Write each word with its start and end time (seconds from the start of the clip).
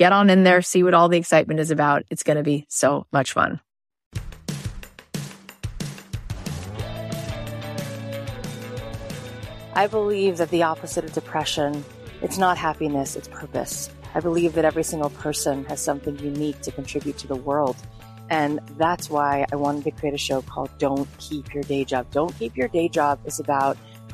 get 0.00 0.12
on 0.14 0.30
in 0.30 0.44
there, 0.44 0.62
see 0.62 0.82
what 0.82 0.94
all 0.94 1.10
the 1.10 1.18
excitement 1.18 1.60
is 1.60 1.70
about. 1.70 2.04
It's 2.08 2.22
going 2.22 2.38
to 2.38 2.42
be 2.42 2.64
so 2.70 3.06
much 3.12 3.32
fun. 3.32 3.60
I 9.74 9.86
believe 9.86 10.38
that 10.38 10.48
the 10.48 10.62
opposite 10.62 11.04
of 11.04 11.12
depression, 11.12 11.84
it's 12.22 12.38
not 12.38 12.56
happiness, 12.56 13.14
it's 13.14 13.28
purpose. 13.28 13.90
I 14.14 14.20
believe 14.20 14.54
that 14.54 14.64
every 14.64 14.84
single 14.84 15.10
person 15.10 15.66
has 15.66 15.82
something 15.82 16.18
unique 16.18 16.62
to 16.62 16.72
contribute 16.72 17.18
to 17.18 17.26
the 17.26 17.36
world. 17.36 17.76
And 18.30 18.58
that's 18.78 19.10
why 19.10 19.44
I 19.52 19.56
wanted 19.56 19.84
to 19.84 19.90
create 19.90 20.14
a 20.14 20.18
show 20.18 20.40
called 20.40 20.70
Don't 20.78 21.06
Keep 21.18 21.52
Your 21.52 21.62
Day 21.64 21.84
Job. 21.84 22.10
Don't 22.10 22.34
Keep 22.38 22.56
Your 22.56 22.68
Day 22.68 22.88
Job 22.88 23.20
is 23.26 23.38
about 23.38 23.76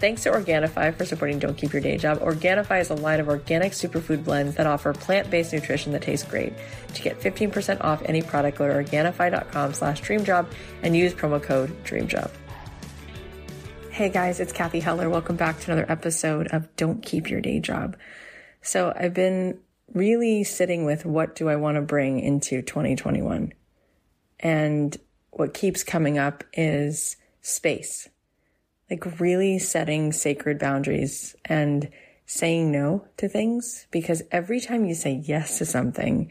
Thanks 0.00 0.24
to 0.24 0.30
Organifi 0.32 0.94
for 0.96 1.04
supporting 1.04 1.38
Don't 1.38 1.56
Keep 1.56 1.72
Your 1.72 1.80
Day 1.80 1.96
Job. 1.96 2.18
Organifi 2.18 2.80
is 2.80 2.90
a 2.90 2.94
line 2.94 3.20
of 3.20 3.28
organic 3.28 3.72
superfood 3.72 4.24
blends 4.24 4.56
that 4.56 4.66
offer 4.66 4.92
plant-based 4.92 5.52
nutrition 5.52 5.92
that 5.92 6.02
tastes 6.02 6.28
great. 6.28 6.52
To 6.94 7.02
get 7.02 7.20
15% 7.20 7.82
off 7.82 8.02
any 8.04 8.20
product, 8.20 8.58
go 8.58 8.66
to 8.66 8.74
Organifi.com 8.74 9.72
slash 9.72 10.02
dreamjob 10.02 10.46
and 10.82 10.96
use 10.96 11.14
promo 11.14 11.40
code 11.40 11.70
DREAMJOB. 11.84 12.30
Hey 13.90 14.08
guys, 14.08 14.40
it's 14.40 14.52
Cathy 14.52 14.80
Heller. 14.80 15.08
Welcome 15.08 15.36
back 15.36 15.60
to 15.60 15.70
another 15.70 15.90
episode 15.90 16.48
of 16.48 16.74
Don't 16.74 17.00
Keep 17.00 17.30
Your 17.30 17.40
Day 17.40 17.60
Job. 17.60 17.96
So 18.62 18.92
I've 18.94 19.14
been 19.14 19.60
really 19.92 20.42
sitting 20.42 20.84
with 20.84 21.06
what 21.06 21.36
do 21.36 21.48
I 21.48 21.54
want 21.54 21.76
to 21.76 21.82
bring 21.82 22.18
into 22.18 22.62
2021? 22.62 23.52
And 24.40 24.96
what 25.30 25.54
keeps 25.54 25.84
coming 25.84 26.18
up 26.18 26.42
is 26.52 27.16
space 27.42 28.08
like 28.90 29.20
really 29.20 29.58
setting 29.58 30.12
sacred 30.12 30.58
boundaries 30.58 31.34
and 31.44 31.88
saying 32.26 32.70
no 32.70 33.06
to 33.16 33.28
things 33.28 33.86
because 33.90 34.22
every 34.30 34.60
time 34.60 34.84
you 34.84 34.94
say 34.94 35.22
yes 35.24 35.58
to 35.58 35.66
something, 35.66 36.30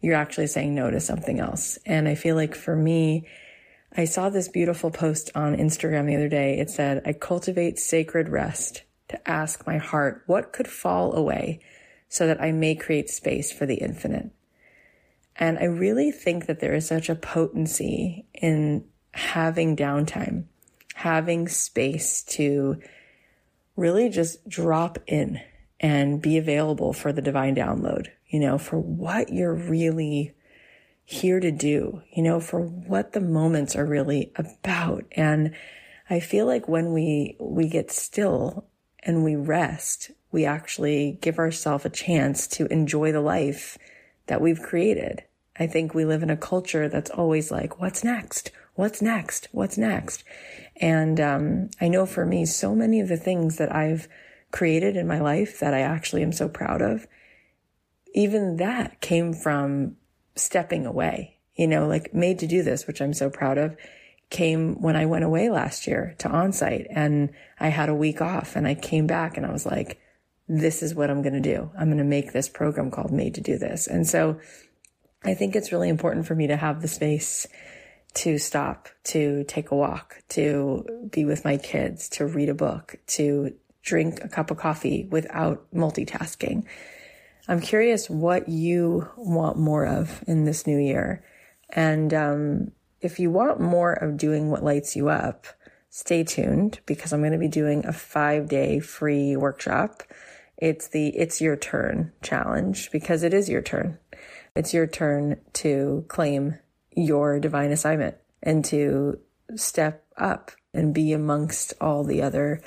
you're 0.00 0.14
actually 0.14 0.46
saying 0.46 0.74
no 0.74 0.90
to 0.90 1.00
something 1.00 1.40
else. 1.40 1.78
And 1.86 2.08
I 2.08 2.14
feel 2.14 2.36
like 2.36 2.54
for 2.54 2.76
me, 2.76 3.26
I 3.96 4.04
saw 4.04 4.28
this 4.28 4.48
beautiful 4.48 4.90
post 4.90 5.30
on 5.34 5.56
Instagram 5.56 6.06
the 6.06 6.16
other 6.16 6.28
day. 6.28 6.58
It 6.58 6.70
said, 6.70 7.02
I 7.06 7.12
cultivate 7.12 7.78
sacred 7.78 8.28
rest 8.28 8.82
to 9.08 9.28
ask 9.28 9.66
my 9.66 9.78
heart 9.78 10.22
what 10.26 10.52
could 10.52 10.68
fall 10.68 11.14
away 11.14 11.60
so 12.08 12.26
that 12.26 12.40
I 12.40 12.52
may 12.52 12.74
create 12.74 13.08
space 13.08 13.52
for 13.52 13.66
the 13.66 13.76
infinite. 13.76 14.30
And 15.36 15.58
I 15.58 15.64
really 15.64 16.10
think 16.10 16.46
that 16.46 16.60
there 16.60 16.74
is 16.74 16.86
such 16.86 17.08
a 17.08 17.14
potency 17.14 18.26
in 18.34 18.84
having 19.12 19.76
downtime 19.76 20.44
having 20.94 21.48
space 21.48 22.22
to 22.22 22.80
really 23.76 24.08
just 24.08 24.48
drop 24.48 24.98
in 25.06 25.40
and 25.80 26.22
be 26.22 26.38
available 26.38 26.92
for 26.92 27.12
the 27.12 27.20
divine 27.20 27.54
download, 27.54 28.06
you 28.28 28.38
know, 28.40 28.56
for 28.56 28.78
what 28.78 29.32
you're 29.32 29.54
really 29.54 30.32
here 31.04 31.40
to 31.40 31.50
do, 31.50 32.00
you 32.12 32.22
know, 32.22 32.40
for 32.40 32.60
what 32.60 33.12
the 33.12 33.20
moments 33.20 33.76
are 33.76 33.84
really 33.84 34.32
about. 34.36 35.04
And 35.12 35.54
I 36.08 36.20
feel 36.20 36.46
like 36.46 36.68
when 36.68 36.92
we, 36.92 37.36
we 37.40 37.68
get 37.68 37.90
still 37.90 38.64
and 39.00 39.24
we 39.24 39.36
rest, 39.36 40.12
we 40.30 40.44
actually 40.44 41.18
give 41.20 41.38
ourselves 41.38 41.84
a 41.84 41.90
chance 41.90 42.46
to 42.48 42.72
enjoy 42.72 43.12
the 43.12 43.20
life 43.20 43.76
that 44.26 44.40
we've 44.40 44.62
created. 44.62 45.24
I 45.58 45.66
think 45.66 45.92
we 45.92 46.04
live 46.04 46.22
in 46.22 46.30
a 46.30 46.36
culture 46.36 46.88
that's 46.88 47.10
always 47.10 47.50
like, 47.50 47.80
what's 47.80 48.02
next? 48.04 48.52
What's 48.74 49.02
next? 49.02 49.48
What's 49.52 49.76
next? 49.76 50.24
And 50.76 51.20
um, 51.20 51.70
I 51.80 51.88
know 51.88 52.06
for 52.06 52.26
me, 52.26 52.46
so 52.46 52.74
many 52.74 53.00
of 53.00 53.08
the 53.08 53.16
things 53.16 53.56
that 53.58 53.74
I've 53.74 54.08
created 54.50 54.96
in 54.96 55.06
my 55.06 55.20
life 55.20 55.60
that 55.60 55.74
I 55.74 55.80
actually 55.80 56.22
am 56.22 56.32
so 56.32 56.48
proud 56.48 56.82
of, 56.82 57.06
even 58.14 58.56
that 58.56 59.00
came 59.00 59.32
from 59.32 59.96
stepping 60.36 60.86
away, 60.86 61.38
you 61.54 61.66
know, 61.66 61.86
like 61.86 62.14
made 62.14 62.38
to 62.40 62.46
do 62.46 62.62
this, 62.62 62.86
which 62.86 63.00
I'm 63.00 63.14
so 63.14 63.30
proud 63.30 63.58
of 63.58 63.76
came 64.30 64.80
when 64.80 64.96
I 64.96 65.06
went 65.06 65.24
away 65.24 65.48
last 65.48 65.86
year 65.86 66.14
to 66.18 66.28
onsite 66.28 66.86
and 66.90 67.30
I 67.60 67.68
had 67.68 67.88
a 67.88 67.94
week 67.94 68.20
off 68.20 68.56
and 68.56 68.66
I 68.66 68.74
came 68.74 69.06
back 69.06 69.36
and 69.36 69.46
I 69.46 69.52
was 69.52 69.66
like, 69.66 70.00
this 70.48 70.82
is 70.82 70.94
what 70.94 71.10
I'm 71.10 71.22
going 71.22 71.34
to 71.34 71.40
do. 71.40 71.70
I'm 71.78 71.86
going 71.86 71.98
to 71.98 72.04
make 72.04 72.32
this 72.32 72.48
program 72.48 72.90
called 72.90 73.12
Made 73.12 73.34
to 73.34 73.40
Do 73.40 73.58
This. 73.58 73.86
And 73.86 74.06
so 74.06 74.40
I 75.24 75.34
think 75.34 75.56
it's 75.56 75.72
really 75.72 75.88
important 75.88 76.26
for 76.26 76.34
me 76.34 76.46
to 76.48 76.56
have 76.56 76.82
the 76.82 76.88
space 76.88 77.46
to 78.14 78.38
stop, 78.38 78.88
to 79.04 79.44
take 79.44 79.70
a 79.70 79.76
walk, 79.76 80.22
to 80.30 81.08
be 81.10 81.24
with 81.24 81.44
my 81.44 81.56
kids, 81.56 82.08
to 82.10 82.26
read 82.26 82.48
a 82.48 82.54
book, 82.54 82.96
to 83.08 83.54
drink 83.82 84.22
a 84.22 84.28
cup 84.28 84.50
of 84.50 84.56
coffee 84.56 85.06
without 85.10 85.66
multitasking. 85.72 86.64
I'm 87.46 87.60
curious 87.60 88.08
what 88.08 88.48
you 88.48 89.08
want 89.16 89.58
more 89.58 89.86
of 89.86 90.24
in 90.26 90.44
this 90.44 90.66
new 90.66 90.78
year. 90.78 91.22
And 91.70 92.14
um, 92.14 92.72
if 93.00 93.18
you 93.18 93.30
want 93.30 93.60
more 93.60 93.92
of 93.92 94.16
doing 94.16 94.50
what 94.50 94.64
lights 94.64 94.96
you 94.96 95.08
up, 95.08 95.46
stay 95.90 96.24
tuned 96.24 96.80
because 96.86 97.12
I'm 97.12 97.20
going 97.20 97.32
to 97.32 97.38
be 97.38 97.48
doing 97.48 97.84
a 97.84 97.92
five 97.92 98.48
day 98.48 98.80
free 98.80 99.36
workshop. 99.36 100.02
It's 100.56 100.88
the 100.88 101.08
It's 101.08 101.40
Your 101.40 101.56
Turn 101.56 102.12
challenge 102.22 102.90
because 102.90 103.22
it 103.22 103.34
is 103.34 103.48
your 103.48 103.60
turn. 103.60 103.98
It's 104.54 104.72
your 104.72 104.86
turn 104.86 105.40
to 105.54 106.04
claim 106.08 106.58
your 106.96 107.40
divine 107.40 107.72
assignment 107.72 108.16
and 108.42 108.64
to 108.66 109.18
step 109.56 110.04
up 110.16 110.52
and 110.72 110.94
be 110.94 111.12
amongst 111.12 111.74
all 111.80 112.04
the 112.04 112.22
other 112.22 112.60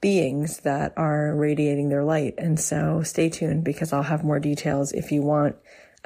beings 0.00 0.58
that 0.58 0.92
are 0.96 1.34
radiating 1.34 1.88
their 1.88 2.04
light. 2.04 2.34
And 2.36 2.60
so 2.60 3.02
stay 3.02 3.30
tuned 3.30 3.64
because 3.64 3.92
I'll 3.92 4.02
have 4.02 4.22
more 4.22 4.38
details 4.38 4.92
if 4.92 5.10
you 5.10 5.22
want 5.22 5.56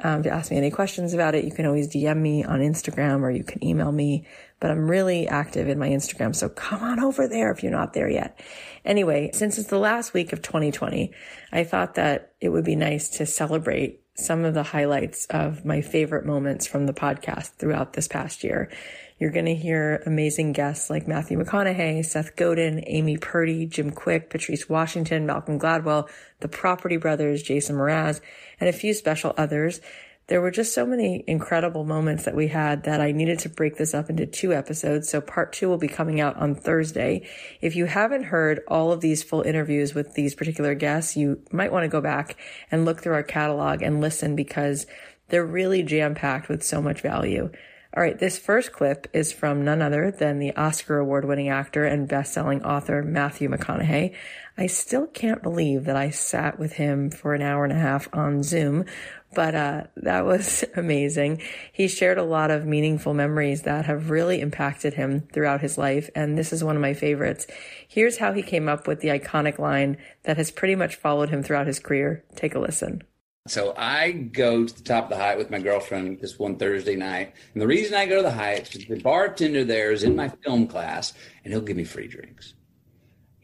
um, 0.01 0.23
to 0.23 0.29
ask 0.29 0.51
me 0.51 0.57
any 0.57 0.71
questions 0.71 1.13
about 1.13 1.35
it. 1.35 1.43
You 1.43 1.51
can 1.51 1.65
always 1.65 1.89
DM 1.89 2.17
me 2.17 2.43
on 2.45 2.61
Instagram 2.61 3.21
or 3.21 3.31
you 3.31 3.43
can 3.43 3.61
email 3.61 3.91
me, 3.91 4.25
but 4.61 4.71
I'm 4.71 4.89
really 4.89 5.27
active 5.27 5.67
in 5.67 5.77
my 5.77 5.89
Instagram. 5.89 6.33
So 6.33 6.47
come 6.47 6.81
on 6.81 7.01
over 7.01 7.27
there 7.27 7.51
if 7.51 7.61
you're 7.61 7.71
not 7.71 7.93
there 7.93 8.09
yet. 8.09 8.39
Anyway, 8.85 9.31
since 9.33 9.57
it's 9.57 9.67
the 9.67 9.77
last 9.77 10.13
week 10.13 10.31
of 10.31 10.41
2020, 10.41 11.11
I 11.51 11.63
thought 11.65 11.95
that 11.95 12.33
it 12.39 12.49
would 12.49 12.63
be 12.63 12.77
nice 12.77 13.09
to 13.17 13.25
celebrate 13.25 13.98
some 14.15 14.43
of 14.45 14.53
the 14.53 14.63
highlights 14.63 15.25
of 15.27 15.65
my 15.65 15.81
favorite 15.81 16.25
moments 16.25 16.67
from 16.67 16.85
the 16.85 16.93
podcast 16.93 17.51
throughout 17.53 17.93
this 17.93 18.07
past 18.07 18.43
year. 18.43 18.69
You're 19.19 19.31
going 19.31 19.45
to 19.45 19.55
hear 19.55 20.01
amazing 20.05 20.53
guests 20.53 20.89
like 20.89 21.07
Matthew 21.07 21.37
McConaughey, 21.37 22.05
Seth 22.05 22.35
Godin, 22.37 22.83
Amy 22.87 23.17
Purdy, 23.17 23.65
Jim 23.65 23.91
Kwik, 23.91 24.29
Patrice 24.29 24.69
Washington, 24.69 25.25
Malcolm 25.25 25.59
Gladwell, 25.59 26.09
the 26.39 26.47
Property 26.47 26.95
Brothers, 26.95 27.43
Jason 27.43 27.75
Mraz, 27.75 28.21
and 28.59 28.69
a 28.69 28.73
few 28.73 28.93
special 28.93 29.33
others. 29.37 29.81
There 30.29 30.41
were 30.41 30.51
just 30.51 30.75
so 30.75 30.85
many 30.85 31.23
incredible 31.25 31.83
moments 31.85 32.25
that 32.25 32.35
we 32.35 32.49
had 32.49 32.83
that 32.83 33.01
I 33.01 33.11
needed 33.11 33.39
to 33.39 33.49
break 33.49 33.77
this 33.77 33.95
up 33.95 34.11
into 34.11 34.27
two 34.27 34.53
episodes. 34.53 35.09
So 35.09 35.21
part 35.21 35.53
two 35.53 35.67
will 35.67 35.79
be 35.79 35.87
coming 35.87 36.21
out 36.21 36.37
on 36.37 36.53
Thursday. 36.53 37.27
If 37.61 37.75
you 37.75 37.85
haven't 37.85 38.25
heard 38.25 38.61
all 38.67 38.91
of 38.91 39.01
these 39.01 39.23
full 39.23 39.41
interviews 39.41 39.95
with 39.95 40.13
these 40.13 40.35
particular 40.35 40.75
guests, 40.75 41.17
you 41.17 41.41
might 41.51 41.71
want 41.71 41.85
to 41.85 41.89
go 41.89 41.99
back 41.99 42.37
and 42.69 42.85
look 42.85 43.01
through 43.01 43.15
our 43.15 43.23
catalog 43.23 43.81
and 43.81 44.01
listen 44.01 44.35
because 44.35 44.85
they're 45.29 45.43
really 45.43 45.81
jam 45.81 46.13
packed 46.13 46.47
with 46.47 46.61
so 46.61 46.79
much 46.79 47.01
value. 47.01 47.49
All 47.97 48.03
right, 48.03 48.19
this 48.19 48.37
first 48.37 48.71
clip 48.71 49.07
is 49.13 49.33
from 49.33 49.65
none 49.65 49.81
other 49.81 50.11
than 50.11 50.37
the 50.37 50.55
Oscar 50.55 50.99
award 50.99 51.25
winning 51.25 51.49
actor 51.49 51.85
and 51.85 52.07
best 52.07 52.33
selling 52.33 52.63
author 52.63 53.01
Matthew 53.01 53.49
McConaughey. 53.49 54.13
I 54.55 54.67
still 54.67 55.07
can't 55.07 55.41
believe 55.41 55.85
that 55.85 55.95
I 55.95 56.11
sat 56.11 56.59
with 56.59 56.73
him 56.73 57.09
for 57.09 57.33
an 57.33 57.41
hour 57.41 57.63
and 57.63 57.73
a 57.73 57.79
half 57.79 58.07
on 58.13 58.43
Zoom, 58.43 58.85
but 59.33 59.55
uh, 59.55 59.83
that 59.97 60.25
was 60.25 60.63
amazing. 60.75 61.41
He 61.71 61.87
shared 61.87 62.17
a 62.17 62.23
lot 62.23 62.51
of 62.51 62.65
meaningful 62.65 63.13
memories 63.13 63.63
that 63.63 63.85
have 63.85 64.09
really 64.09 64.41
impacted 64.41 64.93
him 64.93 65.27
throughout 65.33 65.61
his 65.61 65.77
life, 65.77 66.09
and 66.15 66.37
this 66.37 66.51
is 66.53 66.63
one 66.63 66.75
of 66.75 66.81
my 66.81 66.93
favorites. 66.93 67.47
Here's 67.87 68.17
how 68.17 68.33
he 68.33 68.41
came 68.41 68.67
up 68.67 68.87
with 68.87 69.01
the 69.01 69.09
iconic 69.09 69.59
line 69.59 69.97
that 70.23 70.37
has 70.37 70.51
pretty 70.51 70.75
much 70.75 70.95
followed 70.95 71.29
him 71.29 71.43
throughout 71.43 71.67
his 71.67 71.79
career. 71.79 72.23
Take 72.35 72.55
a 72.55 72.59
listen. 72.59 73.03
So 73.47 73.73
I 73.75 74.11
go 74.11 74.67
to 74.67 74.75
the 74.75 74.83
top 74.83 75.05
of 75.05 75.09
the 75.09 75.15
Hyatt 75.15 75.39
with 75.39 75.49
my 75.49 75.59
girlfriend 75.59 76.19
this 76.19 76.37
one 76.37 76.57
Thursday 76.57 76.95
night. 76.95 77.33
And 77.53 77.61
the 77.61 77.67
reason 77.67 77.95
I 77.95 78.05
go 78.05 78.17
to 78.17 78.21
the 78.21 78.31
Hyatt 78.31 78.75
is 78.75 78.85
the 78.85 78.99
bartender 78.99 79.63
there 79.63 79.91
is 79.91 80.03
in 80.03 80.15
my 80.15 80.29
film 80.29 80.67
class 80.67 81.13
and 81.43 81.51
he'll 81.51 81.61
give 81.61 81.77
me 81.77 81.83
free 81.83 82.07
drinks. 82.07 82.53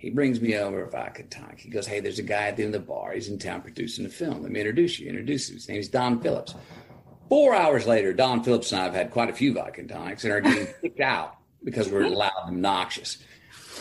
He 0.06 0.12
brings 0.12 0.40
me 0.40 0.56
over 0.56 0.84
a 0.84 0.88
vodka 0.88 1.24
tonic. 1.24 1.60
He 1.60 1.72
goes, 1.72 1.88
Hey, 1.88 2.00
there's 2.00 2.20
a 2.20 2.24
guy 2.24 2.50
at 2.50 2.58
the 2.58 2.64
end 2.64 2.76
of 2.76 2.82
the 2.82 2.88
bar. 2.88 3.14
He's 3.14 3.28
in 3.28 3.40
town 3.40 3.64
producing 3.64 4.06
a 4.06 4.10
film. 4.10 4.44
Let 4.44 4.52
me 4.52 4.60
introduce 4.60 5.00
you. 5.00 5.10
Introduce 5.10 5.50
you. 5.50 5.56
His 5.56 5.68
name 5.68 5.80
is 5.80 5.90
Don 5.90 6.22
Phillips. 6.22 6.54
Four 7.28 7.56
hours 7.56 7.88
later, 7.88 8.14
Don 8.14 8.44
Phillips 8.44 8.72
and 8.72 8.82
I 8.82 8.84
have 8.84 8.94
had 8.94 9.10
quite 9.10 9.32
a 9.32 9.34
few 9.34 9.52
vodka 9.56 9.82
tonics 9.82 10.24
and 10.24 10.32
are 10.32 10.42
getting 10.42 10.68
kicked 10.84 11.00
out 11.00 11.38
because 11.64 11.90
we're 11.90 12.08
loud 12.08 12.32
and 12.46 12.58
obnoxious. 12.58 13.18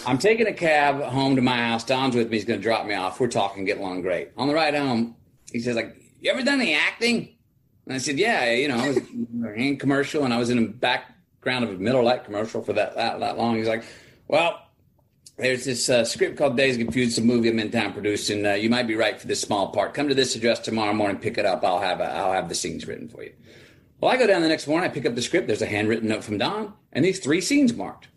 I'm 0.07 0.17
taking 0.17 0.47
a 0.47 0.55
cab 0.55 1.03
home 1.03 1.37
to 1.37 1.43
my 1.43 1.59
house. 1.59 1.85
Don's 1.85 2.17
with 2.17 2.31
me. 2.31 2.39
He's 2.39 2.47
going 2.47 2.59
to 2.59 2.63
drop 2.63 2.87
me 2.87 2.95
off. 2.95 3.21
We're 3.21 3.29
talking, 3.29 3.67
getting 3.67 3.83
along 3.83 4.01
great. 4.01 4.31
On 4.39 4.49
the 4.49 4.55
ride 4.55 4.75
home, 4.75 5.17
he 5.53 5.61
says, 5.61 5.77
like, 5.77 5.95
you 6.23 6.31
ever 6.31 6.43
done 6.43 6.59
any 6.59 6.73
acting? 6.73 7.37
And 7.85 7.95
I 7.95 7.99
said, 7.99 8.19
yeah, 8.19 8.51
you 8.51 8.69
know, 8.69 8.79
I 8.79 8.89
was 8.89 8.97
in 9.57 9.77
commercial 9.77 10.25
and 10.25 10.33
I 10.33 10.39
was 10.39 10.49
in 10.49 10.57
the 10.57 10.73
background 10.73 11.65
of 11.65 11.71
a 11.71 11.75
Miller 11.75 12.03
Lite 12.03 12.25
commercial 12.25 12.63
for 12.63 12.73
that, 12.73 12.95
that, 12.95 13.21
that 13.21 13.37
long. 13.37 13.57
He's 13.57 13.69
like, 13.69 13.85
well, 14.27 14.63
there's 15.37 15.65
this 15.65 15.89
uh, 15.89 16.05
script 16.05 16.37
called 16.37 16.57
Dazed 16.57 16.79
Confused, 16.79 17.19
a 17.19 17.21
movie 17.21 17.49
I'm 17.49 17.59
in 17.59 17.71
town 17.71 17.93
producing. 17.93 18.47
Uh, 18.47 18.53
you 18.53 18.71
might 18.71 18.87
be 18.87 18.95
right 18.95 19.21
for 19.21 19.27
this 19.27 19.41
small 19.41 19.69
part. 19.69 19.95
Come 19.95 20.09
to 20.09 20.15
this 20.15 20.37
address 20.37 20.61
tomorrow 20.61 20.95
morning, 20.95 21.19
pick 21.19 21.39
it 21.39 21.47
up. 21.47 21.65
I'll 21.65 21.81
have 21.81 22.01
a, 22.01 22.05
I'll 22.05 22.33
have 22.33 22.49
the 22.49 22.55
scenes 22.55 22.87
written 22.87 23.09
for 23.09 23.23
you. 23.23 23.33
Well, 24.01 24.13
I 24.13 24.17
go 24.17 24.27
down 24.27 24.43
the 24.43 24.49
next 24.49 24.67
morning, 24.67 24.89
I 24.89 24.93
pick 24.93 25.07
up 25.07 25.15
the 25.15 25.23
script. 25.23 25.47
There's 25.47 25.63
a 25.63 25.67
handwritten 25.67 26.09
note 26.09 26.25
from 26.25 26.39
Don 26.39 26.75
and 26.93 27.05
these 27.05 27.19
three 27.19 27.41
scenes 27.41 27.75
marked. 27.75 28.09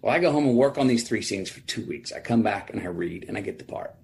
Well, 0.00 0.14
I 0.14 0.18
go 0.18 0.32
home 0.32 0.46
and 0.46 0.56
work 0.56 0.78
on 0.78 0.86
these 0.86 1.06
three 1.06 1.22
scenes 1.22 1.50
for 1.50 1.60
two 1.60 1.84
weeks. 1.86 2.12
I 2.12 2.20
come 2.20 2.42
back 2.42 2.70
and 2.70 2.80
I 2.80 2.86
read 2.86 3.24
and 3.28 3.36
I 3.36 3.40
get 3.40 3.58
the 3.58 3.64
part. 3.64 3.94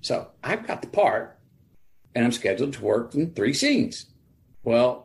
So 0.00 0.28
I've 0.42 0.66
got 0.66 0.82
the 0.82 0.88
part 0.88 1.38
and 2.14 2.24
I'm 2.24 2.32
scheduled 2.32 2.72
to 2.74 2.84
work 2.84 3.14
in 3.14 3.32
three 3.32 3.52
scenes. 3.52 4.06
Well, 4.62 5.03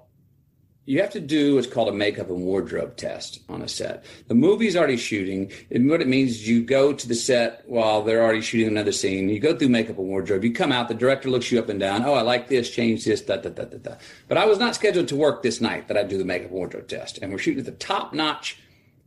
you 0.89 0.99
have 1.01 1.11
to 1.11 1.19
do 1.19 1.53
what's 1.53 1.67
called 1.67 1.87
a 1.87 1.93
makeup 1.93 2.29
and 2.29 2.43
wardrobe 2.43 2.95
test 2.95 3.41
on 3.47 3.61
a 3.61 3.67
set. 3.67 4.03
The 4.27 4.33
movie's 4.33 4.75
already 4.75 4.97
shooting. 4.97 5.51
And 5.69 5.87
what 5.87 6.01
it 6.01 6.07
means 6.07 6.31
is 6.31 6.47
you 6.47 6.63
go 6.63 6.93
to 6.93 7.07
the 7.07 7.13
set 7.13 7.61
while 7.67 8.01
they're 8.01 8.23
already 8.23 8.41
shooting 8.41 8.67
another 8.67 8.91
scene. 8.91 9.29
You 9.29 9.39
go 9.39 9.55
through 9.55 9.69
makeup 9.69 9.99
and 9.99 10.07
wardrobe. 10.07 10.43
You 10.43 10.51
come 10.51 10.71
out, 10.71 10.87
the 10.87 10.95
director 10.95 11.29
looks 11.29 11.51
you 11.51 11.59
up 11.59 11.69
and 11.69 11.79
down. 11.79 12.03
Oh, 12.05 12.15
I 12.15 12.21
like 12.21 12.47
this, 12.47 12.71
change 12.71 13.05
this, 13.05 13.21
da, 13.21 13.35
da, 13.35 13.49
da, 13.49 13.65
da, 13.65 13.77
da. 13.77 13.95
But 14.27 14.39
I 14.39 14.47
was 14.47 14.57
not 14.57 14.73
scheduled 14.73 15.09
to 15.09 15.15
work 15.15 15.43
this 15.43 15.61
night 15.61 15.89
that 15.89 15.97
I 15.97 16.01
do 16.01 16.17
the 16.17 16.25
makeup 16.25 16.47
and 16.47 16.55
wardrobe 16.55 16.87
test. 16.87 17.19
And 17.21 17.31
we're 17.31 17.37
shooting 17.37 17.59
at 17.59 17.67
the 17.67 17.71
top 17.73 18.11
notch 18.11 18.57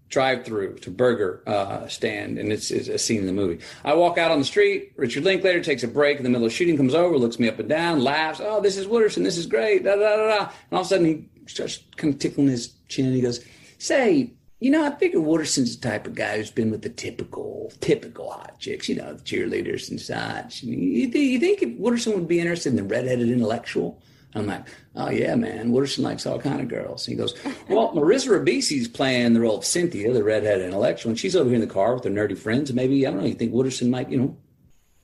drive 0.08 0.44
through 0.44 0.76
to 0.76 0.90
burger 0.90 1.42
uh, 1.46 1.88
stand, 1.88 2.38
and 2.38 2.52
it's, 2.52 2.70
it's, 2.70 2.86
a 2.86 2.98
scene 2.98 3.20
in 3.20 3.26
the 3.26 3.32
movie. 3.32 3.64
I 3.82 3.94
walk 3.94 4.18
out 4.18 4.30
on 4.30 4.38
the 4.38 4.44
street. 4.44 4.92
Richard 4.96 5.24
Linklater 5.24 5.62
takes 5.62 5.82
a 5.82 5.88
break 5.88 6.18
in 6.18 6.22
the 6.22 6.28
middle 6.28 6.46
of 6.46 6.52
shooting, 6.52 6.76
comes 6.76 6.94
over, 6.94 7.16
looks 7.16 7.38
me 7.38 7.48
up 7.48 7.58
and 7.58 7.68
down, 7.68 8.04
laughs. 8.04 8.38
Oh, 8.40 8.60
this 8.60 8.76
is 8.76 8.86
Wooderson. 8.86 9.24
This 9.24 9.38
is 9.38 9.46
great. 9.46 9.84
Da, 9.84 9.96
da, 9.96 10.16
da, 10.16 10.26
da. 10.28 10.38
And 10.38 10.50
all 10.72 10.80
of 10.80 10.86
a 10.86 10.88
sudden, 10.88 11.06
he 11.06 11.28
starts 11.46 11.82
kind 11.96 12.14
of 12.14 12.20
tickling 12.20 12.48
his 12.48 12.74
chin. 12.88 13.06
And 13.06 13.14
he 13.14 13.20
goes, 13.20 13.44
"Say, 13.78 14.32
you 14.60 14.70
know, 14.70 14.84
I 14.84 14.94
figure 14.96 15.20
Wooderson's 15.20 15.76
the 15.76 15.88
type 15.88 16.06
of 16.06 16.14
guy 16.14 16.36
who's 16.36 16.50
been 16.50 16.70
with 16.70 16.82
the 16.82 16.88
typical, 16.88 17.72
typical 17.80 18.30
hot 18.30 18.58
chicks, 18.58 18.88
you 18.88 18.96
know, 18.96 19.14
the 19.14 19.22
cheerleaders 19.22 19.90
and 19.90 20.00
such. 20.00 20.62
You, 20.62 21.10
th- 21.10 21.30
you 21.30 21.38
think 21.40 21.62
if 21.62 21.70
Wooderson 21.78 22.14
would 22.14 22.28
be 22.28 22.40
interested 22.40 22.70
in 22.70 22.76
the 22.76 22.84
redheaded 22.84 23.28
intellectual?" 23.28 24.00
I'm 24.34 24.46
like, 24.46 24.66
oh 24.96 25.10
yeah, 25.10 25.34
man, 25.34 25.72
Wooderson 25.72 26.00
likes 26.00 26.24
all 26.24 26.38
kind 26.38 26.60
of 26.60 26.68
girls. 26.68 27.06
And 27.06 27.12
he 27.12 27.18
goes, 27.18 27.34
well, 27.68 27.92
Marissa 27.94 28.28
Ribisi's 28.28 28.88
playing 28.88 29.34
the 29.34 29.40
role 29.40 29.58
of 29.58 29.64
Cynthia, 29.64 30.12
the 30.12 30.24
redheaded 30.24 30.64
intellectual, 30.64 31.10
and 31.10 31.18
she's 31.18 31.36
over 31.36 31.48
here 31.48 31.56
in 31.56 31.60
the 31.60 31.66
car 31.66 31.94
with 31.94 32.04
her 32.04 32.10
nerdy 32.10 32.36
friends. 32.36 32.70
And 32.70 32.76
maybe 32.76 33.06
I 33.06 33.10
don't 33.10 33.20
know. 33.20 33.26
You 33.26 33.34
think 33.34 33.52
Wooderson 33.52 33.90
might, 33.90 34.10
you 34.10 34.18
know, 34.18 34.36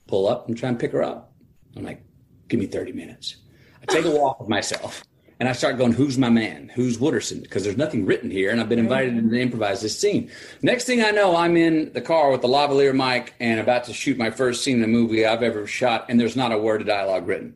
pull 0.07 0.29
up 0.29 0.49
and 0.49 0.57
try 0.57 0.69
and 0.69 0.79
pick 0.79 0.93
her 0.93 1.03
up? 1.03 1.33
I'm 1.77 1.85
like, 1.85 2.03
give 2.49 2.59
me 2.59 2.67
30 2.67 2.93
minutes. 2.93 3.37
I 3.83 3.93
take 3.93 4.07
a 4.07 4.11
walk 4.11 4.41
with 4.41 4.49
myself. 4.49 5.05
And 5.41 5.49
I 5.49 5.53
start 5.53 5.79
going, 5.79 5.93
who's 5.93 6.19
my 6.19 6.31
man? 6.31 6.69
Who's 6.75 6.99
Wooderson? 6.99 7.43
Because 7.43 7.63
there's 7.63 7.77
nothing 7.77 8.07
written 8.07 8.29
here, 8.29 8.51
and 8.51 8.61
I've 8.61 8.69
been 8.69 8.81
invited 8.81 9.15
to 9.15 9.23
mm-hmm. 9.23 9.35
improvise 9.35 9.81
this 9.81 9.99
scene. 9.99 10.31
Next 10.63 10.85
thing 10.85 11.03
I 11.03 11.13
know, 11.13 11.37
I'm 11.37 11.57
in 11.57 11.93
the 11.93 12.01
car 12.01 12.33
with 12.33 12.43
the 12.43 12.49
lavalier 12.49 12.93
mic 12.93 13.35
and 13.39 13.61
about 13.61 13.85
to 13.85 13.95
shoot 13.95 14.19
my 14.19 14.31
first 14.31 14.65
scene 14.65 14.79
in 14.79 14.85
a 14.85 14.89
movie 14.89 15.25
I've 15.25 15.45
ever 15.45 15.67
shot, 15.67 16.07
and 16.09 16.19
there's 16.19 16.35
not 16.35 16.51
a 16.51 16.59
word 16.59 16.81
of 16.81 16.89
dialogue 16.89 17.29
written. 17.29 17.55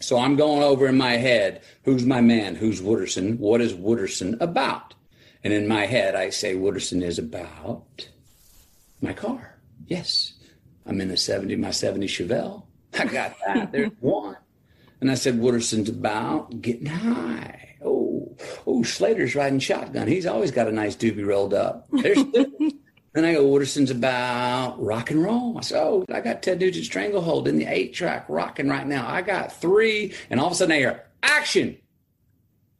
So 0.00 0.18
I'm 0.18 0.36
going 0.36 0.62
over 0.62 0.86
in 0.86 0.96
my 0.96 1.12
head, 1.12 1.62
who's 1.84 2.06
my 2.06 2.22
man? 2.22 2.54
Who's 2.54 2.80
Wooderson? 2.80 3.38
What 3.38 3.60
is 3.60 3.74
Wooderson 3.74 4.40
about? 4.40 4.94
And 5.42 5.52
in 5.52 5.68
my 5.68 5.84
head, 5.84 6.14
I 6.14 6.30
say, 6.30 6.54
Wooderson 6.54 7.02
is 7.02 7.18
about 7.18 8.08
my 9.02 9.12
car. 9.12 9.58
Yes. 9.86 10.32
I'm 10.86 11.00
in 11.00 11.10
a 11.10 11.16
70, 11.16 11.56
my 11.56 11.70
70 11.70 12.06
Chevelle. 12.06 12.64
I 12.98 13.04
got 13.06 13.36
that. 13.46 13.72
There's 13.72 13.90
one. 14.00 14.36
And 15.04 15.10
I 15.10 15.16
said, 15.16 15.38
Wooderson's 15.38 15.90
about 15.90 16.62
getting 16.62 16.86
high. 16.86 17.76
Oh, 17.84 18.34
oh, 18.66 18.82
Slater's 18.82 19.34
riding 19.34 19.58
shotgun. 19.58 20.08
He's 20.08 20.24
always 20.24 20.50
got 20.50 20.66
a 20.66 20.72
nice 20.72 20.96
doobie 20.96 21.26
rolled 21.26 21.52
up. 21.52 21.86
There's 21.92 22.24
Then 23.12 23.26
I 23.26 23.34
go, 23.34 23.46
Wooderson's 23.46 23.90
about 23.90 24.82
rock 24.82 25.10
and 25.10 25.22
roll. 25.22 25.58
I 25.58 25.60
said, 25.60 25.82
Oh, 25.82 26.06
I 26.10 26.22
got 26.22 26.42
Ted 26.42 26.58
Nugent 26.58 26.86
Stranglehold 26.86 27.46
in 27.48 27.58
the 27.58 27.66
eight 27.66 27.92
track 27.92 28.24
rocking 28.30 28.70
right 28.70 28.86
now. 28.86 29.06
I 29.06 29.20
got 29.20 29.52
three. 29.52 30.14
And 30.30 30.40
all 30.40 30.46
of 30.46 30.52
a 30.52 30.54
sudden 30.54 30.72
I 30.72 30.78
hear 30.78 31.04
action. 31.22 31.76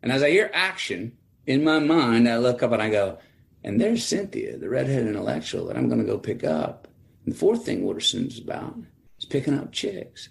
And 0.02 0.10
as 0.10 0.22
I 0.22 0.30
hear 0.30 0.50
action 0.54 1.18
in 1.44 1.62
my 1.62 1.78
mind, 1.78 2.26
I 2.26 2.38
look 2.38 2.62
up 2.62 2.72
and 2.72 2.80
I 2.80 2.88
go, 2.88 3.18
and 3.62 3.78
there's 3.78 4.02
Cynthia, 4.02 4.56
the 4.56 4.70
redhead 4.70 5.06
intellectual 5.06 5.66
that 5.66 5.76
I'm 5.76 5.90
going 5.90 6.00
to 6.00 6.10
go 6.10 6.16
pick 6.16 6.42
up. 6.42 6.88
And 7.26 7.34
the 7.34 7.38
fourth 7.38 7.66
thing 7.66 7.84
Wooderson's 7.84 8.38
about 8.38 8.78
is 9.18 9.26
picking 9.26 9.58
up 9.58 9.72
chicks 9.72 10.30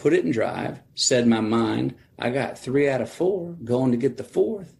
put 0.00 0.14
it 0.14 0.24
in 0.24 0.30
drive, 0.30 0.80
said 0.94 1.26
my 1.26 1.40
mind, 1.40 1.94
I 2.18 2.30
got 2.30 2.58
three 2.58 2.88
out 2.88 3.02
of 3.02 3.10
four, 3.10 3.56
going 3.62 3.90
to 3.90 3.98
get 3.98 4.16
the 4.16 4.24
fourth. 4.24 4.74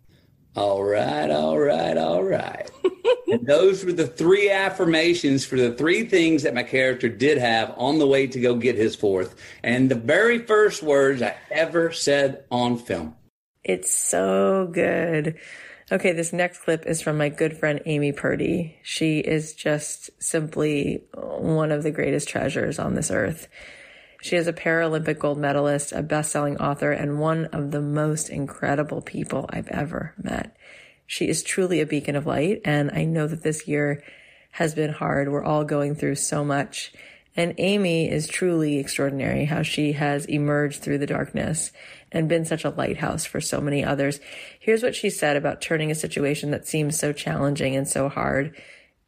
All 0.56 0.82
right, 0.82 1.30
all 1.30 1.58
right, 1.58 1.96
all 1.96 2.24
right. 2.24 2.70
and 3.28 3.46
those 3.46 3.84
were 3.84 3.92
the 3.92 4.06
three 4.06 4.50
affirmations 4.50 5.44
for 5.44 5.56
the 5.56 5.74
three 5.74 6.04
things 6.06 6.42
that 6.42 6.54
my 6.54 6.62
character 6.62 7.08
did 7.08 7.36
have 7.36 7.74
on 7.76 7.98
the 7.98 8.06
way 8.06 8.26
to 8.28 8.40
go 8.40 8.54
get 8.54 8.76
his 8.76 8.96
fourth. 8.96 9.36
And 9.62 9.90
the 9.90 9.94
very 9.94 10.38
first 10.38 10.82
words 10.82 11.20
I 11.20 11.36
ever 11.50 11.92
said 11.92 12.44
on 12.50 12.78
film. 12.78 13.14
It's 13.62 13.92
so 13.92 14.70
good. 14.72 15.38
Okay, 15.92 16.12
this 16.12 16.32
next 16.32 16.62
clip 16.62 16.86
is 16.86 17.02
from 17.02 17.18
my 17.18 17.28
good 17.28 17.56
friend 17.56 17.80
Amy 17.84 18.12
Purdy. 18.12 18.78
She 18.82 19.18
is 19.18 19.54
just 19.54 20.08
simply 20.22 21.04
one 21.14 21.72
of 21.72 21.82
the 21.82 21.90
greatest 21.90 22.28
treasures 22.28 22.78
on 22.78 22.94
this 22.94 23.10
earth. 23.10 23.48
She 24.22 24.36
is 24.36 24.46
a 24.46 24.52
Paralympic 24.52 25.18
gold 25.18 25.38
medalist, 25.38 25.92
a 25.92 26.02
best-selling 26.02 26.58
author, 26.58 26.92
and 26.92 27.18
one 27.18 27.46
of 27.46 27.70
the 27.70 27.80
most 27.80 28.28
incredible 28.28 29.00
people 29.00 29.48
I've 29.50 29.68
ever 29.68 30.14
met. 30.22 30.56
She 31.06 31.28
is 31.28 31.42
truly 31.42 31.80
a 31.80 31.86
beacon 31.86 32.16
of 32.16 32.26
light, 32.26 32.60
and 32.64 32.90
I 32.92 33.04
know 33.04 33.26
that 33.26 33.42
this 33.42 33.66
year 33.66 34.02
has 34.52 34.74
been 34.74 34.92
hard. 34.92 35.28
We're 35.28 35.44
all 35.44 35.64
going 35.64 35.94
through 35.94 36.16
so 36.16 36.44
much. 36.44 36.92
And 37.36 37.54
Amy 37.58 38.10
is 38.10 38.26
truly 38.26 38.78
extraordinary 38.78 39.44
how 39.44 39.62
she 39.62 39.92
has 39.92 40.26
emerged 40.26 40.82
through 40.82 40.98
the 40.98 41.06
darkness 41.06 41.72
and 42.10 42.28
been 42.28 42.44
such 42.44 42.64
a 42.64 42.70
lighthouse 42.70 43.24
for 43.24 43.40
so 43.40 43.60
many 43.60 43.84
others. 43.84 44.20
Here's 44.58 44.82
what 44.82 44.96
she 44.96 45.10
said 45.10 45.36
about 45.36 45.60
turning 45.60 45.90
a 45.90 45.94
situation 45.94 46.50
that 46.50 46.66
seems 46.66 46.98
so 46.98 47.12
challenging 47.12 47.76
and 47.76 47.86
so 47.86 48.08
hard 48.08 48.56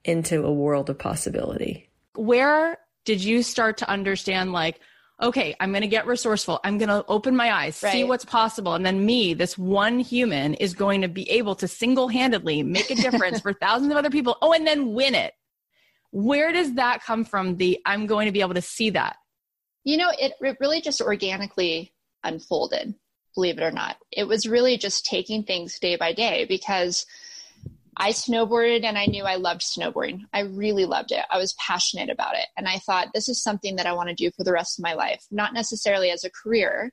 into 0.04 0.44
a 0.44 0.52
world 0.52 0.88
of 0.88 0.98
possibility. 0.98 1.90
Where 2.14 2.78
did 3.04 3.22
you 3.22 3.42
start 3.42 3.78
to 3.78 3.90
understand 3.90 4.52
like, 4.52 4.78
okay, 5.22 5.54
I'm 5.60 5.70
going 5.70 5.82
to 5.82 5.88
get 5.88 6.06
resourceful. 6.06 6.60
I'm 6.64 6.78
going 6.78 6.88
to 6.88 7.04
open 7.06 7.36
my 7.36 7.52
eyes, 7.52 7.80
right. 7.82 7.92
see 7.92 8.04
what's 8.04 8.24
possible. 8.24 8.74
And 8.74 8.84
then 8.84 9.06
me, 9.06 9.34
this 9.34 9.56
one 9.56 10.00
human, 10.00 10.54
is 10.54 10.74
going 10.74 11.00
to 11.02 11.08
be 11.08 11.30
able 11.30 11.54
to 11.56 11.68
single 11.68 12.08
handedly 12.08 12.62
make 12.62 12.90
a 12.90 12.96
difference 12.96 13.40
for 13.40 13.52
thousands 13.60 13.92
of 13.92 13.96
other 13.96 14.10
people. 14.10 14.36
Oh, 14.42 14.52
and 14.52 14.66
then 14.66 14.92
win 14.92 15.14
it. 15.14 15.34
Where 16.10 16.52
does 16.52 16.74
that 16.74 17.02
come 17.02 17.24
from? 17.24 17.56
The 17.56 17.80
I'm 17.86 18.06
going 18.06 18.26
to 18.26 18.32
be 18.32 18.40
able 18.40 18.54
to 18.54 18.62
see 18.62 18.90
that. 18.90 19.16
You 19.84 19.96
know, 19.96 20.10
it, 20.18 20.32
it 20.40 20.56
really 20.60 20.80
just 20.80 21.00
organically 21.00 21.94
unfolded, 22.22 22.94
believe 23.34 23.58
it 23.58 23.64
or 23.64 23.70
not. 23.70 23.96
It 24.10 24.24
was 24.24 24.46
really 24.46 24.76
just 24.76 25.06
taking 25.06 25.44
things 25.44 25.78
day 25.78 25.96
by 25.96 26.12
day 26.12 26.44
because 26.48 27.06
I 27.96 28.10
snowboarded 28.10 28.84
and 28.84 28.96
I 28.96 29.06
knew 29.06 29.24
I 29.24 29.36
loved 29.36 29.60
snowboarding. 29.60 30.22
I 30.32 30.40
really 30.40 30.86
loved 30.86 31.12
it. 31.12 31.24
I 31.30 31.38
was 31.38 31.54
passionate 31.54 32.08
about 32.08 32.34
it. 32.36 32.46
And 32.56 32.66
I 32.66 32.78
thought, 32.78 33.08
this 33.12 33.28
is 33.28 33.42
something 33.42 33.76
that 33.76 33.86
I 33.86 33.92
want 33.92 34.08
to 34.08 34.14
do 34.14 34.30
for 34.30 34.44
the 34.44 34.52
rest 34.52 34.78
of 34.78 34.82
my 34.82 34.94
life, 34.94 35.24
not 35.30 35.52
necessarily 35.52 36.10
as 36.10 36.24
a 36.24 36.30
career, 36.30 36.92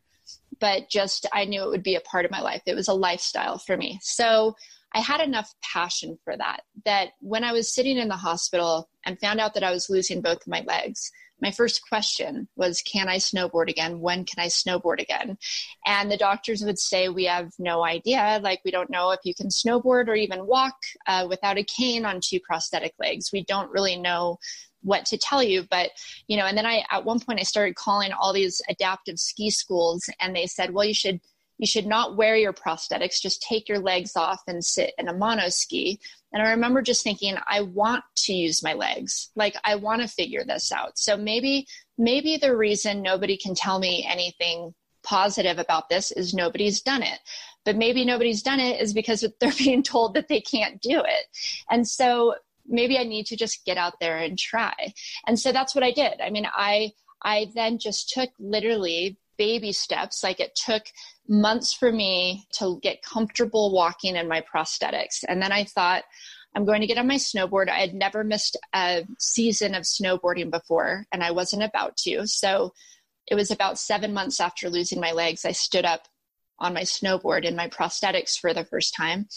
but 0.60 0.90
just 0.90 1.26
I 1.32 1.46
knew 1.46 1.64
it 1.64 1.70
would 1.70 1.84
be 1.84 1.96
a 1.96 2.02
part 2.02 2.26
of 2.26 2.32
my 2.32 2.42
life. 2.42 2.62
It 2.66 2.76
was 2.76 2.90
a 2.90 2.94
lifestyle 2.94 3.58
for 3.60 3.78
me. 3.78 4.00
So 4.02 4.56
I 4.94 5.00
had 5.00 5.22
enough 5.22 5.54
passion 5.62 6.18
for 6.24 6.36
that, 6.38 6.62
that 6.86 7.10
when 7.20 7.44
I 7.44 7.52
was 7.52 7.74
sitting 7.74 7.98
in 7.98 8.08
the 8.08 8.16
hospital 8.16 8.90
and 9.06 9.20
found 9.20 9.40
out 9.40 9.54
that 9.54 9.64
I 9.64 9.72
was 9.72 9.90
losing 9.90 10.22
both 10.22 10.42
of 10.42 10.48
my 10.48 10.64
legs, 10.68 11.12
my 11.42 11.52
first 11.52 11.88
question 11.88 12.48
was, 12.56 12.82
Can 12.82 13.08
I 13.08 13.18
snowboard 13.18 13.70
again? 13.70 14.00
When 14.00 14.26
can 14.26 14.44
I 14.44 14.48
snowboard 14.48 15.02
again? 15.02 15.38
And 15.86 16.12
the 16.12 16.18
doctors 16.18 16.64
would 16.64 16.80
say, 16.80 17.10
We 17.10 17.26
have 17.26 17.52
no 17.60 17.86
idea. 17.86 18.40
Like, 18.42 18.62
we 18.66 18.72
don't 18.72 18.90
know 18.90 19.12
if 19.12 19.20
you 19.24 19.34
can 19.34 19.48
snowboard 19.48 20.08
or 20.08 20.16
even 20.16 20.48
walk 20.48 20.76
uh, 21.08 21.28
without 21.30 21.58
a 21.58 21.64
cane 21.64 22.06
on 22.06 22.20
two 22.22 22.40
prosthetic 22.42 22.94
legs. 23.00 23.32
We 23.32 23.46
don't 23.46 23.72
really 23.72 23.98
know 23.98 24.38
what 24.82 25.06
to 25.06 25.18
tell 25.18 25.44
you 25.44 25.66
but 25.70 25.90
you 26.28 26.38
know 26.38 26.46
and 26.46 26.58
then 26.58 26.66
i 26.66 26.82
at 26.90 27.04
one 27.04 27.20
point 27.20 27.38
i 27.38 27.44
started 27.44 27.76
calling 27.76 28.14
all 28.14 28.32
these 28.32 28.62
adaptive 28.70 29.20
ski 29.20 29.50
schools 29.50 30.10
and 30.22 30.34
they 30.34 30.46
said 30.46 30.72
well 30.72 30.86
you 30.86 30.94
should 30.94 31.20
you 31.60 31.68
should 31.68 31.86
not 31.86 32.18
wear 32.18 32.36
your 32.36 32.54
prosthetics 32.54 33.22
just 33.22 33.44
take 33.44 33.70
your 33.70 33.80
legs 33.80 34.16
off 34.16 34.42
and 34.48 34.64
sit 34.64 34.94
in 34.98 35.08
a 35.08 35.14
mono 35.14 35.50
ski 35.50 36.00
and 36.32 36.44
I 36.44 36.52
remember 36.52 36.82
just 36.82 37.04
thinking, 37.04 37.36
I 37.48 37.62
want 37.62 38.04
to 38.18 38.34
use 38.34 38.64
my 38.64 38.74
legs. 38.74 39.32
Like 39.36 39.56
I 39.64 39.76
want 39.76 40.02
to 40.02 40.08
figure 40.08 40.44
this 40.46 40.72
out. 40.72 40.98
So 41.00 41.18
maybe, 41.18 41.68
maybe 41.98 42.38
the 42.38 42.56
reason 42.56 43.02
nobody 43.02 43.36
can 43.38 43.56
tell 43.56 43.80
me 43.80 44.06
anything 44.08 44.74
positive 45.04 45.58
about 45.58 45.90
this 45.90 46.12
is 46.12 46.34
nobody's 46.34 46.82
done 46.82 47.02
it. 47.02 47.20
But 47.66 47.78
maybe 47.78 48.06
nobody's 48.06 48.44
done 48.44 48.60
it 48.60 48.80
is 48.80 48.94
because 48.94 49.26
they're 49.40 49.52
being 49.58 49.84
told 49.84 50.14
that 50.14 50.28
they 50.28 50.42
can't 50.42 50.82
do 50.82 51.00
it. 51.00 51.26
And 51.70 51.88
so 51.88 52.36
maybe 52.68 53.00
I 53.00 53.04
need 53.04 53.26
to 53.28 53.36
just 53.36 53.66
get 53.66 53.78
out 53.78 54.00
there 54.00 54.18
and 54.18 54.38
try. 54.38 54.94
And 55.26 55.40
so 55.40 55.52
that's 55.52 55.74
what 55.74 55.84
I 55.84 55.92
did. 55.92 56.22
I 56.22 56.30
mean, 56.30 56.48
I, 56.54 56.92
I 57.24 57.48
then 57.56 57.80
just 57.80 58.10
took 58.10 58.30
literally 58.40 59.18
baby 59.40 59.72
steps. 59.72 60.24
Like 60.24 60.40
it 60.40 60.54
took 60.54 60.84
months 61.28 61.74
for 61.74 61.92
me 61.92 62.46
to 62.60 62.80
get 62.84 63.02
comfortable 63.02 63.74
walking 63.74 64.16
in 64.16 64.28
my 64.28 64.44
prosthetics. 64.54 65.24
And 65.28 65.42
then 65.42 65.52
I 65.52 65.64
thought, 65.64 66.04
I'm 66.56 66.66
going 66.66 66.82
to 66.82 66.88
get 66.88 66.98
on 66.98 67.08
my 67.08 67.16
snowboard. 67.16 67.70
I 67.70 67.80
had 67.80 67.94
never 67.94 68.24
missed 68.24 68.58
a 68.74 69.06
season 69.18 69.76
of 69.76 69.84
snowboarding 69.84 70.52
before, 70.52 71.06
and 71.12 71.24
I 71.24 71.32
wasn't 71.32 71.64
about 71.64 71.96
to. 71.98 72.28
So 72.28 72.74
it 73.28 73.36
was 73.36 73.52
about 73.52 73.78
seven 73.80 74.14
months 74.14 74.40
after 74.40 74.70
losing 74.70 75.00
my 75.00 75.12
legs, 75.12 75.46
I 75.46 75.52
stood 75.52 75.86
up 75.86 76.08
on 76.58 76.74
my 76.74 76.82
snowboard 76.82 77.46
in 77.46 77.56
my 77.56 77.70
prosthetics 77.70 78.38
for 78.38 78.54
the 78.54 78.66
first 78.66 78.94
time. 78.96 79.28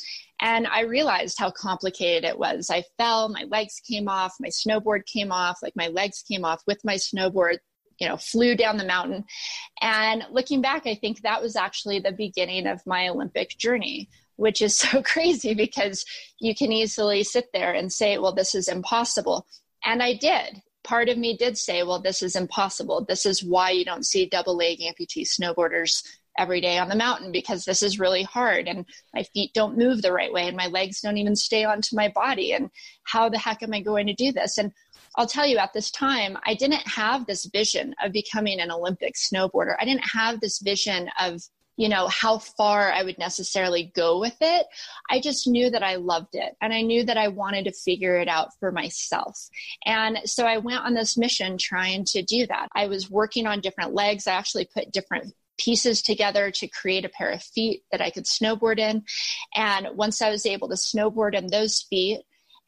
And 0.41 0.67
I 0.67 0.81
realized 0.81 1.39
how 1.39 1.51
complicated 1.51 2.25
it 2.25 2.39
was. 2.39 2.71
I 2.71 2.83
fell, 2.99 3.29
my 3.29 3.45
legs 3.51 3.81
came 3.87 4.09
off, 4.09 4.35
my 4.41 4.49
snowboard 4.49 5.07
came 5.07 5.31
off, 5.31 5.59
like 5.63 5.77
my 5.77 5.89
legs 5.89 6.25
came 6.27 6.45
off 6.45 6.63
with 6.67 6.81
my 6.85 6.97
snowboard 6.97 7.59
you 8.03 8.09
know, 8.09 8.17
flew 8.17 8.57
down 8.57 8.79
the 8.79 8.85
mountain. 8.85 9.25
And 9.81 10.25
looking 10.33 10.61
back, 10.61 10.89
I 10.89 10.97
think 10.97 11.23
that 11.23 11.41
was 11.41 11.55
actually 11.55 12.01
the 12.01 12.11
beginning 12.11 12.67
of 12.67 12.85
my 12.85 13.07
Olympic 13.07 13.57
journey, 13.59 14.09
which 14.35 14.61
is 14.61 14.77
so 14.87 15.03
crazy 15.05 15.55
because 15.55 16.05
you 16.41 16.53
can 16.53 16.73
easily 16.73 17.23
sit 17.23 17.47
there 17.53 17.73
and 17.73 17.93
say, 17.93 18.19
well, 18.19 18.35
this 18.35 18.57
is 18.57 18.67
impossible. 18.67 19.47
And 19.85 20.03
I 20.03 20.15
did. 20.15 20.61
Part 20.83 21.09
of 21.09 21.17
me 21.17 21.37
did 21.37 21.57
say, 21.57 21.85
well, 21.85 22.01
this 22.01 22.23
is 22.23 22.35
impossible. 22.35 23.05
This 23.09 23.25
is 23.25 23.45
why 23.45 23.71
you 23.71 23.85
don't 23.85 24.05
see 24.05 24.27
double 24.27 24.57
leg 24.57 24.81
amputee 24.81 25.25
snowboarders 25.25 26.03
every 26.37 26.61
day 26.61 26.79
on 26.79 26.89
the 26.89 26.97
mountain 26.97 27.31
because 27.31 27.65
this 27.65 27.85
is 27.85 28.01
really 28.01 28.25
hard 28.25 28.67
and 28.67 28.85
my 29.15 29.23
feet 29.23 29.53
don't 29.55 29.79
move 29.79 30.03
the 30.03 30.13
right 30.13 30.33
way 30.33 30.49
and 30.49 30.57
my 30.57 30.67
legs 30.67 31.01
don't 31.03 31.19
even 31.19 31.37
stay 31.37 31.63
onto 31.63 31.95
my 31.95 32.09
body. 32.09 32.53
And 32.53 32.69
how 33.05 33.29
the 33.29 33.39
heck 33.39 33.63
am 33.63 33.73
I 33.73 33.81
going 33.81 34.09
to 34.09 34.15
do 34.15 34.33
this? 34.33 34.59
And 34.59 34.73
I'll 35.17 35.27
tell 35.27 35.47
you 35.47 35.59
at 35.59 35.73
this 35.73 35.91
time, 35.91 36.39
I 36.47 36.55
didn't 36.55 36.87
have 36.87 37.27
this 37.27 37.45
vision 37.47 37.95
of 38.03 38.13
becoming 38.13 38.61
an 38.61 38.71
Olympic 38.71 39.15
snowboarder. 39.15 39.77
I 39.79 39.85
didn't 39.85 40.09
have 40.13 40.41
this 40.41 40.59
vision 40.61 41.11
of, 41.21 41.43
you 41.77 41.89
know, 41.89 42.07
how 42.09 42.39
far 42.39 42.93
I 42.93 43.03
would 43.03 43.19
necessarily 43.19 43.93
go 43.95 44.21
with 44.21 44.37
it. 44.41 44.67
I 45.11 45.21
just 45.21 45.47
knew 45.47 45.71
that 45.71 45.83
I 45.83 45.97
loved 45.97 46.35
it 46.35 46.55
and 46.61 46.73
I 46.73 46.83
knew 46.83 47.05
that 47.05 47.19
I 47.19 47.29
wanted 47.29 47.65
to 47.65 47.73
figure 47.73 48.17
it 48.17 48.29
out 48.29 48.49
for 48.59 48.73
myself. 48.73 49.49
And 49.85 50.19
so 50.25 50.47
I 50.47 50.59
went 50.59 50.85
on 50.85 50.95
this 50.95 51.17
mission 51.17 51.59
trying 51.59 52.05
to 52.07 52.23
do 52.23 52.47
that. 52.47 52.69
I 52.75 52.87
was 52.87 53.11
working 53.11 53.47
on 53.47 53.61
different 53.61 53.95
legs. 53.95 54.27
I 54.27 54.33
actually 54.33 54.69
put 54.73 54.93
different 54.93 55.35
pieces 55.59 56.03
together 56.03 56.51
to 56.51 56.69
create 56.69 57.05
a 57.05 57.11
pair 57.11 57.31
of 57.31 57.43
feet 57.43 57.83
that 57.93 58.01
I 58.01 58.11
could 58.11 58.25
snowboard 58.25 58.79
in. 58.79 59.05
And 59.55 59.89
once 59.95 60.23
I 60.23 60.31
was 60.31 60.47
able 60.47 60.69
to 60.69 60.75
snowboard 60.75 61.35
in 61.35 61.49
those 61.49 61.87
feet, 61.89 62.23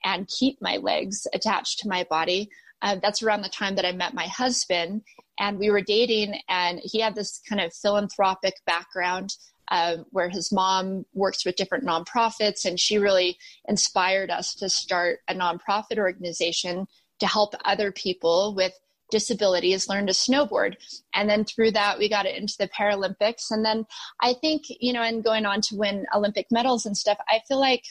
and 0.05 0.29
keep 0.29 0.61
my 0.61 0.77
legs 0.77 1.27
attached 1.33 1.79
to 1.81 1.89
my 1.89 2.05
body. 2.05 2.51
Uh, 2.83 2.97
that's 3.01 3.23
around 3.23 3.43
the 3.43 3.49
time 3.49 3.75
that 3.77 3.87
I 3.87 3.93
met 3.93 4.15
my 4.15 4.27
husband, 4.27 5.03
and 5.39 5.59
we 5.59 5.71
were 5.71 5.81
dating, 5.81 6.41
and 6.49 6.81
he 6.83 7.01
had 7.01 7.15
this 7.15 7.41
kind 7.49 7.61
of 7.61 7.73
philanthropic 7.73 8.55
background. 8.67 9.35
Uh, 9.69 9.97
where 10.11 10.29
his 10.29 10.53
mom 10.53 11.07
works 11.15 11.47
with 11.47 11.57
different 11.57 11.87
nonprofits, 11.87 12.67
and 12.67 12.79
she 12.79 12.99
really 12.99 13.39
inspired 13.67 14.31
us 14.31 14.55
to 14.55 14.69
start 14.69 15.21
a 15.27 15.35
nonprofit 15.35 15.97
organization 15.97 16.87
to 17.19 17.27
help 17.27 17.55
other 17.65 17.91
people 17.91 18.55
with 18.55 18.79
disabilities 19.11 19.89
learn 19.89 20.07
to 20.07 20.13
snowboard. 20.13 20.75
And 21.15 21.29
then 21.29 21.45
through 21.45 21.73
that, 21.73 21.99
we 21.99 22.09
got 22.09 22.27
it 22.27 22.37
into 22.37 22.57
the 22.59 22.69
Paralympics. 22.69 23.51
And 23.51 23.65
then 23.65 23.87
I 24.21 24.35
think, 24.35 24.65
you 24.69 24.93
know, 24.93 25.03
and 25.03 25.25
going 25.25 25.47
on 25.47 25.61
to 25.63 25.77
win 25.77 26.05
Olympic 26.15 26.47
medals 26.51 26.85
and 26.85 26.97
stuff, 26.97 27.19
I 27.29 27.41
feel 27.47 27.61
like 27.61 27.85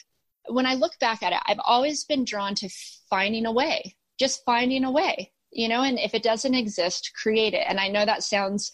when 0.48 0.66
I 0.66 0.74
look 0.74 0.98
back 0.98 1.22
at 1.22 1.32
it, 1.32 1.40
I've 1.46 1.60
always 1.64 2.04
been 2.04 2.24
drawn 2.24 2.54
to 2.56 2.68
finding 3.10 3.46
a 3.46 3.52
way, 3.52 3.96
just 4.18 4.44
finding 4.44 4.84
a 4.84 4.90
way. 4.90 5.32
you 5.54 5.68
know, 5.68 5.82
and 5.82 5.98
if 5.98 6.14
it 6.14 6.22
doesn't 6.22 6.54
exist, 6.54 7.12
create 7.14 7.54
it. 7.54 7.64
And 7.66 7.78
I 7.78 7.88
know 7.88 8.04
that 8.04 8.24
sounds 8.24 8.72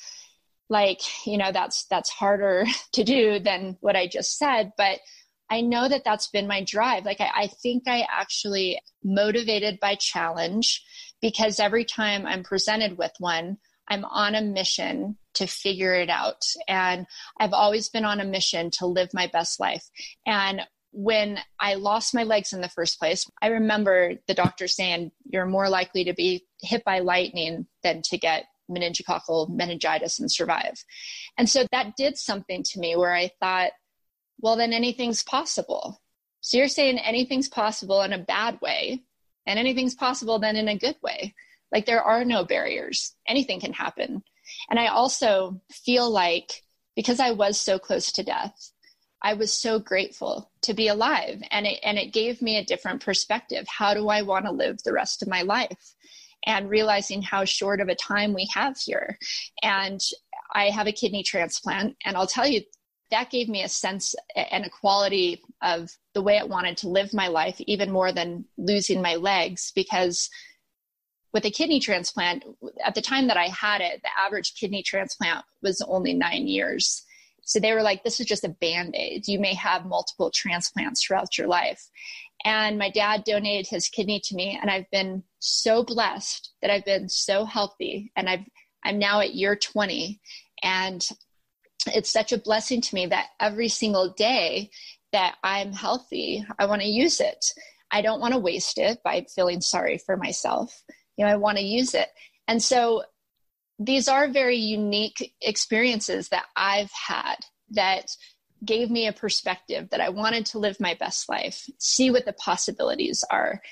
like, 0.68 1.00
you 1.26 1.36
know, 1.36 1.52
that's 1.52 1.84
that's 1.86 2.10
harder 2.10 2.64
to 2.94 3.04
do 3.04 3.38
than 3.38 3.76
what 3.80 3.96
I 3.96 4.06
just 4.06 4.38
said, 4.38 4.72
but 4.76 5.00
I 5.50 5.60
know 5.62 5.88
that 5.88 6.04
that's 6.04 6.28
been 6.28 6.46
my 6.46 6.62
drive. 6.62 7.04
Like, 7.04 7.20
I, 7.20 7.30
I 7.34 7.46
think 7.48 7.82
I 7.88 8.06
actually 8.08 8.80
motivated 9.02 9.80
by 9.80 9.96
challenge 9.96 10.82
because 11.20 11.58
every 11.58 11.84
time 11.84 12.24
I'm 12.24 12.44
presented 12.44 12.96
with 12.96 13.10
one, 13.18 13.58
I'm 13.88 14.04
on 14.04 14.36
a 14.36 14.42
mission 14.42 15.18
to 15.34 15.48
figure 15.48 15.94
it 15.94 16.08
out. 16.08 16.44
And 16.68 17.04
I've 17.40 17.52
always 17.52 17.88
been 17.88 18.04
on 18.04 18.20
a 18.20 18.24
mission 18.24 18.70
to 18.78 18.86
live 18.86 19.10
my 19.12 19.26
best 19.26 19.58
life. 19.58 19.84
And 20.24 20.62
when 20.92 21.38
I 21.58 21.74
lost 21.74 22.14
my 22.14 22.24
legs 22.24 22.52
in 22.52 22.60
the 22.60 22.68
first 22.68 22.98
place, 22.98 23.28
I 23.40 23.48
remember 23.48 24.14
the 24.26 24.34
doctor 24.34 24.68
saying, 24.68 25.12
You're 25.24 25.46
more 25.46 25.68
likely 25.68 26.04
to 26.04 26.14
be 26.14 26.46
hit 26.60 26.84
by 26.84 27.00
lightning 27.00 27.66
than 27.82 28.02
to 28.06 28.18
get 28.18 28.46
meningococcal 28.70 29.50
meningitis 29.50 30.18
and 30.18 30.30
survive. 30.30 30.84
And 31.36 31.48
so 31.48 31.66
that 31.72 31.96
did 31.96 32.16
something 32.16 32.62
to 32.64 32.78
me 32.78 32.96
where 32.96 33.14
I 33.14 33.30
thought, 33.40 33.72
Well, 34.40 34.56
then 34.56 34.72
anything's 34.72 35.22
possible. 35.22 36.00
So 36.40 36.56
you're 36.56 36.68
saying 36.68 36.98
anything's 36.98 37.48
possible 37.48 38.02
in 38.02 38.12
a 38.12 38.18
bad 38.18 38.60
way, 38.60 39.02
and 39.46 39.58
anything's 39.58 39.94
possible 39.94 40.38
then 40.38 40.56
in 40.56 40.68
a 40.68 40.78
good 40.78 40.96
way. 41.02 41.34
Like 41.70 41.86
there 41.86 42.02
are 42.02 42.24
no 42.24 42.44
barriers, 42.44 43.14
anything 43.28 43.60
can 43.60 43.72
happen. 43.72 44.22
And 44.68 44.78
I 44.78 44.88
also 44.88 45.60
feel 45.70 46.10
like 46.10 46.62
because 46.96 47.20
I 47.20 47.30
was 47.30 47.58
so 47.58 47.78
close 47.78 48.12
to 48.12 48.24
death, 48.24 48.72
I 49.22 49.34
was 49.34 49.52
so 49.52 49.78
grateful 49.78 50.50
to 50.62 50.74
be 50.74 50.88
alive 50.88 51.42
and 51.50 51.66
it 51.66 51.80
and 51.82 51.98
it 51.98 52.12
gave 52.12 52.40
me 52.40 52.56
a 52.56 52.64
different 52.64 53.04
perspective. 53.04 53.66
How 53.68 53.94
do 53.94 54.08
I 54.08 54.22
want 54.22 54.46
to 54.46 54.52
live 54.52 54.78
the 54.82 54.92
rest 54.92 55.22
of 55.22 55.28
my 55.28 55.42
life? 55.42 55.94
And 56.46 56.70
realizing 56.70 57.20
how 57.20 57.44
short 57.44 57.80
of 57.80 57.88
a 57.88 57.94
time 57.94 58.32
we 58.32 58.48
have 58.54 58.78
here. 58.78 59.18
And 59.62 60.00
I 60.54 60.70
have 60.70 60.86
a 60.86 60.92
kidney 60.92 61.22
transplant 61.22 61.96
and 62.04 62.16
I'll 62.16 62.26
tell 62.26 62.46
you 62.46 62.62
that 63.10 63.30
gave 63.30 63.48
me 63.48 63.62
a 63.62 63.68
sense 63.68 64.14
and 64.36 64.64
a 64.64 64.70
quality 64.70 65.42
of 65.62 65.90
the 66.14 66.22
way 66.22 66.38
I 66.38 66.44
wanted 66.44 66.76
to 66.78 66.88
live 66.88 67.12
my 67.12 67.28
life 67.28 67.60
even 67.60 67.90
more 67.90 68.12
than 68.12 68.44
losing 68.56 69.02
my 69.02 69.16
legs 69.16 69.72
because 69.74 70.30
with 71.32 71.44
a 71.44 71.50
kidney 71.50 71.80
transplant 71.80 72.44
at 72.84 72.94
the 72.94 73.02
time 73.02 73.26
that 73.26 73.36
I 73.36 73.48
had 73.48 73.80
it 73.80 74.00
the 74.02 74.10
average 74.18 74.54
kidney 74.54 74.82
transplant 74.82 75.44
was 75.62 75.84
only 75.86 76.14
9 76.14 76.46
years 76.46 77.04
so 77.50 77.58
they 77.58 77.72
were 77.72 77.82
like, 77.82 78.04
this 78.04 78.20
is 78.20 78.26
just 78.26 78.44
a 78.44 78.48
band 78.60 78.94
aid. 78.94 79.26
You 79.26 79.40
may 79.40 79.54
have 79.54 79.84
multiple 79.84 80.30
transplants 80.30 81.02
throughout 81.02 81.36
your 81.36 81.48
life. 81.48 81.84
And 82.44 82.78
my 82.78 82.90
dad 82.90 83.24
donated 83.24 83.66
his 83.66 83.88
kidney 83.88 84.20
to 84.26 84.36
me, 84.36 84.56
and 84.62 84.70
I've 84.70 84.88
been 84.92 85.24
so 85.40 85.82
blessed 85.82 86.52
that 86.62 86.70
I've 86.70 86.84
been 86.84 87.08
so 87.08 87.44
healthy. 87.44 88.12
And 88.14 88.30
I've, 88.30 88.44
I'm 88.84 89.00
now 89.00 89.18
at 89.18 89.34
year 89.34 89.56
20. 89.56 90.20
And 90.62 91.04
it's 91.88 92.12
such 92.12 92.30
a 92.30 92.38
blessing 92.38 92.82
to 92.82 92.94
me 92.94 93.06
that 93.06 93.30
every 93.40 93.68
single 93.68 94.14
day 94.16 94.70
that 95.10 95.34
I'm 95.42 95.72
healthy, 95.72 96.46
I 96.56 96.66
want 96.66 96.82
to 96.82 96.88
use 96.88 97.18
it. 97.18 97.44
I 97.90 98.00
don't 98.00 98.20
want 98.20 98.32
to 98.32 98.38
waste 98.38 98.78
it 98.78 99.00
by 99.02 99.26
feeling 99.34 99.60
sorry 99.60 99.98
for 99.98 100.16
myself. 100.16 100.84
You 101.16 101.26
know, 101.26 101.32
I 101.32 101.36
want 101.36 101.58
to 101.58 101.64
use 101.64 101.94
it. 101.94 102.10
And 102.46 102.62
so 102.62 103.02
these 103.80 104.08
are 104.08 104.28
very 104.28 104.58
unique 104.58 105.32
experiences 105.40 106.28
that 106.28 106.44
I've 106.54 106.90
had 106.92 107.36
that 107.70 108.14
gave 108.62 108.90
me 108.90 109.06
a 109.06 109.12
perspective 109.12 109.88
that 109.90 110.02
I 110.02 110.10
wanted 110.10 110.44
to 110.46 110.58
live 110.58 110.78
my 110.78 110.94
best 111.00 111.30
life, 111.30 111.66
see 111.78 112.10
what 112.10 112.26
the 112.26 112.34
possibilities 112.34 113.24
are, 113.30 113.62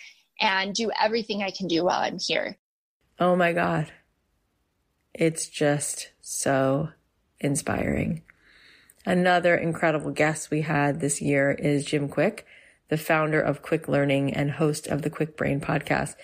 and 0.41 0.75
do 0.75 0.91
everything 0.99 1.43
I 1.43 1.51
can 1.51 1.69
do 1.69 1.85
while 1.85 2.01
I'm 2.01 2.19
here. 2.19 2.57
Oh 3.21 3.37
my 3.37 3.53
God. 3.53 3.93
It's 5.13 5.47
just 5.47 6.09
so 6.23 6.89
inspiring. 7.39 8.23
Another 9.05 9.57
incredible 9.57 10.11
guest 10.11 10.51
we 10.51 10.63
had 10.63 11.01
this 11.01 11.21
year 11.21 11.51
is 11.51 11.85
Jim 11.85 12.09
Kwik, 12.09 12.47
the 12.89 12.97
founder 12.97 13.41
of 13.41 13.63
Kwik 13.63 13.89
Learning 13.89 14.33
and 14.33 14.53
host 14.53 14.87
of 14.87 15.03
the 15.03 15.11
Kwik 15.11 15.37
Brain 15.37 15.61
podcast. 15.61 16.15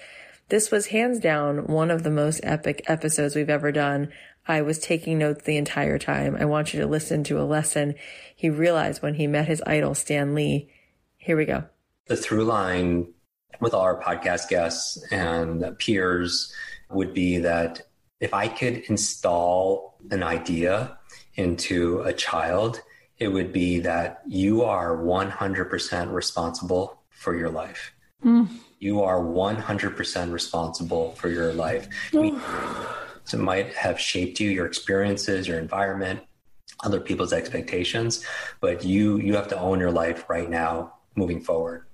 This 0.48 0.70
was 0.70 0.86
hands 0.86 1.18
down 1.20 1.66
one 1.66 1.90
of 1.90 2.02
the 2.02 2.10
most 2.10 2.40
epic 2.42 2.82
episodes 2.86 3.34
we've 3.34 3.48
ever 3.48 3.72
done. 3.72 4.12
I 4.46 4.60
was 4.60 4.78
taking 4.78 5.18
notes 5.18 5.44
the 5.44 5.56
entire 5.56 5.98
time. 5.98 6.36
I 6.38 6.44
want 6.44 6.74
you 6.74 6.80
to 6.80 6.86
listen 6.86 7.24
to 7.24 7.40
a 7.40 7.44
lesson 7.44 7.94
he 8.36 8.50
realized 8.50 9.00
when 9.00 9.14
he 9.14 9.26
met 9.26 9.48
his 9.48 9.62
idol, 9.66 9.94
Stan 9.94 10.34
Lee. 10.34 10.68
Here 11.16 11.36
we 11.36 11.46
go. 11.46 11.64
The 12.06 12.16
through 12.16 12.44
line 12.44 13.12
with 13.60 13.72
all 13.72 13.80
our 13.80 14.00
podcast 14.00 14.48
guests 14.48 15.02
and 15.10 15.78
peers 15.78 16.52
would 16.90 17.14
be 17.14 17.38
that 17.38 17.80
if 18.20 18.34
I 18.34 18.48
could 18.48 18.82
install 18.90 19.96
an 20.10 20.22
idea 20.22 20.98
into 21.36 22.02
a 22.02 22.12
child, 22.12 22.82
it 23.18 23.28
would 23.28 23.52
be 23.52 23.80
that 23.80 24.20
you 24.26 24.62
are 24.62 24.94
100% 24.96 26.12
responsible 26.12 27.00
for 27.08 27.34
your 27.34 27.50
life. 27.50 27.92
Mm 28.22 28.48
you 28.78 29.02
are 29.02 29.20
100% 29.20 30.32
responsible 30.32 31.12
for 31.12 31.28
your 31.28 31.52
life. 31.52 31.88
it 32.12 33.38
might 33.38 33.72
have 33.74 33.98
shaped 33.98 34.40
you, 34.40 34.50
your 34.50 34.66
experiences, 34.66 35.48
your 35.48 35.58
environment, 35.58 36.20
other 36.82 37.00
people's 37.00 37.32
expectations, 37.32 38.24
but 38.60 38.84
you 38.84 39.18
you 39.18 39.34
have 39.34 39.48
to 39.48 39.58
own 39.58 39.80
your 39.80 39.90
life 39.90 40.28
right 40.28 40.50
now 40.50 40.94
moving 41.14 41.40
forward. 41.40 41.86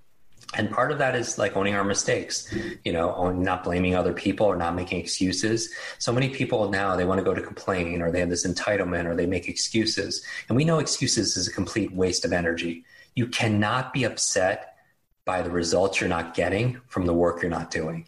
And 0.54 0.68
part 0.68 0.90
of 0.90 0.98
that 0.98 1.14
is 1.14 1.38
like 1.38 1.56
owning 1.56 1.74
our 1.74 1.84
mistakes, 1.84 2.52
you 2.84 2.92
know, 2.92 3.30
not 3.30 3.62
blaming 3.62 3.94
other 3.94 4.12
people 4.12 4.46
or 4.46 4.56
not 4.56 4.74
making 4.74 4.98
excuses. 4.98 5.72
So 5.98 6.12
many 6.12 6.28
people 6.28 6.68
now 6.70 6.96
they 6.96 7.04
want 7.04 7.18
to 7.18 7.24
go 7.24 7.34
to 7.34 7.40
complain 7.40 8.02
or 8.02 8.10
they 8.10 8.18
have 8.18 8.30
this 8.30 8.44
entitlement 8.44 9.04
or 9.04 9.14
they 9.14 9.26
make 9.26 9.48
excuses. 9.48 10.24
And 10.48 10.56
we 10.56 10.64
know 10.64 10.80
excuses 10.80 11.36
is 11.36 11.46
a 11.46 11.52
complete 11.52 11.92
waste 11.92 12.24
of 12.24 12.32
energy. 12.32 12.84
You 13.14 13.28
cannot 13.28 13.92
be 13.92 14.02
upset 14.02 14.69
by 15.30 15.42
the 15.42 15.50
results 15.64 16.00
you're 16.00 16.08
not 16.08 16.34
getting 16.34 16.80
from 16.88 17.06
the 17.06 17.14
work 17.14 17.40
you're 17.40 17.56
not 17.60 17.70
doing. 17.70 18.04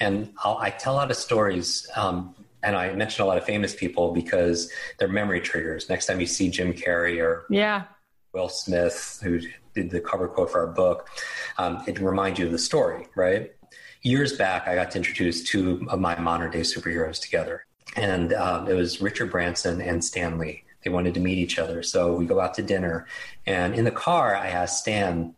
And 0.00 0.32
I'll, 0.42 0.56
i 0.56 0.70
tell 0.70 0.94
a 0.94 0.98
lot 1.02 1.10
of 1.10 1.18
stories, 1.18 1.86
um, 1.94 2.34
and 2.62 2.74
I 2.74 2.90
mention 2.94 3.22
a 3.22 3.26
lot 3.26 3.36
of 3.36 3.44
famous 3.44 3.74
people 3.74 4.14
because 4.14 4.72
they're 4.96 5.08
memory 5.08 5.42
triggers. 5.42 5.90
Next 5.90 6.06
time 6.06 6.20
you 6.20 6.26
see 6.26 6.48
Jim 6.48 6.72
Carrey 6.72 7.22
or 7.22 7.44
yeah. 7.50 7.84
Will 8.32 8.48
Smith, 8.48 9.20
who 9.22 9.40
did 9.74 9.90
the 9.90 10.00
cover 10.00 10.26
quote 10.26 10.50
for 10.50 10.60
our 10.60 10.72
book, 10.72 11.10
um, 11.58 11.82
it 11.86 11.98
reminds 12.00 12.38
you 12.38 12.46
of 12.46 12.52
the 12.52 12.58
story, 12.58 13.08
right? 13.14 13.52
Years 14.00 14.38
back, 14.38 14.66
I 14.66 14.74
got 14.74 14.90
to 14.92 14.96
introduce 14.96 15.44
two 15.44 15.86
of 15.90 16.00
my 16.00 16.18
modern 16.18 16.50
day 16.50 16.62
superheroes 16.62 17.20
together. 17.20 17.66
And 17.94 18.32
um, 18.32 18.68
it 18.70 18.74
was 18.74 19.02
Richard 19.02 19.30
Branson 19.30 19.82
and 19.82 20.02
Stan 20.02 20.38
Lee. 20.38 20.64
They 20.82 20.88
wanted 20.88 21.12
to 21.12 21.20
meet 21.20 21.36
each 21.36 21.58
other. 21.58 21.82
So 21.82 22.14
we 22.14 22.24
go 22.24 22.40
out 22.40 22.54
to 22.54 22.62
dinner. 22.62 23.06
And 23.44 23.74
in 23.74 23.84
the 23.84 23.90
car, 24.06 24.34
I 24.34 24.48
asked 24.48 24.78
Stan, 24.78 25.34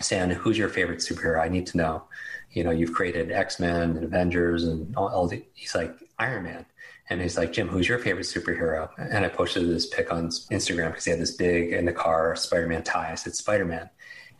Stan, 0.00 0.30
who's 0.30 0.58
your 0.58 0.68
favorite 0.68 0.98
superhero? 0.98 1.40
I 1.40 1.48
need 1.48 1.66
to 1.68 1.76
know. 1.76 2.04
You 2.50 2.64
know, 2.64 2.70
you've 2.70 2.92
created 2.92 3.30
X 3.30 3.58
Men 3.60 3.96
and 3.96 4.04
Avengers 4.04 4.64
and 4.64 4.94
all, 4.96 5.08
all 5.08 5.26
the. 5.26 5.44
He's 5.54 5.74
like 5.74 5.94
Iron 6.18 6.44
Man, 6.44 6.66
and 7.08 7.20
he's 7.20 7.36
like 7.36 7.52
Jim, 7.52 7.68
who's 7.68 7.88
your 7.88 7.98
favorite 7.98 8.26
superhero? 8.26 8.90
And 8.98 9.24
I 9.24 9.28
posted 9.28 9.68
this 9.68 9.86
pic 9.86 10.12
on 10.12 10.28
Instagram 10.28 10.88
because 10.88 11.04
he 11.04 11.10
had 11.10 11.20
this 11.20 11.32
big 11.32 11.72
in 11.72 11.84
the 11.84 11.92
car 11.92 12.36
Spider 12.36 12.66
Man 12.66 12.82
tie. 12.82 13.12
I 13.12 13.14
said 13.14 13.34
Spider 13.34 13.64
Man, 13.64 13.88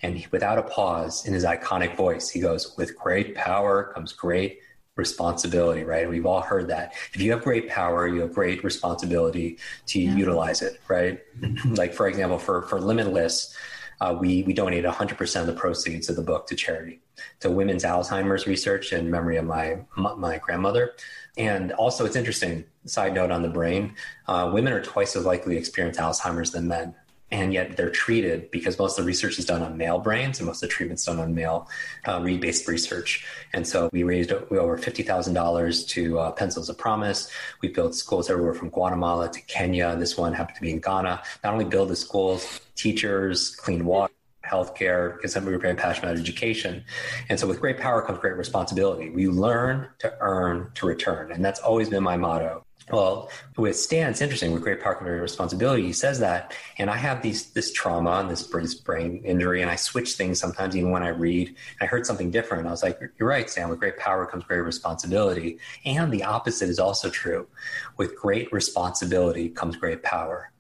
and 0.03 0.17
he, 0.17 0.27
without 0.31 0.59
a 0.59 0.63
pause, 0.63 1.27
in 1.27 1.35
his 1.35 1.45
iconic 1.45 1.97
voice, 1.97 2.29
he 2.29 2.41
goes, 2.41 2.77
"With 2.77 2.97
great 2.97 3.35
power 3.35 3.93
comes 3.95 4.13
great 4.13 4.61
responsibility." 4.97 5.85
Right? 5.85 6.09
We've 6.09 6.27
all 6.27 6.43
heard 6.43 6.69
that. 6.69 6.95
If 7.13 7.21
you 7.21 7.33
have 7.33 7.43
great 7.43 7.69
power, 7.69 8.09
you 8.09 8.21
have 8.21 8.33
great 8.33 8.63
responsibility 8.63 9.59
to 9.87 10.01
yeah. 10.01 10.15
utilize 10.15 10.63
it. 10.63 10.81
Right? 10.89 11.21
Mm-hmm. 11.41 11.75
like 11.75 11.95
for 11.95 12.09
example, 12.09 12.39
for 12.39 12.63
for 12.63 12.81
Limitless 12.81 13.55
uh, 14.01 14.17
we, 14.19 14.43
we 14.43 14.53
donate 14.53 14.85
100% 14.85 15.41
of 15.41 15.47
the 15.47 15.53
proceeds 15.53 16.09
of 16.09 16.17
the 16.17 16.23
book 16.23 16.47
to 16.49 16.55
charity, 16.55 17.01
to 17.41 17.51
women's 17.51 17.85
Alzheimer's 17.85 18.47
research 18.47 18.93
in 18.93 19.11
memory 19.11 19.37
of 19.37 19.45
my, 19.45 19.79
my 19.97 20.39
grandmother. 20.39 20.93
And 21.39 21.73
also, 21.73 22.05
it's 22.05 22.17
interesting, 22.17 22.65
side 22.85 23.15
note 23.15 23.31
on 23.31 23.43
the 23.43 23.49
brain, 23.49 23.95
uh, 24.27 24.51
women 24.53 24.73
are 24.73 24.83
twice 24.83 25.17
as 25.17 25.25
likely 25.25 25.55
to 25.55 25.59
experience 25.59 25.99
Alzheimer's 25.99 26.51
than 26.51 26.69
men 26.69 26.95
and 27.31 27.53
yet 27.53 27.77
they're 27.77 27.91
treated 27.91 28.51
because 28.51 28.79
most 28.79 28.99
of 28.99 29.05
the 29.05 29.07
research 29.07 29.39
is 29.39 29.45
done 29.45 29.63
on 29.63 29.77
male 29.77 29.99
brains 29.99 30.39
and 30.39 30.47
most 30.47 30.63
of 30.63 30.69
the 30.69 30.73
treatment's 30.73 31.05
done 31.05 31.19
on 31.19 31.35
male 31.35 31.69
uh, 32.07 32.21
read-based 32.23 32.69
research. 32.69 33.27
And 33.53 33.67
so 33.67 33.91
we 33.93 34.05
raised 34.05 34.33
over 34.33 34.79
$50,000 34.79 35.89
to 35.89 36.19
uh, 36.19 36.31
Pencils 36.33 36.69
of 36.69 36.79
Promise. 36.79 37.31
We 37.63 37.69
built 37.69 37.95
schools 37.95 38.31
everywhere 38.31 38.55
from 38.55 38.71
Guatemala 38.71 39.31
to 39.33 39.41
Kenya. 39.43 39.97
This 39.97 40.17
one 40.17 40.33
happened 40.33 40.57
to 40.57 40.63
be 40.63 40.71
in 40.71 40.81
Ghana. 40.81 41.23
Not 41.43 41.53
only 41.53 41.65
build 41.65 41.89
the 41.89 41.97
schools, 41.97 42.61
teachers, 42.77 43.51
clean 43.57 43.85
water, 43.85 44.13
healthcare, 44.45 45.17
because 45.17 45.35
we're 45.37 45.59
very 45.59 45.75
passionate 45.75 46.11
about 46.11 46.21
education. 46.21 46.85
And 47.29 47.41
so 47.41 47.49
with 47.49 47.61
great 47.61 47.79
power 47.79 48.03
comes 48.03 48.21
great 48.21 48.37
responsibility. 48.37 49.11
We 49.11 49.27
learn 49.27 49.89
to 49.99 50.17
earn 50.21 50.71
to 50.75 50.87
return. 50.87 51.33
And 51.33 51.45
that's 51.45 51.59
always 51.59 51.89
been 51.89 52.05
my 52.05 52.17
motto 52.17 52.66
Well, 52.93 53.31
with 53.57 53.77
Stan, 53.77 54.11
it's 54.11 54.21
interesting. 54.21 54.53
With 54.53 54.63
great 54.63 54.81
power 54.81 54.95
comes 54.95 55.09
great 55.09 55.21
responsibility. 55.21 55.83
He 55.83 55.93
says 55.93 56.21
that, 56.21 56.55
and 56.79 56.89
I 56.89 56.97
have 56.97 57.21
these 57.21 57.51
this 57.51 57.73
trauma 57.73 58.13
and 58.21 58.31
this 58.31 58.45
brain 58.75 59.23
injury, 59.25 59.61
and 59.61 59.69
I 59.69 59.75
switch 59.75 60.13
things 60.13 60.39
sometimes. 60.39 60.77
Even 60.77 60.93
when 60.93 61.03
I 61.03 61.09
read, 61.09 61.57
I 61.81 61.87
heard 61.87 62.07
something 62.07 62.31
different. 62.31 62.69
I 62.69 62.71
was 62.71 62.85
like, 62.85 63.01
"You're 63.19 63.29
right, 63.29 63.51
Stan. 63.51 63.69
With 63.69 63.81
great 63.81 63.97
power 63.97 64.25
comes 64.25 64.45
great 64.45 64.61
responsibility." 64.61 65.59
And 65.85 66.13
the 66.13 66.23
opposite 66.23 66.69
is 66.69 66.79
also 66.79 67.11
true. 67.11 67.49
With 67.97 68.17
great 68.17 68.53
responsibility 68.53 69.49
comes 69.49 69.77
great 69.77 70.05
power. 70.05 70.53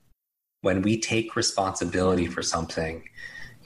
When 0.62 0.82
we 0.82 0.98
take 0.98 1.36
responsibility 1.36 2.26
for 2.26 2.42
something, 2.42 3.04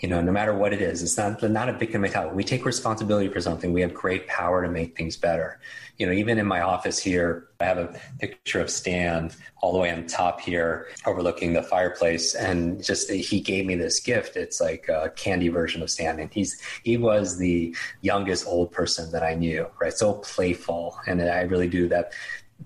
you 0.00 0.08
know, 0.08 0.20
no 0.20 0.32
matter 0.32 0.54
what 0.54 0.74
it 0.74 0.82
is, 0.82 1.02
it's 1.02 1.16
not 1.16 1.42
not 1.42 1.70
a 1.70 1.72
victim 1.72 2.02
mentality. 2.02 2.34
We 2.34 2.44
take 2.44 2.66
responsibility 2.66 3.28
for 3.28 3.40
something. 3.40 3.72
We 3.72 3.80
have 3.80 3.94
great 3.94 4.26
power 4.28 4.62
to 4.62 4.70
make 4.70 4.96
things 4.98 5.16
better. 5.16 5.60
You 6.00 6.06
know, 6.06 6.12
even 6.12 6.38
in 6.38 6.46
my 6.46 6.62
office 6.62 6.98
here, 6.98 7.48
I 7.60 7.64
have 7.66 7.76
a 7.76 8.00
picture 8.18 8.58
of 8.58 8.70
Stan 8.70 9.30
all 9.60 9.74
the 9.74 9.78
way 9.78 9.92
on 9.92 10.06
top 10.06 10.40
here, 10.40 10.86
overlooking 11.04 11.52
the 11.52 11.62
fireplace, 11.62 12.34
and 12.34 12.82
just 12.82 13.10
he 13.10 13.38
gave 13.38 13.66
me 13.66 13.74
this 13.74 14.00
gift. 14.00 14.34
It's 14.34 14.62
like 14.62 14.88
a 14.88 15.12
candy 15.14 15.48
version 15.48 15.82
of 15.82 15.90
Stan, 15.90 16.18
and 16.18 16.32
he's 16.32 16.58
he 16.84 16.96
was 16.96 17.36
the 17.36 17.76
youngest 18.00 18.46
old 18.46 18.72
person 18.72 19.12
that 19.12 19.22
I 19.22 19.34
knew, 19.34 19.66
right? 19.78 19.92
So 19.92 20.14
playful, 20.14 20.98
and 21.06 21.20
I 21.20 21.42
really 21.42 21.68
do 21.68 21.86
that 21.88 22.14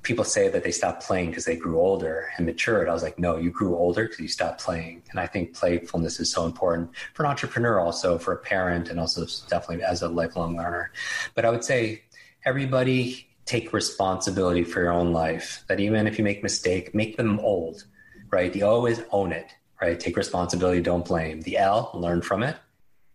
people 0.02 0.24
say 0.24 0.48
that 0.48 0.64
they 0.64 0.72
stopped 0.72 1.04
playing 1.04 1.30
because 1.30 1.44
they 1.44 1.56
grew 1.56 1.78
older 1.78 2.28
and 2.36 2.46
matured. 2.46 2.88
I 2.88 2.92
was 2.92 3.02
like, 3.02 3.18
no, 3.18 3.36
you 3.36 3.50
grew 3.50 3.76
older 3.76 4.04
because 4.04 4.18
you 4.18 4.28
stopped 4.28 4.60
playing. 4.60 5.02
And 5.10 5.20
I 5.20 5.26
think 5.26 5.54
playfulness 5.54 6.18
is 6.18 6.30
so 6.30 6.46
important 6.46 6.90
for 7.14 7.24
an 7.24 7.30
entrepreneur, 7.30 7.78
also 7.78 8.18
for 8.18 8.32
a 8.32 8.38
parent, 8.38 8.88
and 8.88 8.98
also 8.98 9.24
definitely 9.48 9.84
as 9.84 10.02
a 10.02 10.08
lifelong 10.08 10.56
learner. 10.56 10.90
But 11.34 11.44
I 11.44 11.50
would 11.50 11.64
say 11.64 12.02
everybody 12.44 13.26
take 13.46 13.72
responsibility 13.72 14.64
for 14.64 14.80
your 14.80 14.92
own 14.92 15.12
life. 15.12 15.64
That 15.68 15.80
even 15.80 16.06
if 16.06 16.18
you 16.18 16.24
make 16.24 16.42
mistake, 16.42 16.94
make 16.94 17.16
them 17.16 17.40
old, 17.40 17.84
right? 18.30 18.52
The 18.52 18.62
O 18.62 18.86
is 18.86 19.02
own 19.10 19.32
it, 19.32 19.46
right? 19.80 19.98
Take 19.98 20.16
responsibility, 20.16 20.80
don't 20.80 21.04
blame. 21.04 21.40
The 21.42 21.58
L, 21.58 21.90
learn 21.94 22.22
from 22.22 22.42
it, 22.42 22.56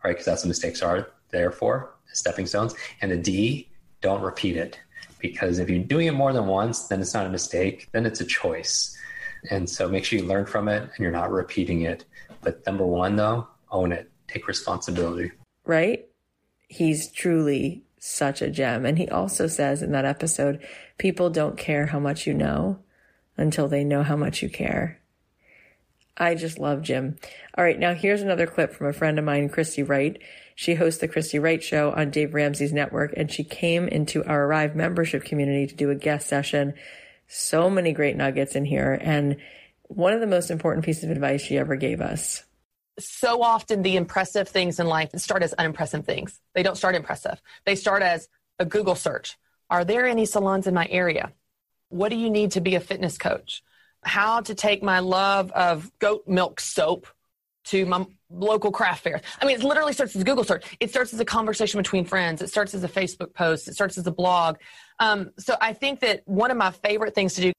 right? 0.03 0.11
Because 0.11 0.25
that's 0.25 0.43
what 0.43 0.49
mistakes 0.49 0.81
are 0.81 1.07
there 1.29 1.51
for, 1.51 1.95
stepping 2.13 2.45
stones. 2.45 2.75
And 3.01 3.11
the 3.11 3.17
D, 3.17 3.69
don't 4.01 4.21
repeat 4.21 4.55
it 4.55 4.79
because 5.19 5.59
if 5.59 5.69
you're 5.69 5.83
doing 5.83 6.07
it 6.07 6.13
more 6.13 6.31
than 6.31 6.45
once, 6.47 6.87
then 6.87 7.01
it's 7.01 7.13
not 7.13 7.25
a 7.25 7.29
mistake, 7.29 7.89
then 7.91 8.05
it's 8.05 8.21
a 8.21 8.25
choice. 8.25 8.95
And 9.51 9.69
so 9.69 9.89
make 9.89 10.05
sure 10.05 10.19
you 10.19 10.25
learn 10.25 10.45
from 10.45 10.67
it 10.67 10.83
and 10.83 10.99
you're 10.99 11.11
not 11.11 11.31
repeating 11.31 11.81
it. 11.81 12.05
But 12.41 12.65
number 12.65 12.85
one, 12.85 13.15
though, 13.15 13.47
own 13.71 13.91
it, 13.91 14.09
take 14.27 14.47
responsibility. 14.47 15.31
Right? 15.65 16.07
He's 16.67 17.11
truly 17.11 17.83
such 17.99 18.41
a 18.41 18.49
gem. 18.49 18.85
And 18.85 18.97
he 18.97 19.07
also 19.07 19.47
says 19.47 19.81
in 19.81 19.91
that 19.91 20.05
episode, 20.05 20.65
people 20.97 21.29
don't 21.29 21.57
care 21.57 21.87
how 21.87 21.99
much 21.99 22.25
you 22.25 22.33
know 22.33 22.79
until 23.37 23.67
they 23.67 23.83
know 23.83 24.03
how 24.03 24.15
much 24.15 24.41
you 24.41 24.49
care. 24.49 24.99
I 26.19 26.35
just 26.35 26.59
love 26.59 26.81
Jim. 26.81 27.15
All 27.57 27.63
right, 27.63 27.79
now 27.79 27.93
here's 27.93 28.21
another 28.21 28.45
clip 28.45 28.73
from 28.73 28.87
a 28.87 28.93
friend 28.93 29.17
of 29.17 29.25
mine, 29.25 29.47
Christy 29.47 29.83
Wright. 29.83 30.21
She 30.53 30.75
hosts 30.75 30.99
the 30.99 31.07
Christy 31.07 31.39
Wright 31.39 31.63
Show 31.63 31.91
on 31.91 32.11
Dave 32.11 32.33
Ramsey's 32.33 32.73
network, 32.73 33.13
and 33.15 33.31
she 33.31 33.45
came 33.45 33.87
into 33.87 34.25
our 34.25 34.45
Arrive 34.45 34.75
membership 34.75 35.23
community 35.23 35.67
to 35.67 35.75
do 35.75 35.89
a 35.89 35.95
guest 35.95 36.27
session. 36.27 36.73
So 37.27 37.69
many 37.69 37.93
great 37.93 38.17
nuggets 38.17 38.55
in 38.55 38.65
here, 38.65 38.99
and 38.99 39.37
one 39.83 40.11
of 40.11 40.19
the 40.19 40.27
most 40.27 40.51
important 40.51 40.85
pieces 40.85 41.05
of 41.05 41.11
advice 41.11 41.41
she 41.41 41.57
ever 41.57 41.77
gave 41.77 42.01
us. 42.01 42.43
So 42.99 43.41
often, 43.41 43.81
the 43.81 43.95
impressive 43.95 44.47
things 44.47 44.79
in 44.79 44.87
life 44.87 45.11
start 45.15 45.43
as 45.43 45.53
unimpressive 45.53 46.05
things. 46.05 46.39
They 46.53 46.63
don't 46.63 46.75
start 46.75 46.95
impressive. 46.95 47.41
They 47.65 47.75
start 47.75 48.01
as 48.01 48.27
a 48.59 48.65
Google 48.65 48.95
search. 48.95 49.37
Are 49.69 49.85
there 49.85 50.05
any 50.05 50.25
salons 50.25 50.67
in 50.67 50.73
my 50.73 50.87
area? 50.89 51.31
What 51.89 52.09
do 52.09 52.15
you 52.15 52.29
need 52.29 52.51
to 52.51 52.61
be 52.61 52.75
a 52.75 52.79
fitness 52.79 53.17
coach? 53.17 53.63
How 54.03 54.41
to 54.41 54.55
take 54.55 54.83
my 54.83 54.99
love 54.99 55.51
of 55.51 55.91
goat 55.99 56.27
milk 56.27 56.59
soap 56.59 57.07
to 57.65 57.85
my 57.85 58.05
local 58.29 58.71
craft 58.71 59.03
fair. 59.03 59.21
I 59.41 59.45
mean, 59.45 59.55
it 59.55 59.63
literally 59.63 59.93
starts 59.93 60.15
as 60.15 60.21
a 60.21 60.25
Google 60.25 60.43
search. 60.43 60.65
It 60.79 60.89
starts 60.89 61.13
as 61.13 61.19
a 61.19 61.25
conversation 61.25 61.79
between 61.79 62.05
friends. 62.05 62.41
It 62.41 62.49
starts 62.49 62.73
as 62.73 62.83
a 62.83 62.87
Facebook 62.87 63.33
post. 63.33 63.67
It 63.67 63.73
starts 63.73 63.97
as 63.97 64.07
a 64.07 64.11
blog. 64.11 64.57
Um, 64.99 65.31
so 65.37 65.55
I 65.59 65.73
think 65.73 65.99
that 66.01 66.21
one 66.25 66.51
of 66.51 66.57
my 66.57 66.71
favorite 66.71 67.15
things 67.15 67.33
to 67.35 67.41
do 67.41 67.51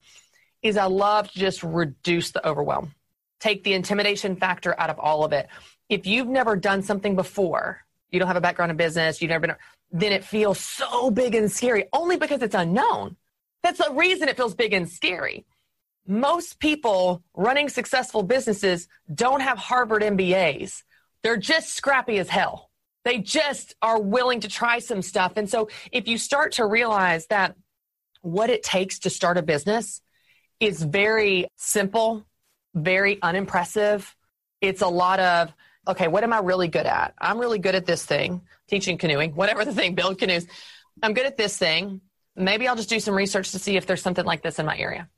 is 0.61 0.77
I 0.77 0.85
love 0.85 1.31
to 1.31 1.39
just 1.39 1.63
reduce 1.63 2.31
the 2.31 2.47
overwhelm, 2.47 2.93
take 3.41 3.63
the 3.63 3.73
intimidation 3.73 4.37
factor 4.37 4.79
out 4.79 4.89
of 4.89 4.97
all 4.97 5.25
of 5.25 5.33
it. 5.33 5.49
If 5.89 6.07
you've 6.07 6.27
never 6.27 6.55
done 6.55 6.81
something 6.81 7.17
before, 7.17 7.81
you 8.09 8.19
don't 8.19 8.27
have 8.27 8.37
a 8.37 8.41
background 8.41 8.71
in 8.71 8.77
business, 8.77 9.21
you've 9.21 9.29
never 9.29 9.47
been, 9.47 9.55
then 9.91 10.13
it 10.13 10.23
feels 10.23 10.59
so 10.59 11.11
big 11.11 11.35
and 11.35 11.51
scary 11.51 11.85
only 11.91 12.15
because 12.15 12.41
it's 12.41 12.55
unknown. 12.55 13.17
That's 13.63 13.85
the 13.85 13.91
reason 13.93 14.29
it 14.29 14.37
feels 14.37 14.55
big 14.55 14.71
and 14.71 14.89
scary 14.89 15.45
most 16.07 16.59
people 16.59 17.23
running 17.35 17.69
successful 17.69 18.23
businesses 18.23 18.87
don't 19.13 19.41
have 19.41 19.57
Harvard 19.57 20.01
MBAs. 20.01 20.83
They're 21.23 21.37
just 21.37 21.75
scrappy 21.75 22.17
as 22.17 22.29
hell. 22.29 22.69
They 23.03 23.19
just 23.19 23.75
are 23.81 23.99
willing 23.99 24.41
to 24.41 24.47
try 24.47 24.79
some 24.79 25.01
stuff. 25.01 25.33
And 25.35 25.49
so 25.49 25.69
if 25.91 26.07
you 26.07 26.17
start 26.17 26.53
to 26.53 26.65
realize 26.65 27.27
that 27.27 27.55
what 28.21 28.49
it 28.49 28.63
takes 28.63 28.99
to 28.99 29.09
start 29.09 29.37
a 29.37 29.41
business 29.41 30.01
is 30.59 30.83
very 30.83 31.47
simple, 31.57 32.25
very 32.73 33.21
unimpressive, 33.21 34.15
it's 34.61 34.81
a 34.81 34.87
lot 34.87 35.19
of, 35.19 35.53
okay, 35.87 36.07
what 36.07 36.23
am 36.23 36.33
I 36.33 36.39
really 36.39 36.67
good 36.67 36.85
at? 36.85 37.13
I'm 37.19 37.39
really 37.39 37.59
good 37.59 37.75
at 37.75 37.85
this 37.85 38.05
thing, 38.05 38.41
teaching 38.67 38.97
canoeing, 38.97 39.31
whatever 39.31 39.65
the 39.65 39.73
thing, 39.73 39.95
build 39.95 40.19
canoes. 40.19 40.45
I'm 41.01 41.13
good 41.13 41.25
at 41.25 41.37
this 41.37 41.57
thing. 41.57 42.01
Maybe 42.35 42.67
I'll 42.67 42.75
just 42.75 42.89
do 42.89 42.99
some 42.99 43.15
research 43.15 43.51
to 43.51 43.59
see 43.59 43.75
if 43.77 43.85
there's 43.85 44.01
something 44.01 44.25
like 44.25 44.41
this 44.41 44.59
in 44.59 44.65
my 44.65 44.77
area. 44.77 45.09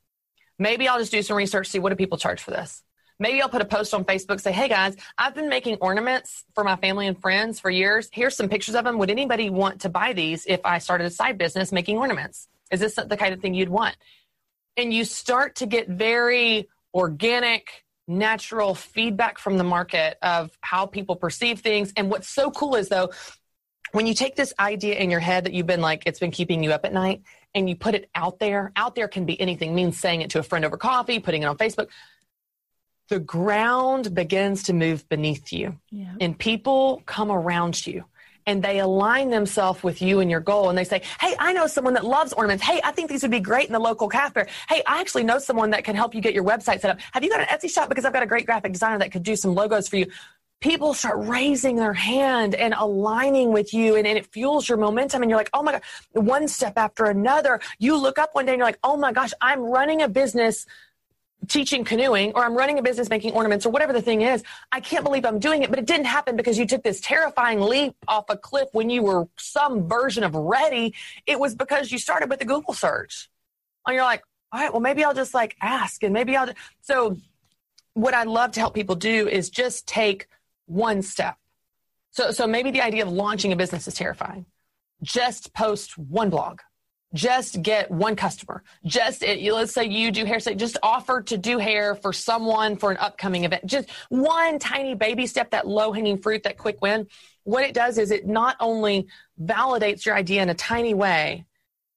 Maybe 0.58 0.88
I'll 0.88 1.00
just 1.00 1.12
do 1.12 1.22
some 1.22 1.38
research, 1.38 1.68
see 1.68 1.80
what 1.80 1.89
do 1.89 1.96
people 1.96 2.18
charge 2.18 2.42
for 2.42 2.52
this. 2.52 2.84
Maybe 3.20 3.42
I'll 3.42 3.50
put 3.50 3.62
a 3.62 3.66
post 3.66 3.94
on 3.94 4.06
Facebook, 4.06 4.42
say, 4.42 4.52
hey 4.52 4.68
guys, 4.68 4.96
I've 5.18 5.36
been 5.36 5.50
making 5.50 5.78
ornaments 5.82 6.44
for 6.56 6.63
my 6.63 6.76
family 6.78 7.08
and 7.08 7.20
friends 7.20 7.60
for 7.60 7.70
years. 7.70 8.10
Here's 8.12 8.36
some 8.36 8.50
pictures 8.50 8.76
of 8.76 8.86
them. 8.86 8.98
Would 8.98 9.12
anybody 9.12 9.50
want 9.50 9.82
to 9.82 9.89
buy 9.89 10.13
these 10.13 10.46
if 10.48 10.62
I 10.66 10.80
started 10.80 11.06
a 11.06 11.10
side 11.12 11.38
business 11.38 11.72
making 11.72 11.98
ornaments? 11.98 12.48
Is 12.72 12.80
this 12.80 12.96
the 12.96 13.18
kind 13.18 13.34
of 13.34 13.39
thing 13.39 13.54
you'd 13.54 13.70
want? 13.70 13.96
And 14.78 14.92
you 14.92 15.06
start 15.06 15.56
to 15.58 15.68
get 15.68 15.88
very 15.88 16.68
organic, 16.93 17.86
natural 18.08 18.75
feedback 18.75 19.39
from 19.39 19.58
the 19.58 19.63
market 19.63 20.17
of 20.21 20.51
how 20.62 20.86
people 20.86 21.15
perceive 21.15 21.60
things. 21.60 21.93
And 21.95 22.10
what's 22.10 22.29
so 22.29 22.51
cool 22.51 22.75
is 22.75 22.89
though, 22.89 23.12
when 23.93 24.08
you 24.08 24.13
take 24.13 24.36
this 24.36 24.53
idea 24.60 24.95
in 24.95 25.12
your 25.12 25.19
head 25.19 25.45
that 25.45 25.53
you've 25.53 25.67
been 25.67 25.82
like, 25.82 26.03
it's 26.06 26.19
been 26.19 26.32
keeping 26.32 26.63
you 26.63 26.71
up 26.71 26.84
at 26.84 26.93
night, 26.93 27.21
and 27.53 27.69
you 27.69 27.75
put 27.75 27.93
it 27.93 28.10
out 28.15 28.39
there, 28.39 28.71
out 28.75 28.95
there 28.95 29.08
can 29.08 29.25
be 29.25 29.39
anything, 29.39 29.75
means 29.75 29.99
saying 29.99 30.21
it 30.21 30.32
to 30.32 30.39
a 30.39 30.43
friend 30.43 30.65
over 30.65 30.77
coffee, 30.77 31.19
putting 31.19 31.43
it 31.43 31.45
on 31.45 31.58
Facebook. 31.58 31.89
The 33.10 33.19
ground 33.19 34.15
begins 34.15 34.63
to 34.63 34.73
move 34.73 35.08
beneath 35.10 35.53
you, 35.53 35.77
yeah. 35.91 36.15
and 36.19 36.38
people 36.38 37.03
come 37.06 37.32
around 37.32 37.86
you 37.86 38.06
and 38.45 38.63
they 38.63 38.79
align 38.79 39.29
themselves 39.29 39.84
with 39.84 40.01
you 40.01 40.19
and 40.19 40.29
your 40.29 40.39
goal 40.39 40.69
and 40.69 40.77
they 40.77 40.84
say, 40.84 41.01
Hey, 41.19 41.36
I 41.39 41.53
know 41.53 41.67
someone 41.67 41.93
that 41.95 42.06
loves 42.06 42.34
ornaments. 42.34 42.63
Hey, 42.63 42.79
I 42.84 42.91
think 42.91 43.10
these 43.10 43.21
would 43.21 43.32
be 43.32 43.39
great 43.39 43.67
in 43.67 43.73
the 43.73 43.79
local 43.79 44.08
cafe. 44.08 44.47
Hey, 44.69 44.82
I 44.88 44.99
actually 44.99 45.23
know 45.23 45.39
someone 45.39 45.69
that 45.71 45.84
can 45.84 45.95
help 45.95 46.15
you 46.15 46.21
get 46.21 46.34
your 46.34 46.43
website 46.43 46.82
set 46.82 46.86
up. 46.86 46.99
Have 47.12 47.23
you 47.23 47.29
got 47.29 47.41
an 47.41 47.47
Etsy 47.47 47.69
shop? 47.69 47.89
Because 47.89 48.06
I've 48.06 48.13
got 48.13 48.23
a 48.23 48.27
great 48.27 48.45
graphic 48.45 48.71
designer 48.71 48.99
that 48.99 49.12
could 49.12 49.23
do 49.23 49.36
some 49.36 49.53
logos 49.53 49.88
for 49.88 49.97
you 49.97 50.08
people 50.63 50.93
start 50.93 51.27
raising 51.27 51.75
their 51.75 51.91
hand 51.93 52.56
and 52.56 52.73
aligning 52.77 53.51
with 53.51 53.73
you 53.73 53.97
and, 53.97 54.08
and, 54.08 54.17
it 54.17 54.25
fuels 54.27 54.69
your 54.69 54.77
momentum 54.77 55.21
and 55.21 55.29
you're 55.29 55.38
like 55.38 55.49
oh 55.53 55.62
my 55.62 55.73
god 55.73 55.82
one 56.13 56.47
step 56.47 56.77
after 56.77 57.03
another 57.06 57.60
you 57.79 57.97
look 57.97 58.17
up 58.17 58.34
one 58.34 58.45
day 58.45 58.53
and 58.53 58.60
you're 58.60 58.65
like 58.65 58.79
oh 58.82 58.95
my 58.95 59.12
gosh 59.12 59.34
i'm 59.41 59.60
running 59.60 60.01
a 60.01 60.08
business 60.08 60.65
teaching 61.47 61.84
canoeing 61.84 62.32
or 62.36 62.43
i'm 62.43 62.56
running 62.56 62.79
a 62.79 62.82
business 62.82 63.10
making 63.10 63.34
ornaments 63.34 63.65
or 63.65 63.69
whatever 63.69 63.93
the 63.93 64.01
thing 64.01 64.21
is 64.21 64.43
i 64.71 64.79
can't 64.79 65.03
believe 65.03 65.25
i'm 65.25 65.39
doing 65.39 65.63
it 65.63 65.69
but 65.69 65.79
it 65.79 65.86
didn't 65.86 66.06
happen 66.06 66.36
because 66.36 66.58
you 66.58 66.65
took 66.65 66.84
this 66.84 66.99
terrifying 67.01 67.60
leap 67.60 67.95
off 68.08 68.25
a 68.29 68.38
cliff 68.38 68.69
when 68.71 68.89
you 68.89 69.01
were 69.01 69.27
some 69.38 69.88
version 69.88 70.23
of 70.23 70.36
ready 70.36 70.93
it 71.25 71.39
was 71.39 71.56
because 71.56 71.91
you 71.91 71.97
started 71.97 72.29
with 72.29 72.41
a 72.41 72.45
google 72.45 72.73
search 72.73 73.29
and 73.86 73.95
you're 73.95 74.03
like 74.03 74.23
all 74.51 74.60
right 74.60 74.71
well 74.71 74.82
maybe 74.82 75.03
i'll 75.03 75.13
just 75.13 75.34
like 75.34 75.56
ask 75.62 76.03
and 76.03 76.13
maybe 76.13 76.36
i'll 76.36 76.45
Just... 76.45 76.58
so 76.82 77.17
what 77.93 78.13
i 78.13 78.23
love 78.23 78.51
to 78.51 78.60
help 78.60 78.73
people 78.73 78.95
do 78.95 79.27
is 79.27 79.49
just 79.49 79.88
take 79.88 80.27
one 80.65 81.01
step. 81.01 81.38
So, 82.12 82.32
so 82.32 82.47
maybe 82.47 82.71
the 82.71 82.82
idea 82.82 83.03
of 83.03 83.12
launching 83.12 83.51
a 83.51 83.56
business 83.56 83.88
is 83.88 83.93
terrifying. 83.93 84.45
Just 85.01 85.53
post 85.53 85.97
one 85.97 86.29
blog. 86.29 86.60
Just 87.13 87.62
get 87.62 87.91
one 87.91 88.15
customer. 88.15 88.63
Just 88.86 89.23
let's 89.23 89.73
say 89.73 89.86
you 89.86 90.12
do 90.12 90.26
hair, 90.26 90.39
say 90.39 90.56
just 90.56 90.78
offer 90.82 91.21
to 91.21 91.38
do 91.38 91.58
hair 91.58 91.95
for 91.95 92.12
someone 92.12 92.76
for 92.76 92.91
an 92.91 92.97
upcoming 92.97 93.43
event. 93.43 93.65
Just 93.65 93.89
one 94.10 94.58
tiny 94.60 94.95
baby 94.95 95.28
step, 95.28 95.52
that 95.52 95.67
low 95.67 95.91
hanging 95.91 96.17
fruit, 96.17 96.43
that 96.43 96.58
quick 96.58 96.82
win. 96.82 97.08
What 97.43 97.63
it 97.63 97.73
does 97.73 97.97
is 97.97 98.12
it 98.12 98.26
not 98.26 98.56
only 98.60 99.08
validates 99.41 100.06
your 100.06 100.15
idea 100.15 100.41
in 100.41 100.49
a 100.49 100.56
tiny 100.56 100.93
way, 100.93 101.45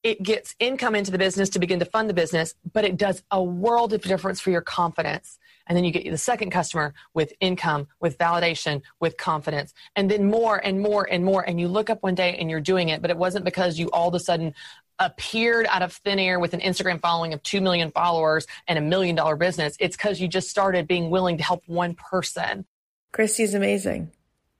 it 0.02 0.22
gets 0.22 0.54
income 0.58 0.94
into 0.94 1.10
the 1.10 1.18
business 1.18 1.48
to 1.50 1.58
begin 1.58 1.78
to 1.80 1.84
fund 1.84 2.08
the 2.08 2.14
business, 2.14 2.54
but 2.72 2.84
it 2.84 2.96
does 2.96 3.22
a 3.30 3.42
world 3.42 3.92
of 3.92 4.02
difference 4.02 4.40
for 4.40 4.50
your 4.50 4.60
confidence. 4.60 5.38
And 5.66 5.76
then 5.76 5.84
you 5.84 5.90
get 5.90 6.08
the 6.08 6.16
second 6.16 6.50
customer 6.50 6.94
with 7.12 7.32
income, 7.40 7.88
with 8.00 8.16
validation, 8.18 8.82
with 9.00 9.16
confidence, 9.16 9.74
and 9.96 10.08
then 10.10 10.26
more 10.26 10.58
and 10.64 10.80
more 10.80 11.08
and 11.10 11.24
more. 11.24 11.42
And 11.42 11.58
you 11.58 11.66
look 11.66 11.90
up 11.90 12.02
one 12.02 12.14
day 12.14 12.36
and 12.38 12.48
you're 12.48 12.60
doing 12.60 12.88
it, 12.88 13.02
but 13.02 13.10
it 13.10 13.16
wasn't 13.16 13.44
because 13.44 13.78
you 13.78 13.90
all 13.90 14.08
of 14.08 14.14
a 14.14 14.20
sudden 14.20 14.54
appeared 14.98 15.66
out 15.68 15.82
of 15.82 15.92
thin 15.92 16.18
air 16.18 16.38
with 16.38 16.54
an 16.54 16.60
Instagram 16.60 17.00
following 17.00 17.34
of 17.34 17.42
2 17.42 17.60
million 17.60 17.90
followers 17.90 18.46
and 18.68 18.78
a 18.78 18.82
million 18.82 19.16
dollar 19.16 19.36
business. 19.36 19.76
It's 19.80 19.96
because 19.96 20.20
you 20.20 20.28
just 20.28 20.48
started 20.48 20.86
being 20.86 21.10
willing 21.10 21.36
to 21.38 21.42
help 21.42 21.62
one 21.66 21.94
person. 21.94 22.64
Christy's 23.12 23.54
amazing. 23.54 24.12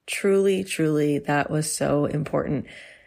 Truly, 0.06 0.64
truly, 0.64 1.18
that 1.20 1.50
was 1.50 1.72
so 1.72 2.06
important. 2.06 2.66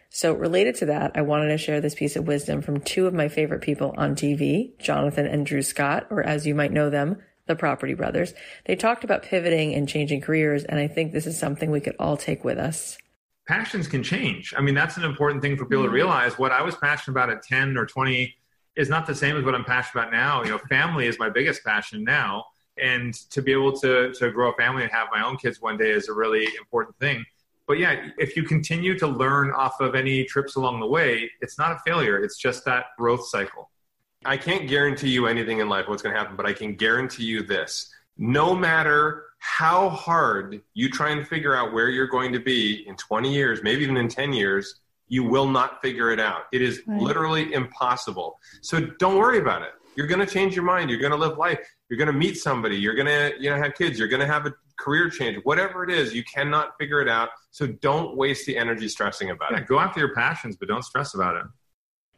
So 0.10 0.34
related 0.34 0.76
to 0.76 0.88
that, 0.88 1.12
I 1.14 1.22
wanted 1.22 1.50
to 1.50 1.58
share 1.58 1.82
this 1.82 1.94
piece 1.94 2.16
of 2.16 2.28
wisdom 2.28 2.62
from 2.62 2.82
two 2.82 3.06
of 3.06 3.14
my 3.14 3.28
favorite 3.28 3.62
people 3.62 3.94
on 3.96 4.16
TV, 4.16 4.78
Jonathan 4.80 5.28
and 5.28 5.46
Drew 5.46 5.62
Scott, 5.62 6.08
or 6.10 6.24
as 6.24 6.48
you 6.48 6.56
might 6.56 6.72
know 6.72 6.90
them, 6.90 7.18
the 7.46 7.56
Property 7.56 7.94
Brothers. 7.94 8.34
They 8.66 8.76
talked 8.76 9.04
about 9.04 9.24
pivoting 9.24 9.74
and 9.76 9.88
changing 9.88 10.22
careers, 10.22 10.64
and 10.64 10.80
I 10.80 10.88
think 10.88 11.12
this 11.12 11.28
is 11.28 11.38
something 11.38 11.70
we 11.70 11.80
could 11.80 11.96
all 12.00 12.18
take 12.18 12.44
with 12.44 12.58
us. 12.58 12.98
Passions 13.48 13.88
can 13.88 14.04
change. 14.04 14.54
I 14.58 14.62
mean, 14.62 14.76
that's 14.76 14.98
an 14.98 15.04
important 15.04 15.42
thing 15.44 15.58
for 15.58 15.66
people 15.66 15.84
mm-hmm. 15.84 15.92
to 15.92 15.96
realize. 15.96 16.38
What 16.38 16.52
I 16.52 16.64
was 16.64 16.76
passionate 16.76 17.14
about 17.14 17.30
at 17.30 17.44
10 17.44 17.78
or 17.78 17.86
20 17.86 18.36
is 18.76 18.90
not 18.90 19.06
the 19.06 19.16
same 19.16 19.38
as 19.38 19.44
what 19.44 19.56
I'm 19.56 19.66
passionate 19.66 20.04
about 20.04 20.12
now. 20.12 20.44
You 20.44 20.52
know, 20.52 20.58
family 20.70 21.08
is 21.08 21.20
my 21.20 21.30
biggest 21.30 21.64
passion 21.64 22.04
now. 22.04 22.46
And 22.82 23.14
to 23.32 23.42
be 23.42 23.52
able 23.52 23.78
to, 23.80 24.14
to 24.14 24.32
grow 24.32 24.52
a 24.52 24.56
family 24.56 24.84
and 24.84 24.92
have 24.92 25.08
my 25.12 25.24
own 25.24 25.38
kids 25.38 25.62
one 25.62 25.78
day 25.78 25.90
is 25.90 26.08
a 26.08 26.14
really 26.14 26.48
important 26.58 26.98
thing 26.98 27.26
but 27.70 27.78
yeah, 27.78 28.08
if 28.18 28.36
you 28.36 28.42
continue 28.42 28.98
to 28.98 29.06
learn 29.06 29.52
off 29.52 29.80
of 29.80 29.94
any 29.94 30.24
trips 30.24 30.56
along 30.56 30.80
the 30.80 30.88
way, 30.88 31.30
it's 31.40 31.60
not 31.60 31.72
a 31.72 31.78
failure. 31.86 32.18
It's 32.18 32.36
just 32.36 32.66
that 32.66 32.86
growth 32.98 33.28
cycle. 33.28 33.70
I 34.26 34.38
can't 34.38 34.68
guarantee 34.68 35.12
you 35.12 35.28
anything 35.28 35.60
in 35.60 35.70
life 35.70 35.88
what's 35.88 36.02
going 36.02 36.16
to 36.16 36.20
happen, 36.20 36.36
but 36.36 36.48
I 36.48 36.54
can 36.54 36.74
guarantee 36.74 37.26
you 37.26 37.44
this. 37.44 37.94
No 38.18 38.56
matter 38.56 39.26
how 39.38 39.88
hard 39.90 40.60
you 40.74 40.90
try 40.90 41.12
and 41.12 41.28
figure 41.28 41.56
out 41.56 41.72
where 41.72 41.90
you're 41.90 42.08
going 42.08 42.34
to 42.34 42.40
be 42.40 42.88
in 42.88 42.96
20 42.96 43.32
years, 43.32 43.60
maybe 43.62 43.84
even 43.84 43.98
in 43.98 44.08
10 44.08 44.34
years, 44.34 44.82
you 45.08 45.24
will 45.24 45.48
not 45.48 45.80
figure 45.80 46.10
it 46.10 46.20
out. 46.20 46.46
It 46.52 46.64
is 46.64 46.82
right. 46.88 47.00
literally 47.00 47.54
impossible. 47.54 48.40
So 48.62 48.80
don't 48.98 49.20
worry 49.20 49.38
about 49.38 49.62
it. 49.62 49.74
You're 49.96 50.08
going 50.08 50.26
to 50.26 50.34
change 50.34 50.56
your 50.56 50.66
mind. 50.66 50.90
You're 50.90 51.00
going 51.00 51.12
to 51.12 51.18
live 51.18 51.38
life. 51.38 51.60
You're 51.88 51.98
going 51.98 52.12
to 52.12 52.14
meet 52.14 52.38
somebody. 52.38 52.78
You're 52.78 52.96
going 52.96 53.08
to 53.08 53.34
you 53.40 53.52
know 53.52 53.58
have 53.58 53.76
kids. 53.76 54.00
You're 54.00 54.08
going 54.08 54.22
to 54.22 54.28
have 54.28 54.48
a 54.48 54.54
career 54.80 55.10
change, 55.10 55.38
whatever 55.44 55.84
it 55.84 55.92
is, 55.92 56.14
you 56.14 56.24
cannot 56.24 56.78
figure 56.80 57.02
it 57.02 57.08
out. 57.08 57.30
So 57.52 57.68
don't 57.68 58.16
waste 58.16 58.46
the 58.46 58.58
energy 58.58 58.88
stressing 58.88 59.30
about 59.30 59.58
it. 59.58 59.68
Go 59.68 59.80
after 59.80 60.00
your 60.00 60.16
passions, 60.16 60.56
but 60.56 60.68
don't 60.68 60.84
stress 60.84 61.14
about 61.14 61.36
it. 61.36 61.44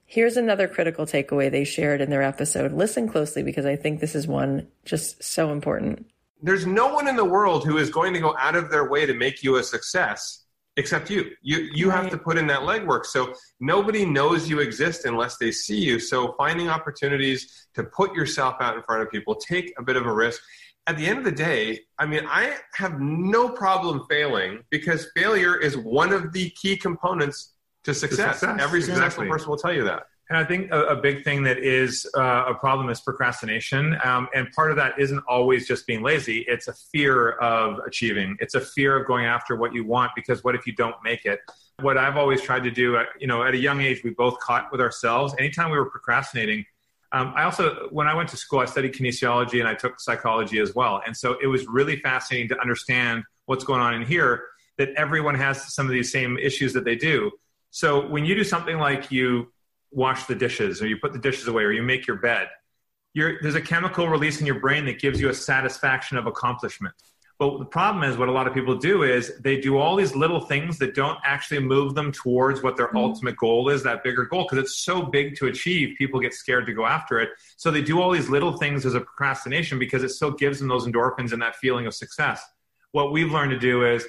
Here's 0.06 0.36
another 0.36 0.67
critical 0.67 1.06
takeaway 1.06 1.50
they 1.50 1.63
shared 1.63 2.02
in 2.02 2.10
their 2.10 2.21
episode. 2.21 2.74
Listen 2.74 3.08
closely 3.08 3.43
because 3.43 3.65
I 3.65 3.78
think 3.78 4.02
this 4.02 4.13
is 4.13 4.28
one 4.28 4.67
just 4.84 5.24
so 5.24 5.52
important. 5.52 6.06
There's 6.41 6.65
no 6.65 6.93
one 6.93 7.08
in 7.08 7.15
the 7.15 7.26
world 7.26 7.65
who 7.65 7.78
is 7.78 7.89
going 7.89 8.13
to 8.13 8.19
go 8.19 8.36
out 8.38 8.56
of 8.56 8.69
their 8.69 8.89
way 8.89 9.06
to 9.06 9.13
make 9.13 9.41
you 9.41 9.56
a 9.56 9.63
success 9.63 10.41
except 10.78 11.10
you. 11.10 11.32
You 11.41 11.60
you 11.74 11.89
right. 11.89 12.04
have 12.04 12.12
to 12.12 12.17
put 12.17 12.38
in 12.38 12.47
that 12.47 12.62
legwork. 12.62 13.06
So 13.06 13.34
nobody 13.60 14.06
knows 14.06 14.50
you 14.50 14.60
exist 14.60 15.06
unless 15.06 15.38
they 15.38 15.52
see 15.52 15.80
you. 15.80 16.00
So 16.00 16.34
finding 16.38 16.69
opportunities 16.69 17.67
to 17.76 17.84
put 17.84 18.13
yourself 18.13 18.56
out 18.60 18.76
in 18.76 18.84
front 18.84 19.04
of 19.04 19.12
people, 19.12 19.36
take 19.36 19.74
a 19.78 19.84
bit 19.84 19.95
of 19.95 20.06
a 20.06 20.13
risk 20.13 20.41
at 20.88 20.98
the 20.98 21.06
end 21.06 21.20
of 21.20 21.24
the 21.24 21.32
day, 21.32 21.80
I 22.00 22.06
mean, 22.06 22.26
I 22.28 22.58
have 22.74 23.00
no 23.00 23.50
problem 23.50 24.06
failing 24.10 24.63
because 24.70 25.08
failure 25.15 25.56
is 25.56 25.78
one 25.78 26.12
of 26.12 26.34
the 26.34 26.50
key 26.52 26.76
components 26.76 27.54
to 27.84 27.94
success. 27.94 28.39
success. 28.39 28.62
Every 28.62 28.80
exactly. 28.80 28.96
successful 28.96 29.28
person 29.28 29.50
will 29.50 29.58
tell 29.58 29.74
you 29.74 29.84
that. 29.86 30.04
And 30.30 30.38
I 30.38 30.46
think 30.46 30.72
a, 30.72 30.84
a 30.84 30.96
big 30.96 31.26
thing 31.26 31.44
that 31.44 31.58
is 31.58 32.10
uh, 32.15 32.46
a 32.48 32.56
problem 32.56 32.89
is 32.89 33.02
procrastination. 33.02 33.98
Um, 34.04 34.30
and 34.34 34.50
part 34.54 34.72
of 34.72 34.78
that 34.78 34.98
isn't 34.98 35.22
always 35.28 35.67
just 35.67 35.86
being 35.86 36.02
lazy, 36.02 36.46
it's 36.48 36.70
a 36.70 36.74
fear 36.74 37.32
of 37.32 37.80
achieving, 37.86 38.38
it's 38.39 38.56
a 38.56 38.62
fear 38.62 38.96
of 38.98 39.06
going 39.06 39.26
after 39.26 39.58
what 39.58 39.74
you 39.74 39.84
want 39.84 40.12
because 40.15 40.41
what 40.41 40.56
if 40.56 40.65
you 40.65 40.74
don't 40.74 40.96
make 41.04 41.26
it? 41.26 41.41
What 41.82 41.98
I've 41.98 42.15
always 42.15 42.41
tried 42.41 42.63
to 42.63 42.72
do, 42.72 42.96
uh, 42.96 43.04
you 43.20 43.28
know, 43.28 43.44
at 43.44 43.54
a 43.54 43.58
young 43.58 43.82
age, 43.82 44.06
we 44.06 44.12
both 44.12 44.39
caught 44.39 44.72
with 44.72 44.80
ourselves. 44.80 45.36
Anytime 45.38 45.70
we 45.70 45.78
were 45.78 45.89
procrastinating, 45.89 46.65
um, 47.13 47.34
I 47.36 47.43
also, 47.43 47.88
when 47.91 48.08
I 48.08 48.13
went 48.13 48.30
to 48.30 48.38
school, 48.38 48.60
I 48.60 48.65
studied 48.65 48.93
kinesiology 48.93 49.60
and 49.60 49.67
I 49.67 49.74
took 49.74 50.00
psychology 50.00 50.60
as 50.60 50.74
well. 50.74 51.02
And 51.06 51.15
so 51.15 51.38
it 51.41 51.47
was 51.47 51.67
really 51.67 51.97
fascinating 51.97 52.50
to 52.50 52.60
understand 52.60 53.24
what's 53.45 53.65
going 53.65 53.82
on 53.82 53.93
in 53.93 54.04
here, 54.04 54.45
that 54.78 54.89
everyone 54.95 55.36
has 55.36 55.74
some 55.74 55.88
of 55.88 55.91
these 55.91 56.12
same 56.12 56.38
issues 56.38 56.74
that 56.74 56.86
they 56.86 56.95
do. 56.95 57.32
So 57.69 58.08
when 58.08 58.26
you 58.26 58.36
do 58.36 58.43
something 58.43 58.78
like 58.78 59.12
you 59.12 59.52
wash 59.91 60.26
the 60.26 60.36
dishes 60.36 60.82
or 60.82 60.88
you 60.88 60.97
put 60.97 61.12
the 61.12 61.19
dishes 61.19 61.47
away 61.47 61.63
or 61.63 61.71
you 61.71 61.82
make 61.82 62.08
your 62.08 62.17
bed, 62.17 62.47
there's 63.13 63.56
a 63.56 63.62
chemical 63.62 64.08
release 64.08 64.39
in 64.39 64.45
your 64.45 64.60
brain 64.60 64.86
that 64.86 65.00
gives 65.00 65.19
you 65.19 65.30
a 65.30 65.34
satisfaction 65.34 66.17
of 66.17 66.28
accomplishment. 66.28 66.95
But 67.41 67.58
the 67.58 67.65
problem 67.65 68.04
is, 68.04 68.17
what 68.17 68.30
a 68.30 68.32
lot 68.32 68.45
of 68.45 68.54
people 68.54 68.75
do 68.75 69.01
is 69.01 69.39
they 69.39 69.60
do 69.60 69.80
all 69.80 69.95
these 69.95 70.15
little 70.15 70.41
things 70.41 70.77
that 70.77 70.93
don't 70.93 71.17
actually 71.23 71.58
move 71.58 71.95
them 71.95 72.12
towards 72.12 72.62
what 72.62 72.77
their 72.77 72.89
mm-hmm. 72.89 72.97
ultimate 72.97 73.36
goal 73.36 73.69
is, 73.69 73.82
that 73.82 74.04
bigger 74.04 74.25
goal, 74.25 74.43
because 74.43 74.60
it's 74.63 74.77
so 74.77 75.01
big 75.01 75.36
to 75.38 75.47
achieve. 75.47 75.97
People 75.97 76.19
get 76.19 76.36
scared 76.36 76.67
to 76.67 76.73
go 76.73 76.86
after 76.86 77.19
it. 77.19 77.30
So 77.58 77.71
they 77.71 77.82
do 77.82 77.99
all 77.99 78.12
these 78.12 78.30
little 78.30 78.58
things 78.58 78.86
as 78.86 78.93
a 78.93 78.99
procrastination 78.99 79.80
because 79.80 80.04
it 80.04 80.10
still 80.10 80.30
gives 80.30 80.60
them 80.60 80.67
those 80.67 80.86
endorphins 80.86 81.34
and 81.34 81.41
that 81.41 81.56
feeling 81.56 81.88
of 81.88 81.95
success. 81.95 82.43
What 82.91 83.12
we've 83.12 83.32
learned 83.32 83.49
to 83.54 83.60
do 83.60 83.88
is 83.88 84.06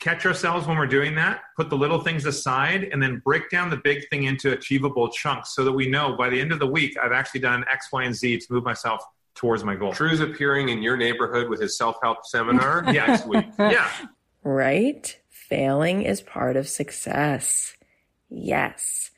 catch 0.00 0.24
ourselves 0.24 0.66
when 0.66 0.78
we're 0.78 0.86
doing 0.86 1.14
that, 1.16 1.42
put 1.58 1.68
the 1.68 1.76
little 1.76 2.00
things 2.00 2.24
aside, 2.24 2.84
and 2.84 3.02
then 3.02 3.20
break 3.26 3.50
down 3.50 3.68
the 3.68 3.76
big 3.76 4.08
thing 4.08 4.22
into 4.22 4.52
achievable 4.52 5.10
chunks 5.10 5.54
so 5.54 5.64
that 5.64 5.72
we 5.72 5.86
know 5.86 6.16
by 6.16 6.30
the 6.30 6.40
end 6.40 6.50
of 6.50 6.60
the 6.60 6.66
week, 6.66 6.96
I've 6.96 7.12
actually 7.12 7.40
done 7.40 7.62
X, 7.70 7.88
Y, 7.92 8.04
and 8.04 8.14
Z 8.14 8.38
to 8.38 8.46
move 8.48 8.64
myself 8.64 9.04
towards 9.34 9.64
my 9.64 9.74
goal. 9.74 9.92
Drew's 9.92 10.20
appearing 10.20 10.68
in 10.68 10.82
your 10.82 10.96
neighborhood 10.96 11.48
with 11.48 11.60
his 11.60 11.76
self 11.76 11.96
help 12.02 12.24
seminar 12.24 12.82
next 12.92 13.26
week. 13.26 13.46
Yeah. 13.58 13.90
Right? 14.42 15.18
Failing 15.30 16.02
is 16.02 16.20
part 16.20 16.56
of 16.56 16.68
success. 16.68 17.74
Yes. 18.30 19.10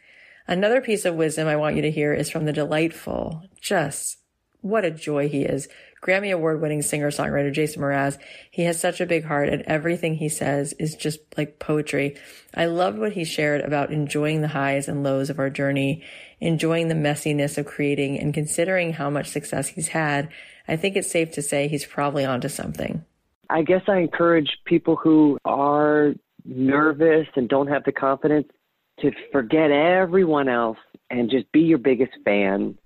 Another 0.49 0.81
piece 0.81 1.05
of 1.05 1.15
wisdom 1.15 1.49
I 1.49 1.57
want 1.57 1.77
you 1.77 1.83
to 1.83 1.91
hear 1.91 2.15
is 2.15 2.31
from 2.31 2.45
the 2.45 2.53
delightful, 2.53 3.43
just 3.61 4.19
what 4.61 4.85
a 4.85 4.91
joy 4.91 5.29
he 5.29 5.43
is. 5.43 5.69
Grammy 6.03 6.33
award 6.33 6.61
winning 6.61 6.83
singer 6.83 7.11
songwriter 7.11 7.53
Jason 7.53 7.83
Mraz. 7.83 8.19
He 8.51 8.63
has 8.63 8.79
such 8.79 9.01
a 9.01 9.07
big 9.07 9.25
heart 9.25 9.49
and 9.49 9.63
everything 9.63 10.15
he 10.15 10.29
says 10.29 10.73
is 10.75 10.95
just 10.95 11.19
like 11.37 11.59
poetry. 11.59 12.17
I 12.55 12.67
loved 12.67 12.99
what 12.99 13.13
he 13.13 13.25
shared 13.25 13.63
about 13.63 13.93
enjoying 13.93 14.41
the 14.41 14.49
highs 14.49 14.89
and 14.89 15.03
lows 15.03 15.31
of 15.31 15.39
our 15.39 15.51
journey, 15.51 16.05
enjoying 16.41 16.89
the 16.89 16.95
messiness 16.95 17.59
of 17.59 17.67
creating 17.67 18.19
and 18.19 18.35
considering 18.35 18.95
how 18.95 19.11
much 19.11 19.29
success 19.29 19.69
he's 19.69 19.89
had. 19.89 20.29
I 20.69 20.77
think 20.77 20.97
it's 20.97 21.11
safe 21.11 21.31
to 21.33 21.43
say 21.43 21.69
he's 21.69 21.87
probably 21.87 22.25
onto 22.25 22.49
something. 22.49 23.05
I 23.49 23.63
guess 23.63 23.83
I 23.89 23.99
encourage 23.99 24.59
people 24.65 24.97
who 24.97 25.39
are 25.45 26.15
nervous 26.45 27.27
and 27.37 27.49
don't 27.49 27.69
have 27.69 27.85
the 27.85 27.93
confidence 27.93 28.49
to 29.01 29.13
forget 29.33 29.71
everyone 29.71 30.49
else 30.49 30.79
and 31.11 31.31
just 31.31 31.51
be 31.53 31.61
your 31.61 31.79
biggest 31.79 32.13
fan 32.25 32.77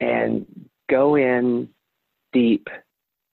and 0.00 0.46
go 0.88 1.16
in 1.16 1.68
deep, 2.32 2.68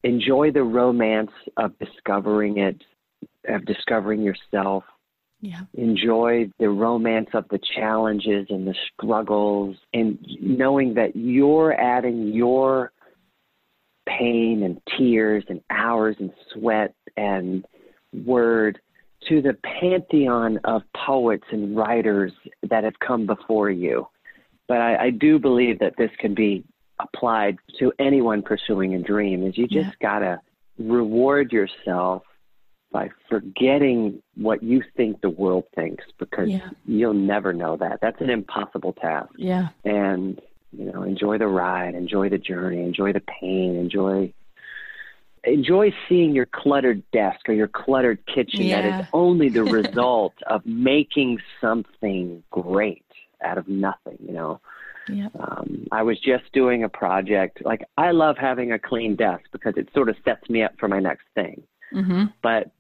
enjoy 0.03 0.51
the 0.51 0.63
romance 0.63 1.31
of 1.57 1.77
discovering 1.79 2.57
it, 2.57 2.83
of 3.47 3.65
discovering 3.65 4.21
yourself. 4.21 4.83
Yeah. 5.45 5.61
Enjoy 5.75 6.49
the 6.57 6.69
romance 6.69 7.29
of 7.33 7.47
the 7.49 7.59
challenges 7.75 8.47
and 8.49 8.67
the 8.67 8.73
struggles, 8.93 9.75
and 9.93 10.17
knowing 10.41 10.95
that 10.95 11.15
you're 11.15 11.79
adding 11.79 12.33
your 12.33 12.91
pain 14.07 14.63
and 14.63 14.81
tears 14.97 15.43
and 15.47 15.61
hours 15.69 16.15
and 16.19 16.31
sweat 16.51 16.95
and 17.15 17.63
word 18.25 18.79
to 19.29 19.41
the 19.43 19.55
pantheon 19.63 20.59
of 20.63 20.81
poets 20.95 21.45
and 21.51 21.77
writers 21.77 22.31
that 22.67 22.83
have 22.83 22.97
come 22.99 23.27
before 23.27 23.69
you. 23.69 24.07
But 24.67 24.77
I, 24.81 25.05
I 25.05 25.09
do 25.11 25.37
believe 25.37 25.77
that 25.77 25.93
this 25.95 26.11
can 26.17 26.33
be 26.33 26.63
applied 26.99 27.57
to 27.79 27.93
anyone 27.99 28.41
pursuing 28.41 28.95
a 28.95 28.99
dream 28.99 29.45
is 29.45 29.57
you 29.57 29.67
just 29.67 29.95
yeah. 30.01 30.09
gotta 30.19 30.41
reward 30.79 31.51
yourself 31.51 32.23
by 32.91 33.09
forgetting 33.29 34.21
what 34.35 34.63
you 34.63 34.81
think 34.95 35.21
the 35.21 35.29
world 35.29 35.65
thinks 35.75 36.03
because 36.17 36.49
yeah. 36.49 36.69
you'll 36.85 37.13
never 37.13 37.51
know 37.53 37.75
that. 37.77 37.99
That's 38.01 38.21
an 38.21 38.29
impossible 38.29 38.93
task. 38.93 39.33
Yeah. 39.37 39.69
And 39.83 40.39
you 40.71 40.91
know, 40.91 41.03
enjoy 41.03 41.37
the 41.37 41.47
ride, 41.47 41.95
enjoy 41.95 42.29
the 42.29 42.37
journey, 42.37 42.81
enjoy 42.81 43.13
the 43.13 43.21
pain, 43.21 43.75
enjoy 43.75 44.33
enjoy 45.43 45.93
seeing 46.09 46.33
your 46.33 46.47
cluttered 46.47 47.03
desk 47.11 47.47
or 47.47 47.53
your 47.53 47.67
cluttered 47.67 48.19
kitchen 48.25 48.63
yeah. 48.63 48.81
that 48.81 49.01
is 49.01 49.07
only 49.13 49.49
the 49.49 49.63
result 49.81 50.33
of 50.47 50.65
making 50.65 51.39
something 51.61 52.43
great 52.49 53.05
out 53.43 53.57
of 53.57 53.67
nothing, 53.67 54.17
you 54.19 54.33
know. 54.33 54.59
Yeah. 55.07 55.27
Um, 55.39 55.85
I 55.91 56.01
was 56.01 56.19
just 56.19 56.51
doing 56.51 56.83
a 56.83 56.89
project. 56.89 57.63
Like 57.63 57.83
I 57.97 58.11
love 58.11 58.37
having 58.39 58.71
a 58.71 58.79
clean 58.79 59.15
desk 59.15 59.43
because 59.51 59.75
it 59.77 59.87
sort 59.93 60.09
of 60.09 60.15
sets 60.25 60.49
me 60.49 60.63
up 60.63 60.73
for 60.79 60.87
my 60.87 60.99
next 60.99 61.25
thing. 61.35 61.61
Mm-hmm. 61.93 62.25
But 62.41 62.71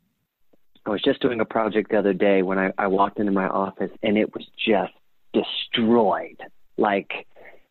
I 0.85 0.89
was 0.89 1.01
just 1.01 1.21
doing 1.21 1.39
a 1.39 1.45
project 1.45 1.91
the 1.91 1.99
other 1.99 2.13
day 2.13 2.41
when 2.41 2.59
I, 2.59 2.71
I 2.77 2.87
walked 2.87 3.19
into 3.19 3.31
my 3.31 3.47
office 3.47 3.91
and 4.03 4.17
it 4.17 4.33
was 4.33 4.45
just 4.57 4.93
destroyed. 5.33 6.41
like 6.77 7.27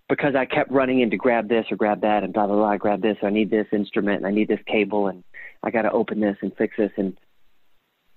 because 0.09 0.35
I 0.35 0.45
kept 0.45 0.71
running 0.71 1.01
in 1.01 1.11
to 1.11 1.17
grab 1.17 1.49
this 1.49 1.65
or 1.71 1.77
grab 1.77 2.03
that 2.03 2.25
and 2.25 2.33
blah 2.33 2.47
blah 2.47 2.57
blah. 2.57 2.71
I 2.71 2.77
grab 2.77 3.03
this. 3.03 3.17
I 3.23 3.31
need 3.31 3.51
this 3.51 3.67
instrument 3.73 4.19
and 4.19 4.27
I 4.27 4.31
need 4.31 4.49
this 4.49 4.61
cable 4.67 5.09
and 5.09 5.25
I 5.63 5.71
got 5.71 5.83
to 5.83 5.93
open 5.93 6.21
this 6.21 6.37
and 6.43 6.55
fix 6.57 6.77
this 6.77 6.91
and 6.97 7.17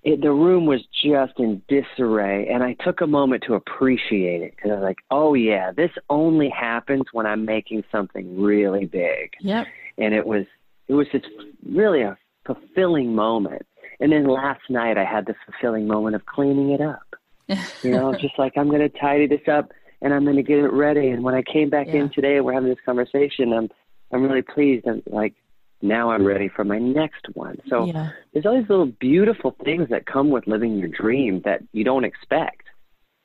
it, 0.04 0.22
the 0.22 0.32
room 0.32 0.66
was 0.66 0.82
just 1.04 1.34
in 1.40 1.62
disarray 1.68 2.48
and 2.50 2.64
I 2.64 2.74
took 2.86 3.02
a 3.02 3.08
moment 3.08 3.44
to 3.48 3.56
appreciate 3.56 4.42
it 4.42 4.56
because 4.56 4.72
I 4.72 4.76
was 4.76 4.84
like, 4.84 5.00
oh 5.12 5.34
yeah, 5.34 5.72
this 5.72 5.92
only 6.10 6.50
happens 6.50 7.04
when 7.12 7.26
I'm 7.26 7.46
making 7.46 7.84
something 7.92 8.40
really 8.42 8.86
big. 8.86 9.34
Yep. 9.40 9.68
And 9.98 10.14
it 10.14 10.26
was 10.26 10.46
it 10.88 10.94
was 10.94 11.08
just 11.12 11.26
really 11.66 12.02
a 12.02 12.18
fulfilling 12.48 13.14
moment. 13.14 13.66
And 14.00 14.12
then 14.12 14.28
last 14.28 14.62
night 14.70 14.98
I 14.98 15.06
had 15.06 15.26
this 15.26 15.36
fulfilling 15.46 15.88
moment 15.88 16.16
of 16.16 16.26
cleaning 16.26 16.72
it 16.72 16.82
up. 16.82 17.04
you 17.84 17.92
know, 17.92 18.14
just 18.14 18.38
like 18.38 18.54
I'm 18.58 18.70
going 18.70 18.82
to 18.82 18.90
tidy 18.90 19.28
this 19.28 19.48
up 19.48 19.72
and 20.02 20.14
I'm 20.14 20.24
going 20.24 20.36
to 20.36 20.44
get 20.44 20.60
it 20.60 20.72
ready. 20.72 21.10
And 21.10 21.24
when 21.24 21.36
I 21.36 21.42
came 21.42 21.70
back 21.70 21.88
yeah. 21.88 22.02
in 22.02 22.10
today, 22.10 22.38
and 22.38 22.46
we're 22.46 22.54
having 22.54 22.70
this 22.70 22.80
conversation. 22.86 23.54
I'm 23.54 23.70
I'm 24.12 24.24
really 24.24 24.42
pleased. 24.42 24.88
I'm 24.88 25.04
like, 25.08 25.34
now 25.82 26.12
I'm 26.12 26.26
ready 26.26 26.48
for 26.48 26.64
my 26.64 26.80
next 26.80 27.28
one. 27.34 27.58
So 27.70 27.86
yeah. 27.86 28.12
there's 28.34 28.46
all 28.46 28.58
these 28.58 28.70
little 28.70 28.92
beautiful 29.00 29.56
things 29.64 29.90
that 29.90 30.06
come 30.06 30.30
with 30.30 30.48
living 30.48 30.78
your 30.78 30.88
dream 30.88 31.42
that 31.46 31.62
you 31.74 31.84
don't 31.84 32.06
expect. 32.06 32.64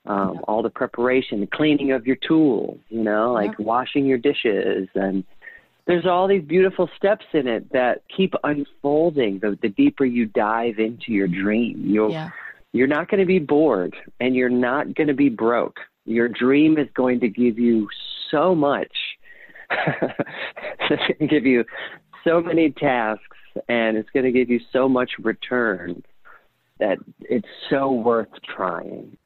Um, 0.06 0.34
yeah. 0.34 0.40
All 0.48 0.62
the 0.62 0.70
preparation, 0.70 1.40
the 1.40 1.46
cleaning 1.46 1.92
of 1.92 2.06
your 2.06 2.16
tools, 2.16 2.80
you 2.88 3.02
know, 3.02 3.32
like 3.32 3.56
washing 3.58 4.04
your 4.04 4.18
dishes, 4.18 4.88
and 4.94 5.22
there's 5.86 6.06
all 6.06 6.28
these 6.28 6.44
beautiful 6.44 6.88
steps 6.96 7.26
in 7.32 7.46
it 7.46 7.72
that 7.72 8.02
keep 8.14 8.34
unfolding. 8.44 9.40
The, 9.40 9.58
the 9.60 9.68
deeper 9.68 10.04
you 10.04 10.26
dive 10.26 10.78
into 10.78 11.12
your 11.12 11.28
dream, 11.28 11.82
you'll 11.86 12.12
you're 12.72 12.86
not 12.86 13.10
going 13.10 13.20
to 13.20 13.26
be 13.26 13.38
bored, 13.38 13.94
and 14.18 14.34
you're 14.34 14.48
not 14.48 14.94
going 14.94 15.08
to 15.08 15.14
be 15.14 15.28
broke. 15.28 15.78
Your 16.06 16.28
dream 16.28 16.78
is 16.78 16.88
going 16.94 17.20
to 17.20 17.28
give 17.28 17.58
you 17.58 17.88
so 18.30 18.54
much. 18.54 18.96
It's 19.70 21.02
going 21.06 21.18
to 21.20 21.26
give 21.26 21.46
you 21.46 21.64
so 22.24 22.40
many 22.40 22.70
tasks 22.70 23.36
and 23.68 23.96
it's 23.96 24.10
going 24.10 24.24
to 24.24 24.32
give 24.32 24.50
you 24.50 24.60
so 24.72 24.88
much 24.88 25.12
return 25.18 26.02
that 26.78 26.98
it's 27.20 27.48
so 27.70 27.92
worth 27.92 28.28
trying. 28.44 29.16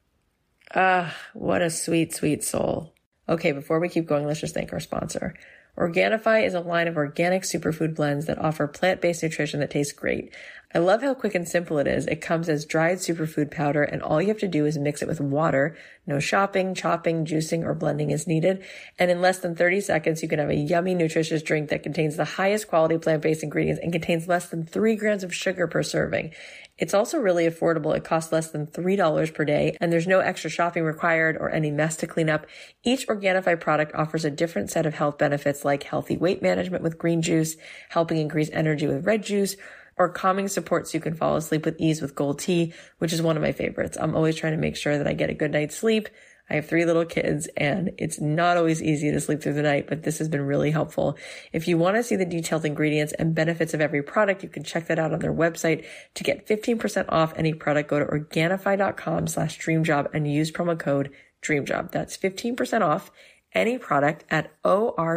Ah, 0.75 1.15
what 1.33 1.61
a 1.61 1.69
sweet, 1.69 2.13
sweet 2.13 2.43
soul. 2.43 2.93
Okay, 3.27 3.51
before 3.51 3.79
we 3.79 3.89
keep 3.89 4.05
going, 4.05 4.25
let's 4.25 4.39
just 4.39 4.53
thank 4.53 4.71
our 4.73 4.79
sponsor. 4.79 5.33
Organifi 5.77 6.45
is 6.45 6.55
a 6.55 6.59
line 6.59 6.87
of 6.87 6.97
organic 6.97 7.43
superfood 7.43 7.95
blends 7.95 8.25
that 8.25 8.39
offer 8.39 8.67
plant-based 8.67 9.21
nutrition 9.21 9.59
that 9.59 9.69
tastes 9.69 9.93
great. 9.93 10.33
I 10.77 10.79
love 10.79 11.01
how 11.01 11.15
quick 11.15 11.33
and 11.33 11.49
simple 11.49 11.79
it 11.79 11.87
is. 11.87 12.05
It 12.05 12.21
comes 12.21 12.47
as 12.49 12.63
dried 12.63 12.99
superfood 12.99 13.49
powder 13.49 13.81
and 13.81 13.99
all 13.99 14.21
you 14.21 14.27
have 14.27 14.37
to 14.37 14.47
do 14.47 14.67
is 14.67 14.77
mix 14.77 15.01
it 15.01 15.07
with 15.07 15.19
water. 15.19 15.75
No 16.05 16.19
shopping, 16.19 16.75
chopping, 16.75 17.25
juicing, 17.25 17.63
or 17.63 17.73
blending 17.73 18.11
is 18.11 18.27
needed. 18.27 18.63
And 18.99 19.09
in 19.09 19.19
less 19.19 19.39
than 19.39 19.55
30 19.55 19.81
seconds, 19.81 20.21
you 20.21 20.29
can 20.29 20.37
have 20.37 20.51
a 20.51 20.55
yummy, 20.55 20.93
nutritious 20.93 21.41
drink 21.41 21.71
that 21.71 21.81
contains 21.81 22.15
the 22.15 22.25
highest 22.25 22.67
quality 22.67 22.99
plant-based 22.99 23.41
ingredients 23.41 23.81
and 23.81 23.91
contains 23.91 24.27
less 24.27 24.49
than 24.49 24.67
three 24.67 24.95
grams 24.95 25.23
of 25.23 25.33
sugar 25.33 25.65
per 25.65 25.81
serving. 25.81 26.31
It's 26.77 26.93
also 26.93 27.17
really 27.17 27.47
affordable. 27.49 27.97
It 27.97 28.03
costs 28.03 28.31
less 28.31 28.51
than 28.51 28.67
$3 28.67 29.33
per 29.33 29.45
day 29.45 29.75
and 29.81 29.91
there's 29.91 30.05
no 30.05 30.19
extra 30.19 30.51
shopping 30.51 30.83
required 30.83 31.37
or 31.37 31.49
any 31.49 31.71
mess 31.71 31.97
to 31.97 32.07
clean 32.07 32.29
up. 32.29 32.45
Each 32.83 33.07
Organifi 33.07 33.59
product 33.59 33.95
offers 33.95 34.25
a 34.25 34.29
different 34.29 34.69
set 34.69 34.85
of 34.85 34.93
health 34.93 35.17
benefits 35.17 35.65
like 35.65 35.81
healthy 35.81 36.17
weight 36.17 36.43
management 36.43 36.83
with 36.83 36.99
green 36.99 37.23
juice, 37.23 37.57
helping 37.89 38.17
increase 38.17 38.51
energy 38.53 38.85
with 38.85 39.07
red 39.07 39.23
juice, 39.23 39.55
or 39.97 40.09
calming 40.09 40.47
support 40.47 40.87
so 40.87 40.97
you 40.97 41.01
can 41.01 41.15
fall 41.15 41.35
asleep 41.35 41.65
with 41.65 41.79
ease 41.79 42.01
with 42.01 42.15
gold 42.15 42.39
tea, 42.39 42.73
which 42.99 43.13
is 43.13 43.21
one 43.21 43.35
of 43.35 43.43
my 43.43 43.51
favorites. 43.51 43.97
I'm 43.99 44.15
always 44.15 44.35
trying 44.35 44.53
to 44.53 44.57
make 44.57 44.75
sure 44.75 44.97
that 44.97 45.07
I 45.07 45.13
get 45.13 45.29
a 45.29 45.33
good 45.33 45.51
night's 45.51 45.75
sleep. 45.75 46.09
I 46.49 46.55
have 46.55 46.67
three 46.67 46.85
little 46.85 47.03
kids 47.03 47.49
and 47.57 47.91
it's 47.97 48.21
not 48.21 48.55
always 48.55 48.81
easy 48.81 49.11
to 49.11 49.19
sleep 49.19 49.41
through 49.41 49.55
the 49.55 49.63
night, 49.63 49.87
but 49.87 50.03
this 50.03 50.19
has 50.19 50.29
been 50.29 50.43
really 50.45 50.71
helpful. 50.71 51.17
If 51.51 51.67
you 51.67 51.77
want 51.77 51.97
to 51.97 52.03
see 52.03 52.15
the 52.15 52.23
detailed 52.25 52.63
ingredients 52.63 53.11
and 53.13 53.35
benefits 53.35 53.73
of 53.73 53.81
every 53.81 54.01
product, 54.01 54.43
you 54.43 54.49
can 54.49 54.63
check 54.63 54.87
that 54.87 54.97
out 54.99 55.11
on 55.11 55.19
their 55.19 55.33
website. 55.33 55.85
To 56.15 56.23
get 56.23 56.47
15% 56.47 57.05
off 57.09 57.33
any 57.35 57.53
product, 57.53 57.89
go 57.89 57.99
to 57.99 58.05
organifi.com 58.05 59.27
slash 59.27 59.59
dreamjob 59.59 60.13
and 60.13 60.31
use 60.31 60.51
promo 60.51 60.79
code 60.79 61.11
dreamjob. 61.41 61.91
That's 61.91 62.15
15% 62.17 62.81
off 62.81 63.11
any 63.53 63.77
product 63.77 64.23
at 64.29 64.53
O-R-G-A-N-I-F-I 64.63 65.11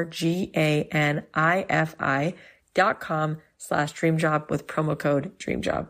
dot 2.72 3.00
com 3.00 3.38
slash 3.60 3.92
dreamjob 3.92 4.48
with 4.48 4.66
promo 4.66 4.98
code 4.98 5.38
dreamjob. 5.38 5.86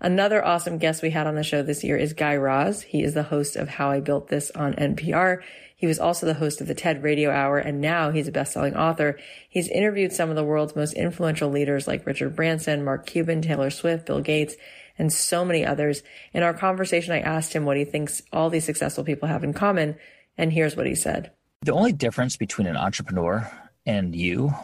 Another 0.00 0.42
awesome 0.42 0.78
guest 0.78 1.02
we 1.02 1.10
had 1.10 1.26
on 1.26 1.34
the 1.34 1.42
show 1.42 1.62
this 1.62 1.84
year 1.84 1.96
is 1.96 2.14
Guy 2.14 2.36
Raz. 2.36 2.82
He 2.82 3.02
is 3.02 3.14
the 3.14 3.24
host 3.24 3.56
of 3.56 3.68
How 3.68 3.90
I 3.90 4.00
Built 4.00 4.28
This 4.28 4.50
on 4.52 4.74
NPR. 4.74 5.42
He 5.76 5.86
was 5.86 5.98
also 5.98 6.24
the 6.24 6.34
host 6.34 6.60
of 6.60 6.68
the 6.68 6.74
TED 6.74 7.02
Radio 7.02 7.30
Hour, 7.30 7.58
and 7.58 7.80
now 7.80 8.10
he's 8.10 8.28
a 8.28 8.32
best-selling 8.32 8.76
author. 8.76 9.18
He's 9.48 9.68
interviewed 9.68 10.12
some 10.12 10.30
of 10.30 10.36
the 10.36 10.44
world's 10.44 10.76
most 10.76 10.94
influential 10.94 11.50
leaders 11.50 11.88
like 11.88 12.06
Richard 12.06 12.36
Branson, 12.36 12.84
Mark 12.84 13.06
Cuban, 13.06 13.42
Taylor 13.42 13.70
Swift, 13.70 14.06
Bill 14.06 14.20
Gates, 14.20 14.54
and 14.96 15.12
so 15.12 15.44
many 15.44 15.66
others. 15.66 16.02
In 16.32 16.42
our 16.42 16.54
conversation, 16.54 17.12
I 17.12 17.20
asked 17.20 17.52
him 17.52 17.64
what 17.64 17.76
he 17.76 17.84
thinks 17.84 18.22
all 18.32 18.50
these 18.50 18.64
successful 18.64 19.04
people 19.04 19.28
have 19.28 19.42
in 19.42 19.52
common, 19.52 19.96
and 20.38 20.52
here's 20.52 20.76
what 20.76 20.86
he 20.86 20.94
said. 20.94 21.32
The 21.62 21.72
only 21.72 21.92
difference 21.92 22.36
between 22.36 22.68
an 22.68 22.76
entrepreneur 22.76 23.50
and 23.84 24.14
you 24.14 24.54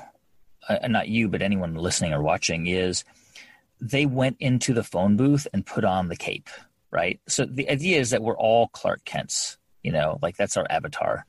uh, 0.69 0.89
not 0.89 1.09
you, 1.09 1.29
but 1.29 1.43
anyone 1.43 1.75
listening 1.75 2.13
or 2.13 2.23
watching, 2.23 2.67
is 2.67 3.05
they 3.81 4.07
went 4.07 4.37
into 4.41 4.73
the 4.73 4.85
phone 4.85 5.17
booth 5.17 5.47
and 5.53 5.67
put 5.67 5.85
on 5.85 6.09
the 6.09 6.17
cape, 6.17 6.49
right? 6.91 7.21
So 7.29 7.45
the 7.45 7.69
idea 7.69 8.01
is 8.01 8.11
that 8.11 8.23
we're 8.23 8.37
all 8.37 8.69
Clark 8.69 9.05
Kents, 9.05 9.59
you 9.83 9.93
know, 9.93 10.19
like 10.23 10.37
that's 10.37 10.57
our 10.57 10.67
avatar. 10.71 11.27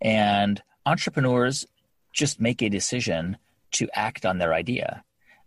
And 0.00 0.62
entrepreneurs 0.84 1.66
just 2.12 2.40
make 2.40 2.62
a 2.62 2.68
decision 2.68 3.36
to 3.72 3.88
act 3.92 4.26
on 4.26 4.38
their 4.38 4.52
idea. 4.52 5.04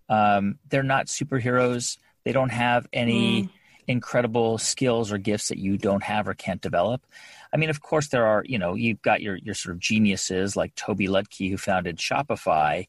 Um, 0.07 0.59
they're 0.69 0.83
not 0.83 1.07
superheroes. 1.07 1.97
They 2.23 2.31
don't 2.31 2.51
have 2.51 2.87
any 2.93 3.43
mm. 3.43 3.49
incredible 3.87 4.57
skills 4.57 5.11
or 5.11 5.17
gifts 5.17 5.49
that 5.49 5.57
you 5.57 5.77
don't 5.77 6.03
have 6.03 6.27
or 6.27 6.33
can't 6.33 6.61
develop. 6.61 7.05
I 7.53 7.57
mean, 7.57 7.69
of 7.69 7.81
course, 7.81 8.09
there 8.09 8.25
are, 8.25 8.43
you 8.45 8.59
know, 8.59 8.75
you've 8.75 9.01
got 9.01 9.21
your, 9.21 9.35
your 9.37 9.55
sort 9.55 9.75
of 9.75 9.79
geniuses 9.79 10.55
like 10.55 10.75
Tobi 10.75 11.07
Lutke, 11.07 11.49
who 11.49 11.57
founded 11.57 11.97
Shopify 11.97 12.87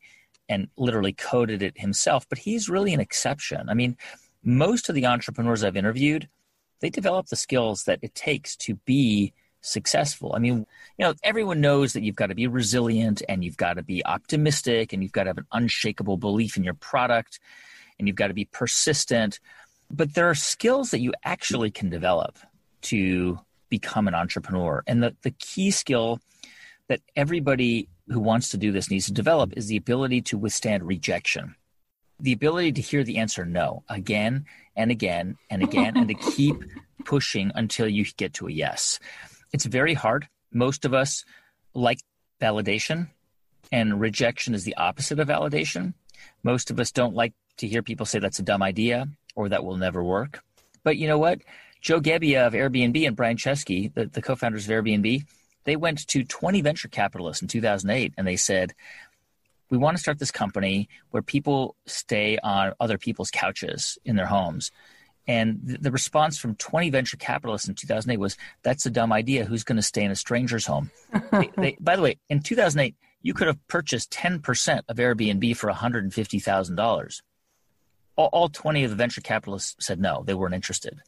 and 0.50 0.68
literally 0.76 1.12
coded 1.12 1.62
it 1.62 1.78
himself, 1.78 2.28
but 2.28 2.38
he's 2.38 2.68
really 2.68 2.92
an 2.92 3.00
exception. 3.00 3.68
I 3.70 3.74
mean, 3.74 3.96
most 4.42 4.88
of 4.88 4.96
the 4.96 5.06
entrepreneurs 5.06 5.62
I've 5.62 5.76
interviewed, 5.76 6.28
they 6.80 6.90
develop 6.90 7.28
the 7.28 7.36
skills 7.36 7.84
that 7.84 8.00
it 8.02 8.14
takes 8.14 8.56
to 8.56 8.74
be 8.74 9.32
successful. 9.60 10.32
I 10.34 10.40
mean, 10.40 10.66
you 10.98 11.04
know, 11.04 11.14
everyone 11.22 11.60
knows 11.60 11.92
that 11.92 12.02
you've 12.02 12.16
got 12.16 12.26
to 12.26 12.34
be 12.34 12.48
resilient 12.48 13.22
and 13.28 13.44
you've 13.44 13.56
got 13.56 13.74
to 13.74 13.82
be 13.82 14.04
optimistic 14.04 14.92
and 14.92 15.02
you've 15.02 15.12
got 15.12 15.24
to 15.24 15.30
have 15.30 15.38
an 15.38 15.46
unshakable 15.52 16.16
belief 16.16 16.56
in 16.56 16.64
your 16.64 16.74
product 16.74 17.38
and 17.98 18.08
you've 18.08 18.16
got 18.16 18.28
to 18.28 18.34
be 18.34 18.46
persistent. 18.46 19.38
But 19.88 20.14
there 20.14 20.28
are 20.28 20.34
skills 20.34 20.90
that 20.90 21.00
you 21.00 21.12
actually 21.24 21.70
can 21.70 21.90
develop 21.90 22.38
to 22.82 23.38
become 23.68 24.08
an 24.08 24.14
entrepreneur. 24.14 24.82
And 24.88 25.02
the, 25.02 25.14
the 25.22 25.30
key 25.32 25.70
skill 25.70 26.18
that 26.88 27.00
everybody 27.14 27.88
who 28.10 28.20
wants 28.20 28.48
to 28.50 28.58
do 28.58 28.72
this 28.72 28.90
needs 28.90 29.06
to 29.06 29.12
develop 29.12 29.52
is 29.56 29.68
the 29.68 29.76
ability 29.76 30.20
to 30.22 30.38
withstand 30.38 30.86
rejection. 30.86 31.54
The 32.18 32.32
ability 32.32 32.72
to 32.72 32.82
hear 32.82 33.04
the 33.04 33.18
answer 33.18 33.44
no 33.44 33.84
again 33.88 34.46
and 34.76 34.90
again 34.90 35.38
and 35.48 35.62
again 35.62 35.96
and 35.96 36.08
to 36.08 36.14
keep 36.36 36.56
pushing 37.04 37.52
until 37.54 37.88
you 37.88 38.04
get 38.16 38.34
to 38.34 38.48
a 38.48 38.52
yes. 38.52 38.98
It's 39.52 39.64
very 39.64 39.94
hard. 39.94 40.28
Most 40.52 40.84
of 40.84 40.92
us 40.92 41.24
like 41.74 42.00
validation, 42.40 43.08
and 43.72 44.00
rejection 44.00 44.54
is 44.54 44.64
the 44.64 44.76
opposite 44.76 45.20
of 45.20 45.28
validation. 45.28 45.94
Most 46.42 46.70
of 46.70 46.80
us 46.80 46.90
don't 46.90 47.14
like 47.14 47.32
to 47.58 47.68
hear 47.68 47.82
people 47.82 48.06
say 48.06 48.18
that's 48.18 48.38
a 48.38 48.42
dumb 48.44 48.62
idea 48.62 49.08
or 49.34 49.48
that 49.48 49.64
will 49.64 49.76
never 49.76 50.02
work. 50.02 50.42
But 50.82 50.96
you 50.96 51.06
know 51.06 51.18
what? 51.18 51.40
Joe 51.80 52.00
Gebbia 52.00 52.46
of 52.46 52.52
Airbnb 52.52 53.06
and 53.06 53.16
Brian 53.16 53.36
Chesky, 53.36 53.92
the, 53.94 54.06
the 54.06 54.20
co 54.20 54.34
founders 54.34 54.68
of 54.68 54.72
Airbnb, 54.72 55.24
they 55.64 55.76
went 55.76 56.06
to 56.08 56.24
20 56.24 56.60
venture 56.62 56.88
capitalists 56.88 57.42
in 57.42 57.48
2008 57.48 58.14
and 58.16 58.26
they 58.26 58.36
said, 58.36 58.74
we 59.70 59.78
want 59.78 59.96
to 59.96 60.02
start 60.02 60.18
this 60.18 60.30
company 60.30 60.88
where 61.10 61.22
people 61.22 61.76
stay 61.86 62.38
on 62.42 62.72
other 62.80 62.98
people's 62.98 63.30
couches 63.30 63.98
in 64.04 64.16
their 64.16 64.26
homes. 64.26 64.70
And 65.28 65.60
the 65.62 65.92
response 65.92 66.38
from 66.38 66.56
20 66.56 66.90
venture 66.90 67.16
capitalists 67.16 67.68
in 67.68 67.74
2008 67.74 68.18
was, 68.18 68.36
that's 68.62 68.84
a 68.84 68.90
dumb 68.90 69.12
idea. 69.12 69.44
Who's 69.44 69.62
going 69.62 69.76
to 69.76 69.82
stay 69.82 70.02
in 70.02 70.10
a 70.10 70.16
stranger's 70.16 70.66
home? 70.66 70.90
they, 71.30 71.50
they, 71.56 71.76
by 71.78 71.94
the 71.94 72.02
way, 72.02 72.18
in 72.28 72.40
2008, 72.40 72.96
you 73.22 73.34
could 73.34 73.46
have 73.46 73.64
purchased 73.68 74.10
10% 74.10 74.80
of 74.88 74.96
Airbnb 74.96 75.56
for 75.56 75.70
$150,000. 75.70 77.22
All, 78.16 78.28
all 78.32 78.48
20 78.48 78.84
of 78.84 78.90
the 78.90 78.96
venture 78.96 79.20
capitalists 79.20 79.76
said 79.78 80.00
no, 80.00 80.24
they 80.26 80.34
weren't 80.34 80.54
interested. 80.54 80.98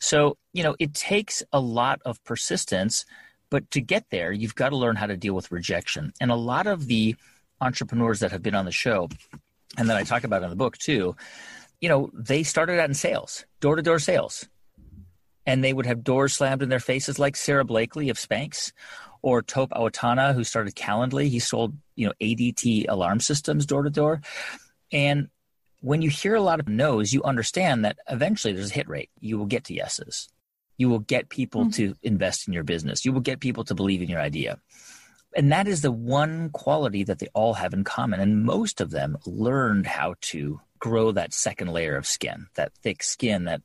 So, 0.00 0.36
you 0.52 0.62
know, 0.62 0.74
it 0.78 0.94
takes 0.94 1.42
a 1.52 1.60
lot 1.60 2.00
of 2.04 2.22
persistence 2.24 3.04
but 3.50 3.70
to 3.72 3.80
get 3.80 4.06
there, 4.10 4.32
you've 4.32 4.54
got 4.54 4.70
to 4.70 4.76
learn 4.76 4.96
how 4.96 5.06
to 5.06 5.16
deal 5.16 5.34
with 5.34 5.52
rejection. 5.52 6.12
And 6.20 6.30
a 6.30 6.36
lot 6.36 6.66
of 6.66 6.86
the 6.86 7.16
entrepreneurs 7.60 8.20
that 8.20 8.30
have 8.32 8.42
been 8.42 8.54
on 8.54 8.64
the 8.64 8.72
show, 8.72 9.08
and 9.76 9.88
that 9.88 9.96
I 9.96 10.04
talk 10.04 10.24
about 10.24 10.42
in 10.42 10.50
the 10.50 10.56
book 10.56 10.78
too, 10.78 11.16
you 11.80 11.88
know, 11.88 12.10
they 12.12 12.42
started 12.42 12.78
out 12.80 12.88
in 12.88 12.94
sales, 12.94 13.44
door 13.60 13.76
to 13.76 13.82
door 13.82 13.98
sales. 13.98 14.48
and 15.46 15.64
they 15.64 15.72
would 15.72 15.86
have 15.86 16.04
doors 16.04 16.34
slammed 16.34 16.62
in 16.62 16.68
their 16.68 16.80
faces 16.80 17.18
like 17.18 17.36
Sara 17.36 17.64
Blakely 17.64 18.08
of 18.08 18.16
Spanx 18.18 18.72
or 19.22 19.42
Tope 19.42 19.70
Awotona, 19.70 20.34
who 20.34 20.44
started 20.44 20.74
Calendly. 20.74 21.28
He 21.28 21.38
sold, 21.38 21.74
you 21.96 22.06
know, 22.06 22.12
ADT 22.20 22.86
alarm 22.88 23.20
systems 23.20 23.66
door 23.66 23.82
to 23.82 23.90
door. 23.90 24.20
And 24.92 25.28
when 25.80 26.02
you 26.02 26.10
hear 26.10 26.34
a 26.34 26.42
lot 26.42 26.60
of 26.60 26.68
no's, 26.68 27.12
you 27.12 27.22
understand 27.22 27.84
that 27.84 27.98
eventually 28.08 28.52
there's 28.52 28.70
a 28.70 28.74
hit 28.74 28.88
rate. 28.88 29.10
You 29.20 29.38
will 29.38 29.46
get 29.46 29.64
to 29.64 29.74
yeses. 29.74 30.28
You 30.80 30.88
will 30.88 31.00
get 31.00 31.28
people 31.28 31.62
mm-hmm. 31.62 31.92
to 31.92 31.94
invest 32.02 32.48
in 32.48 32.54
your 32.54 32.64
business. 32.64 33.04
You 33.04 33.12
will 33.12 33.20
get 33.20 33.38
people 33.38 33.64
to 33.64 33.74
believe 33.74 34.00
in 34.00 34.08
your 34.08 34.20
idea. 34.20 34.58
And 35.36 35.52
that 35.52 35.68
is 35.68 35.82
the 35.82 35.92
one 35.92 36.48
quality 36.50 37.04
that 37.04 37.18
they 37.18 37.28
all 37.34 37.52
have 37.52 37.74
in 37.74 37.84
common. 37.84 38.18
And 38.18 38.44
most 38.44 38.80
of 38.80 38.90
them 38.90 39.18
learned 39.26 39.86
how 39.86 40.14
to 40.32 40.58
grow 40.78 41.12
that 41.12 41.34
second 41.34 41.68
layer 41.68 41.96
of 41.96 42.06
skin, 42.06 42.46
that 42.54 42.72
thick 42.82 43.02
skin 43.02 43.44
that 43.44 43.60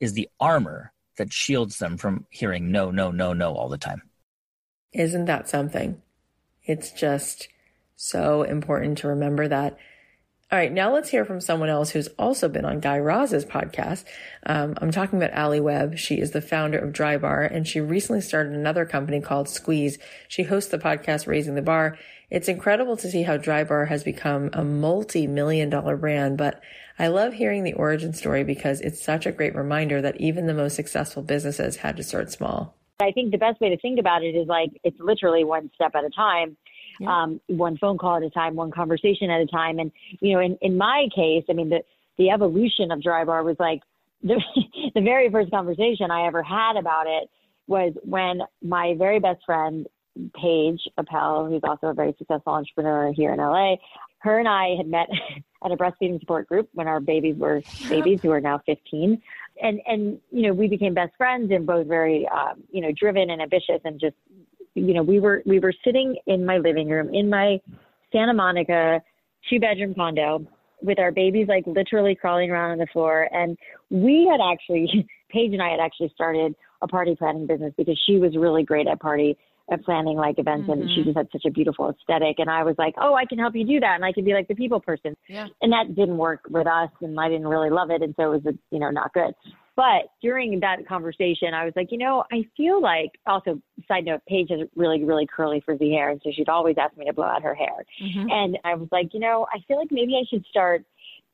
is 0.00 0.14
the 0.14 0.30
armor 0.40 0.92
that 1.18 1.34
shields 1.34 1.78
them 1.78 1.98
from 1.98 2.24
hearing 2.30 2.72
no, 2.72 2.90
no, 2.90 3.10
no, 3.10 3.34
no 3.34 3.52
all 3.54 3.68
the 3.68 3.76
time. 3.76 4.00
Isn't 4.94 5.26
that 5.26 5.50
something? 5.50 6.00
It's 6.64 6.92
just 6.92 7.48
so 7.94 8.42
important 8.42 8.98
to 8.98 9.08
remember 9.08 9.48
that. 9.48 9.76
All 10.50 10.58
right, 10.58 10.72
now 10.72 10.94
let's 10.94 11.10
hear 11.10 11.26
from 11.26 11.42
someone 11.42 11.68
else 11.68 11.90
who's 11.90 12.08
also 12.18 12.48
been 12.48 12.64
on 12.64 12.80
Guy 12.80 12.96
Raz's 12.96 13.44
podcast. 13.44 14.04
Um, 14.46 14.78
I'm 14.80 14.90
talking 14.90 15.18
about 15.18 15.36
Alli 15.36 15.60
Webb. 15.60 15.98
She 15.98 16.20
is 16.20 16.30
the 16.30 16.40
founder 16.40 16.78
of 16.78 16.94
Drybar, 16.94 17.54
and 17.54 17.68
she 17.68 17.82
recently 17.82 18.22
started 18.22 18.54
another 18.54 18.86
company 18.86 19.20
called 19.20 19.50
Squeeze. 19.50 19.98
She 20.26 20.44
hosts 20.44 20.70
the 20.70 20.78
podcast 20.78 21.26
Raising 21.26 21.54
the 21.54 21.60
Bar. 21.60 21.98
It's 22.30 22.48
incredible 22.48 22.96
to 22.96 23.10
see 23.10 23.24
how 23.24 23.36
Drybar 23.36 23.88
has 23.88 24.02
become 24.02 24.48
a 24.54 24.64
multi-million 24.64 25.68
dollar 25.68 25.98
brand, 25.98 26.38
but 26.38 26.62
I 26.98 27.08
love 27.08 27.34
hearing 27.34 27.62
the 27.62 27.74
origin 27.74 28.14
story 28.14 28.42
because 28.42 28.80
it's 28.80 29.04
such 29.04 29.26
a 29.26 29.32
great 29.32 29.54
reminder 29.54 30.00
that 30.00 30.18
even 30.18 30.46
the 30.46 30.54
most 30.54 30.76
successful 30.76 31.22
businesses 31.22 31.76
had 31.76 31.94
to 31.98 32.02
start 32.02 32.32
small. 32.32 32.74
I 33.00 33.12
think 33.12 33.32
the 33.32 33.38
best 33.38 33.60
way 33.60 33.68
to 33.68 33.76
think 33.76 34.00
about 34.00 34.24
it 34.24 34.34
is 34.34 34.48
like 34.48 34.70
it's 34.82 34.98
literally 34.98 35.44
one 35.44 35.70
step 35.74 35.94
at 35.94 36.04
a 36.04 36.10
time. 36.10 36.56
Yeah. 36.98 37.22
Um, 37.22 37.40
one 37.46 37.76
phone 37.78 37.98
call 37.98 38.16
at 38.16 38.22
a 38.22 38.30
time, 38.30 38.56
one 38.56 38.70
conversation 38.70 39.30
at 39.30 39.40
a 39.40 39.46
time. 39.46 39.78
And, 39.78 39.92
you 40.20 40.34
know, 40.34 40.40
in, 40.40 40.58
in 40.60 40.76
my 40.76 41.08
case, 41.14 41.44
I 41.48 41.52
mean, 41.52 41.68
the, 41.68 41.82
the 42.16 42.30
evolution 42.30 42.90
of 42.90 43.00
Drybar 43.00 43.44
was 43.44 43.56
like 43.58 43.82
the, 44.22 44.40
the 44.94 45.00
very 45.00 45.30
first 45.30 45.50
conversation 45.50 46.10
I 46.10 46.26
ever 46.26 46.42
had 46.42 46.76
about 46.76 47.06
it 47.06 47.30
was 47.66 47.92
when 48.02 48.40
my 48.62 48.94
very 48.98 49.20
best 49.20 49.44
friend, 49.44 49.86
Paige 50.34 50.80
Appel, 50.98 51.46
who's 51.46 51.60
also 51.62 51.88
a 51.88 51.94
very 51.94 52.14
successful 52.18 52.52
entrepreneur 52.54 53.12
here 53.12 53.32
in 53.32 53.38
LA, 53.38 53.76
her 54.20 54.38
and 54.38 54.48
I 54.48 54.74
had 54.76 54.88
met 54.88 55.08
at 55.64 55.70
a 55.70 55.76
breastfeeding 55.76 56.18
support 56.20 56.48
group 56.48 56.68
when 56.72 56.88
our 56.88 57.00
babies 57.00 57.36
were 57.36 57.62
babies 57.88 58.20
who 58.22 58.30
are 58.30 58.40
now 58.40 58.60
15 58.66 59.20
and 59.60 59.80
and 59.86 60.20
you 60.30 60.42
know 60.42 60.52
we 60.52 60.68
became 60.68 60.94
best 60.94 61.12
friends 61.16 61.50
and 61.50 61.66
both 61.66 61.86
very 61.86 62.28
um, 62.28 62.62
you 62.70 62.80
know 62.80 62.92
driven 62.92 63.30
and 63.30 63.42
ambitious 63.42 63.80
and 63.84 64.00
just 64.00 64.16
you 64.78 64.94
know 64.94 65.02
we 65.02 65.20
were 65.20 65.42
we 65.46 65.58
were 65.58 65.72
sitting 65.84 66.16
in 66.26 66.44
my 66.44 66.58
living 66.58 66.88
room 66.88 67.12
in 67.12 67.28
my 67.28 67.58
Santa 68.12 68.34
Monica 68.34 69.00
two 69.48 69.60
bedroom 69.60 69.94
condo 69.94 70.46
with 70.80 70.98
our 70.98 71.10
babies 71.10 71.46
like 71.48 71.64
literally 71.66 72.14
crawling 72.14 72.50
around 72.50 72.72
on 72.72 72.78
the 72.78 72.86
floor 72.92 73.28
and 73.32 73.56
we 73.90 74.28
had 74.30 74.40
actually 74.40 75.06
Paige 75.30 75.52
and 75.52 75.62
I 75.62 75.70
had 75.70 75.80
actually 75.80 76.10
started 76.14 76.54
a 76.80 76.88
party 76.88 77.14
planning 77.16 77.46
business 77.46 77.74
because 77.76 78.00
she 78.06 78.16
was 78.16 78.36
really 78.36 78.62
great 78.62 78.86
at 78.86 79.00
party 79.00 79.36
at 79.70 79.84
planning 79.84 80.16
like 80.16 80.38
events 80.38 80.62
mm-hmm. 80.62 80.80
and 80.80 80.90
she 80.90 81.00
mm-hmm. 81.00 81.10
just 81.10 81.16
had 81.18 81.28
such 81.32 81.44
a 81.46 81.50
beautiful 81.50 81.90
aesthetic 81.90 82.38
and 82.38 82.48
I 82.48 82.62
was 82.62 82.74
like, 82.78 82.94
Oh, 82.98 83.14
I 83.14 83.26
can 83.26 83.38
help 83.38 83.54
you 83.54 83.66
do 83.66 83.80
that 83.80 83.96
and 83.96 84.04
I 84.04 84.12
can 84.12 84.24
be 84.24 84.32
like 84.32 84.48
the 84.48 84.54
people 84.54 84.80
person. 84.80 85.14
Yeah. 85.28 85.48
And 85.60 85.72
that 85.72 85.94
didn't 85.94 86.16
work 86.16 86.40
with 86.48 86.66
us 86.66 86.90
and 87.02 87.18
I 87.18 87.28
didn't 87.28 87.48
really 87.48 87.70
love 87.70 87.90
it 87.90 88.02
and 88.02 88.14
so 88.16 88.32
it 88.32 88.44
was 88.44 88.54
a 88.54 88.58
you 88.70 88.80
know, 88.80 88.90
not 88.90 89.12
good. 89.12 89.34
But 89.78 90.10
during 90.20 90.58
that 90.58 90.88
conversation 90.88 91.54
I 91.54 91.64
was 91.64 91.72
like, 91.76 91.92
you 91.92 91.98
know, 91.98 92.24
I 92.32 92.44
feel 92.56 92.82
like 92.82 93.12
also 93.28 93.62
side 93.86 94.06
note, 94.06 94.22
Paige 94.26 94.50
has 94.50 94.66
really, 94.74 95.04
really 95.04 95.24
curly 95.24 95.62
frizzy 95.64 95.92
hair 95.92 96.10
and 96.10 96.20
so 96.24 96.32
she'd 96.34 96.48
always 96.48 96.74
ask 96.78 96.96
me 96.96 97.06
to 97.06 97.12
blow 97.12 97.26
out 97.26 97.44
her 97.44 97.54
hair. 97.54 97.86
Mm-hmm. 98.02 98.28
And 98.28 98.58
I 98.64 98.74
was 98.74 98.88
like, 98.90 99.14
you 99.14 99.20
know, 99.20 99.46
I 99.54 99.60
feel 99.68 99.78
like 99.78 99.92
maybe 99.92 100.16
I 100.16 100.26
should 100.28 100.44
start 100.46 100.84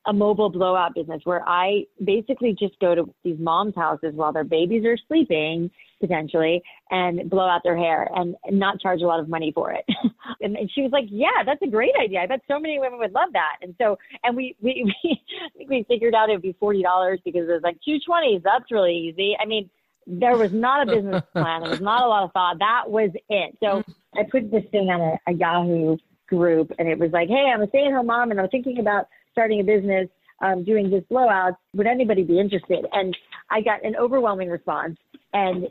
a 0.07 0.13
mobile 0.13 0.51
blowout 0.51 0.95
business 0.95 1.21
where 1.25 1.47
I 1.49 1.85
basically 2.05 2.55
just 2.59 2.79
go 2.81 2.95
to 2.95 3.15
these 3.25 3.39
moms' 3.39 3.75
houses 3.75 4.13
while 4.15 4.33
their 4.33 4.45
babies 4.45 4.85
are 4.85 4.99
sleeping, 5.09 5.71
potentially, 6.01 6.63
and 6.91 7.31
blow 7.31 7.49
out 7.49 7.63
their 7.65 7.77
hair 7.77 8.11
and 8.15 8.37
not 8.51 8.81
charge 8.81 9.01
a 9.01 9.07
lot 9.07 9.21
of 9.21 9.29
money 9.29 9.51
for 9.55 9.73
it. 9.73 9.85
and, 10.41 10.57
and 10.57 10.71
she 10.75 10.83
was 10.83 10.93
like, 10.93 11.07
"Yeah, 11.09 11.43
that's 11.45 11.63
a 11.63 11.67
great 11.67 11.95
idea. 12.03 12.21
I 12.21 12.27
bet 12.27 12.43
so 12.47 12.59
many 12.59 12.79
women 12.79 12.99
would 12.99 13.13
love 13.13 13.31
that." 13.33 13.57
And 13.63 13.75
so, 13.79 13.97
and 14.23 14.37
we 14.37 14.57
we 14.61 14.93
we, 15.05 15.23
I 15.45 15.49
think 15.57 15.71
we 15.71 15.85
figured 15.89 16.15
out 16.15 16.29
it 16.29 16.33
would 16.33 16.43
be 16.43 16.57
forty 16.61 16.83
dollars 16.83 17.21
because 17.25 17.49
it 17.49 17.53
was 17.53 17.63
like 17.63 17.79
two 17.85 17.99
twenties. 18.07 18.43
That's 18.45 18.71
really 18.71 18.95
easy. 18.95 19.37
I 19.41 19.47
mean, 19.47 19.71
there 20.07 20.37
was 20.37 20.53
not 20.53 20.89
a 20.89 20.95
business 20.95 21.23
plan. 21.33 21.63
There 21.63 21.71
was 21.71 21.81
not 21.81 22.03
a 22.03 22.09
lot 22.09 22.25
of 22.25 22.33
thought. 22.33 22.59
That 22.59 22.85
was 22.91 23.11
it. 23.29 23.57
So 23.61 23.83
I 24.15 24.25
put 24.31 24.51
this 24.51 24.65
thing 24.71 24.91
on 24.91 25.01
a, 25.01 25.31
a 25.31 25.35
Yahoo 25.35 25.97
group, 26.29 26.73
and 26.79 26.89
it 26.89 26.99
was 26.99 27.11
like, 27.13 27.29
"Hey, 27.29 27.51
I'm 27.53 27.63
a 27.63 27.69
stay-at-home 27.69 28.07
mom, 28.07 28.31
and 28.31 28.41
I'm 28.41 28.49
thinking 28.49 28.79
about." 28.79 29.09
Starting 29.35 29.61
a 29.61 29.65
business, 29.65 30.09
um, 30.41 30.65
doing 30.65 30.91
just 30.91 31.09
blowouts. 31.09 31.57
Would 31.75 31.87
anybody 31.87 32.23
be 32.23 32.39
interested? 32.39 32.87
And 32.93 33.17
I 33.51 33.61
got 33.61 33.85
an 33.85 33.97
overwhelming 33.97 34.49
response. 34.49 34.97
And 35.33 35.67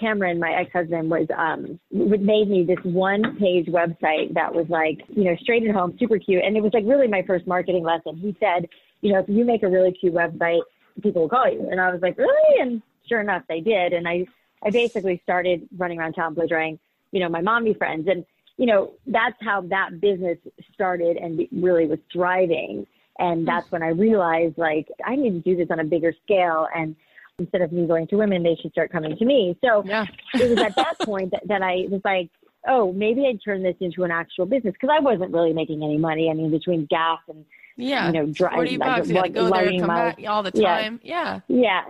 Cameron, 0.00 0.38
my 0.38 0.52
ex-husband, 0.52 1.10
was 1.10 1.26
um, 1.36 1.80
made 1.90 2.48
me 2.48 2.64
this 2.64 2.78
one-page 2.84 3.66
website 3.66 4.32
that 4.34 4.54
was 4.54 4.66
like, 4.68 4.98
you 5.08 5.24
know, 5.24 5.36
straight 5.42 5.66
at 5.66 5.74
home, 5.74 5.96
super 5.98 6.18
cute, 6.18 6.44
and 6.44 6.56
it 6.56 6.62
was 6.62 6.72
like 6.72 6.84
really 6.86 7.08
my 7.08 7.22
first 7.22 7.44
marketing 7.46 7.82
lesson. 7.82 8.16
He 8.16 8.36
said, 8.38 8.68
you 9.00 9.12
know, 9.12 9.18
if 9.18 9.28
you 9.28 9.44
make 9.44 9.64
a 9.64 9.68
really 9.68 9.92
cute 9.92 10.14
website, 10.14 10.62
people 11.02 11.22
will 11.22 11.28
call 11.28 11.50
you. 11.50 11.68
And 11.68 11.80
I 11.80 11.90
was 11.90 12.00
like, 12.00 12.16
really? 12.16 12.60
And 12.60 12.80
sure 13.08 13.20
enough, 13.20 13.42
they 13.48 13.60
did. 13.60 13.92
And 13.92 14.06
I, 14.06 14.24
I 14.64 14.70
basically 14.70 15.20
started 15.24 15.68
running 15.76 15.98
around 15.98 16.12
town 16.12 16.36
drying, 16.48 16.78
you 17.10 17.20
know, 17.20 17.28
my 17.28 17.40
mommy 17.40 17.74
friends, 17.74 18.06
and 18.08 18.24
you 18.56 18.66
know, 18.66 18.92
that's 19.06 19.36
how 19.40 19.62
that 19.62 20.00
business 20.00 20.36
started 20.74 21.16
and 21.16 21.40
really 21.52 21.86
was 21.86 22.00
thriving. 22.12 22.86
And 23.18 23.40
hmm. 23.40 23.46
that's 23.46 23.70
when 23.70 23.82
I 23.82 23.88
realized 23.88 24.58
like 24.58 24.88
I 25.04 25.16
need 25.16 25.30
to 25.30 25.40
do 25.40 25.56
this 25.56 25.68
on 25.70 25.80
a 25.80 25.84
bigger 25.84 26.14
scale 26.24 26.66
and 26.74 26.96
instead 27.38 27.60
of 27.60 27.72
me 27.72 27.86
going 27.86 28.06
to 28.08 28.16
women, 28.16 28.42
they 28.42 28.56
should 28.60 28.72
start 28.72 28.90
coming 28.90 29.16
to 29.16 29.24
me. 29.24 29.56
So 29.64 29.84
yeah. 29.84 30.06
it 30.34 30.50
was 30.50 30.58
at 30.58 30.74
that 30.74 30.98
point 31.00 31.30
that, 31.30 31.46
that 31.46 31.62
I 31.62 31.86
was 31.88 32.00
like, 32.04 32.30
oh, 32.66 32.92
maybe 32.92 33.26
I'd 33.26 33.40
turn 33.44 33.62
this 33.62 33.76
into 33.80 34.04
an 34.04 34.10
actual 34.10 34.46
business 34.46 34.72
because 34.72 34.90
I 34.92 35.00
wasn't 35.00 35.32
really 35.32 35.52
making 35.52 35.82
any 35.82 35.98
money. 35.98 36.30
I 36.30 36.34
mean, 36.34 36.50
between 36.50 36.86
gas 36.86 37.18
and 37.28 37.44
yeah, 37.76 38.06
you 38.06 38.12
know, 38.12 38.26
driving, 38.26 38.80
like, 38.80 38.96
bucks, 38.96 39.08
like, 39.10 39.34
go 39.34 39.48
there, 39.50 39.70
come 39.78 39.86
my, 39.86 40.10
back 40.10 40.18
all 40.28 40.42
the 40.42 40.50
time. 40.50 40.98
Yeah. 41.04 41.40
yeah, 41.46 41.84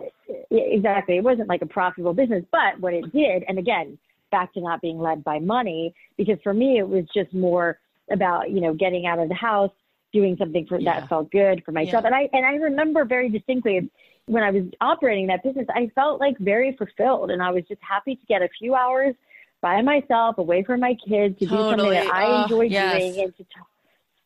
yeah, 0.51 0.61
exactly. 0.61 1.17
It 1.17 1.25
wasn't 1.25 1.49
like 1.49 1.63
a 1.63 1.67
profitable 1.67 2.13
business, 2.13 2.45
but 2.53 2.79
what 2.79 2.93
it 2.93 3.11
did, 3.11 3.45
and 3.49 3.59
again, 3.59 3.97
back 4.31 4.53
to 4.53 4.61
not 4.61 4.83
being 4.83 4.99
led 4.99 5.25
by 5.25 5.39
money, 5.39 5.95
because 6.19 6.37
for 6.43 6.53
me 6.53 6.79
it 6.79 6.87
was 6.87 7.07
just 7.15 7.33
more 7.33 7.79
about 8.11 8.51
you 8.51 8.61
know 8.61 8.75
getting 8.75 9.07
out 9.07 9.19
of 9.19 9.31
the 9.31 9.35
house, 9.35 9.71
doing 10.13 10.37
something 10.39 10.67
for 10.67 10.79
yeah. 10.79 11.01
that 11.01 11.09
felt 11.09 11.31
good 11.31 11.63
for 11.65 11.73
myself. 11.73 12.03
Yeah. 12.03 12.09
And 12.09 12.15
I 12.15 12.29
and 12.33 12.47
I 12.47 12.55
remember 12.55 13.05
very 13.05 13.29
distinctly 13.29 13.91
when 14.27 14.43
I 14.43 14.51
was 14.51 14.65
operating 14.81 15.27
that 15.29 15.43
business, 15.43 15.67
I 15.75 15.91
felt 15.95 16.21
like 16.21 16.37
very 16.39 16.77
fulfilled 16.77 17.31
and 17.31 17.43
I 17.43 17.51
was 17.51 17.65
just 17.67 17.81
happy 17.83 18.15
to 18.15 18.27
get 18.27 18.43
a 18.43 18.49
few 18.59 18.75
hours 18.75 19.15
by 19.61 19.81
myself 19.83 20.39
away 20.39 20.63
from 20.63 20.81
my 20.81 20.95
kids 20.95 21.39
to 21.39 21.47
totally. 21.47 21.77
do 21.77 21.83
something 21.83 21.91
that 21.91 22.15
I 22.15 22.43
enjoy 22.43 22.63
yes. 22.63 22.99
doing 22.99 23.21
and 23.25 23.37
to 23.37 23.45
talk, 23.45 23.67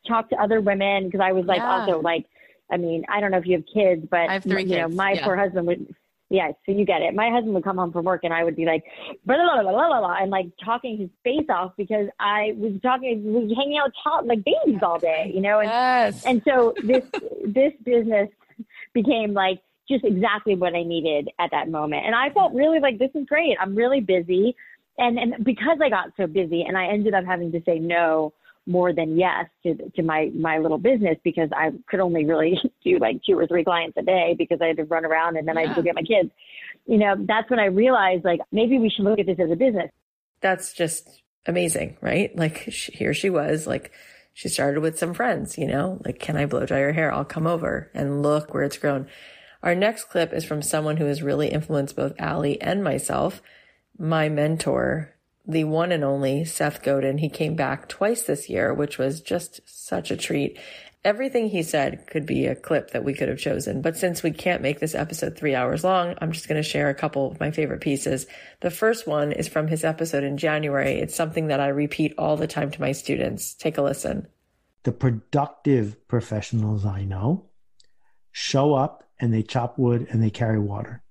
talk 0.07 0.31
to 0.31 0.37
other 0.37 0.61
women 0.61 1.07
because 1.07 1.21
I 1.21 1.33
was 1.33 1.47
like 1.47 1.59
yeah. 1.59 1.81
also 1.81 2.01
like 2.01 2.27
I 2.71 2.79
mean, 2.79 3.05
I 3.09 3.21
don't 3.21 3.31
know 3.31 3.39
if 3.39 3.47
you 3.47 3.57
have 3.57 3.67
kids, 3.73 4.07
but 4.11 4.31
I 4.31 4.35
have 4.35 4.43
three 4.43 4.63
you 4.63 4.69
kids. 4.69 4.81
know, 4.81 4.89
my 4.89 5.13
yeah. 5.13 5.25
poor 5.25 5.37
husband 5.37 5.67
would 5.67 5.95
yeah, 6.33 6.51
so 6.65 6.73
you 6.73 6.87
get 6.87 7.03
it. 7.03 7.15
My 7.15 7.29
husband 7.29 7.53
would 7.53 7.63
come 7.63 7.77
home 7.77 7.93
from 7.93 8.07
work 8.07 8.25
and 8.25 8.33
I 8.33 8.43
would 8.43 8.57
be 8.57 8.65
like, 8.65 8.83
blah, 9.27 9.37
blah, 9.37 9.63
blah, 9.63 9.71
blah, 9.71 9.89
blah, 9.89 10.01
blah, 10.01 10.17
and 10.19 10.31
like 10.31 10.47
talking 10.65 10.97
his 10.97 11.11
face 11.23 11.47
off 11.51 11.73
because 11.77 12.09
I 12.19 12.55
was 12.57 12.73
talking, 12.83 13.23
was 13.35 13.53
hanging 13.55 13.77
out 13.77 13.93
talk, 14.03 14.25
like 14.25 14.43
babies 14.43 14.81
all 14.83 14.99
day, 14.99 15.31
you 15.35 15.43
know? 15.43 15.59
And, 15.59 15.69
yes. 15.69 16.25
and 16.25 16.43
so 16.49 16.73
this, 16.83 17.05
this 17.45 17.75
business 17.85 18.31
became 18.95 19.35
like 19.35 19.61
just 19.91 20.07
exactly 20.07 20.55
what 20.55 20.75
I 20.75 20.85
needed 20.85 21.29
at 21.39 21.51
that 21.51 21.69
moment. 21.69 22.07
And 22.07 22.15
I 22.15 22.31
felt 22.31 22.55
really 22.55 22.81
like, 22.81 22.99
this 22.99 23.11
is 23.15 23.27
great. 23.27 23.59
I'm 23.61 23.75
really 23.75 24.01
busy. 24.01 24.57
And, 24.97 25.19
and 25.19 25.45
because 25.45 25.81
I 25.83 25.91
got 25.91 26.13
so 26.17 26.27
busy 26.27 26.63
and 26.63 26.79
I 26.79 26.87
ended 26.87 27.13
up 27.13 27.27
having 27.27 27.53
to 27.53 27.63
say 27.67 27.79
no 27.79 28.33
more 28.67 28.93
than 28.93 29.19
yes 29.19 29.47
to 29.65 29.75
to 29.97 30.03
my 30.03 30.31
my 30.35 30.59
little 30.59 30.79
business 30.79 31.17
because 31.25 31.51
I 31.55 31.71
could 31.89 32.01
only 32.01 32.25
really 32.25 32.59
do 32.85 32.99
like 32.99 33.23
two 33.25 33.39
or 33.39 33.47
three 33.47 33.65
clients 33.65 33.97
a 33.97 34.03
day 34.03 34.35
because 34.37 34.61
I 34.61 34.67
had 34.67 34.77
to 34.77 34.85
run 34.85 35.05
around 35.05 35.37
and 35.37 35.47
then 35.47 35.57
yeah. 35.57 35.63
I 35.63 35.67
had 35.67 35.77
to 35.77 35.83
go 35.83 35.85
get 35.85 35.95
my 35.95 36.03
kids. 36.03 36.31
You 36.87 36.99
know, 36.99 37.15
that's 37.19 37.49
when 37.51 37.59
I 37.59 37.67
realized 37.67 38.25
like 38.25 38.41
maybe 38.51 38.79
we 38.79 38.91
should 38.91 39.05
look 39.05 39.19
at 39.19 39.27
this 39.27 39.39
as 39.41 39.51
a 39.51 39.57
business. 39.57 39.91
That's 40.41 40.73
just 40.73 41.23
amazing, 41.47 41.97
right? 42.01 42.37
Like 42.37 42.69
she, 42.71 42.93
here 42.93 43.15
she 43.15 43.31
was, 43.31 43.67
like 43.67 43.93
she 44.33 44.49
started 44.49 44.81
with 44.81 44.99
some 44.99 45.15
friends, 45.15 45.59
you 45.59 45.67
know, 45.67 46.01
like 46.05 46.19
can 46.19 46.37
I 46.37 46.47
blow 46.47 46.65
dry 46.67 46.81
your 46.81 46.93
hair? 46.93 47.13
I'll 47.13 47.25
come 47.25 47.47
over 47.47 47.91
and 47.95 48.23
look 48.23 48.55
where 48.55 48.63
it's 48.63 48.79
grown. 48.79 49.07
Our 49.63 49.75
next 49.75 50.05
clip 50.05 50.33
is 50.33 50.45
from 50.45 50.63
someone 50.63 50.97
who 50.97 51.05
has 51.07 51.23
really 51.23 51.49
influenced 51.49 51.95
both 51.95 52.15
Alli 52.19 52.61
and 52.61 52.83
myself, 52.83 53.41
my 53.97 54.29
mentor, 54.29 55.15
the 55.47 55.65
one 55.65 55.93
and 55.93 56.05
only 56.05 56.45
Seth 56.45 56.83
Godin. 56.83 57.19
He 57.19 57.29
came 57.29 57.55
back 57.55 57.89
twice 57.89 58.23
this 58.23 58.49
year, 58.49 58.73
which 58.73 58.99
was 58.99 59.21
just 59.21 59.61
such 59.65 60.11
a 60.11 60.17
treat. 60.17 60.59
Everything 61.05 61.49
he 61.49 61.65
said 61.65 62.07
could 62.07 62.27
be 62.27 62.47
a 62.47 62.55
clip 62.55 62.93
that 62.93 63.03
we 63.03 63.13
could 63.13 63.29
have 63.29 63.39
chosen, 63.39 63.83
but 63.83 63.97
since 63.97 64.23
we 64.23 64.31
can't 64.31 64.63
make 64.63 64.79
this 64.79 64.95
episode 64.95 65.37
three 65.37 65.53
hours 65.53 65.83
long, 65.83 66.15
I'm 66.21 66.31
just 66.31 66.47
going 66.47 66.63
to 66.63 66.69
share 66.69 66.91
a 66.91 66.95
couple 66.95 67.29
of 67.29 67.41
my 67.41 67.51
favorite 67.51 67.81
pieces. 67.81 68.27
The 68.61 68.71
first 68.71 69.05
one 69.05 69.33
is 69.33 69.49
from 69.49 69.67
his 69.67 69.83
episode 69.83 70.23
in 70.23 70.37
January. 70.37 71.01
It's 71.01 71.17
something 71.17 71.49
that 71.49 71.59
I 71.59 71.69
repeat 71.69 72.15
all 72.17 72.37
the 72.37 72.47
time 72.47 72.71
to 72.71 72.81
my 72.81 72.93
students. 72.93 73.53
Take 73.55 73.79
a 73.79 73.83
listen. 73.83 74.29
The 74.85 74.93
productive 74.93 76.07
professionals 76.07 76.87
I 76.87 77.03
know 77.03 77.47
show 78.31 78.75
up 78.75 79.03
and 79.19 79.35
they 79.35 79.43
chop 79.43 79.79
wood 79.79 80.07
and 80.09 80.23
they 80.23 80.31
carry 80.31 80.61
water. 80.61 81.03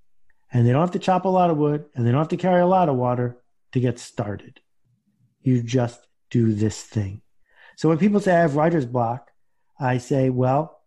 And 0.54 0.66
they 0.66 0.72
don't 0.72 0.82
have 0.82 0.92
to 0.92 1.00
chop 1.00 1.26
a 1.26 1.30
lot 1.30 1.50
of 1.50 1.58
wood 1.58 1.86
and 1.96 2.06
they 2.06 2.12
don't 2.12 2.20
have 2.20 2.30
to 2.30 2.38
carry 2.38 2.62
a 2.62 2.68
lot 2.68 2.88
of 2.88 2.96
water 2.96 3.41
to 3.72 3.80
get 3.80 4.00
started. 4.00 4.60
You 5.42 5.62
just 5.64 6.08
do 6.30 6.54
this 6.54 6.82
thing. 6.82 7.22
So 7.76 7.90
when 7.90 7.98
people 7.98 8.20
say 8.20 8.36
I 8.36 8.42
have 8.42 8.56
writer's 8.56 8.86
block, 8.86 9.32
I 9.80 9.98
say, 9.98 10.30
well, 10.30 10.82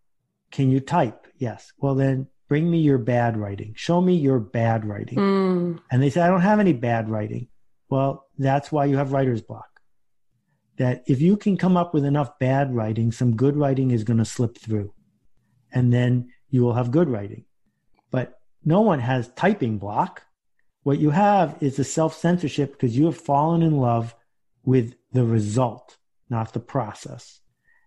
can 0.50 0.70
you 0.70 0.80
type? 0.80 1.26
Yes. 1.36 1.72
Well, 1.78 1.94
then 1.94 2.28
bring 2.48 2.70
me 2.70 2.78
your 2.78 2.98
bad 2.98 3.36
writing. 3.36 3.74
Show 3.76 4.00
me 4.00 4.14
your 4.14 4.38
bad 4.38 4.84
writing. 4.84 5.18
Mm. 5.18 5.80
And 5.90 6.02
they 6.02 6.10
say, 6.10 6.20
I 6.20 6.28
don't 6.28 6.42
have 6.42 6.60
any 6.60 6.72
bad 6.72 7.10
writing. 7.10 7.48
Well, 7.88 8.28
that's 8.38 8.70
why 8.70 8.84
you 8.84 8.96
have 8.96 9.12
writer's 9.12 9.42
block. 9.42 9.68
That 10.76 11.04
if 11.06 11.20
you 11.20 11.36
can 11.36 11.56
come 11.56 11.76
up 11.76 11.94
with 11.94 12.04
enough 12.04 12.38
bad 12.38 12.74
writing, 12.74 13.12
some 13.12 13.36
good 13.36 13.56
writing 13.56 13.90
is 13.90 14.04
going 14.04 14.18
to 14.18 14.24
slip 14.24 14.58
through. 14.58 14.92
And 15.72 15.92
then 15.92 16.30
you 16.50 16.62
will 16.62 16.74
have 16.74 16.90
good 16.90 17.08
writing. 17.08 17.44
But 18.10 18.38
no 18.64 18.80
one 18.80 19.00
has 19.00 19.28
typing 19.36 19.78
block. 19.78 20.23
What 20.84 21.00
you 21.00 21.10
have 21.10 21.56
is 21.60 21.78
a 21.78 21.84
self 21.84 22.16
censorship 22.16 22.72
because 22.72 22.96
you 22.96 23.06
have 23.06 23.16
fallen 23.16 23.62
in 23.62 23.78
love 23.78 24.14
with 24.64 24.94
the 25.12 25.24
result, 25.24 25.96
not 26.30 26.52
the 26.52 26.60
process. 26.60 27.40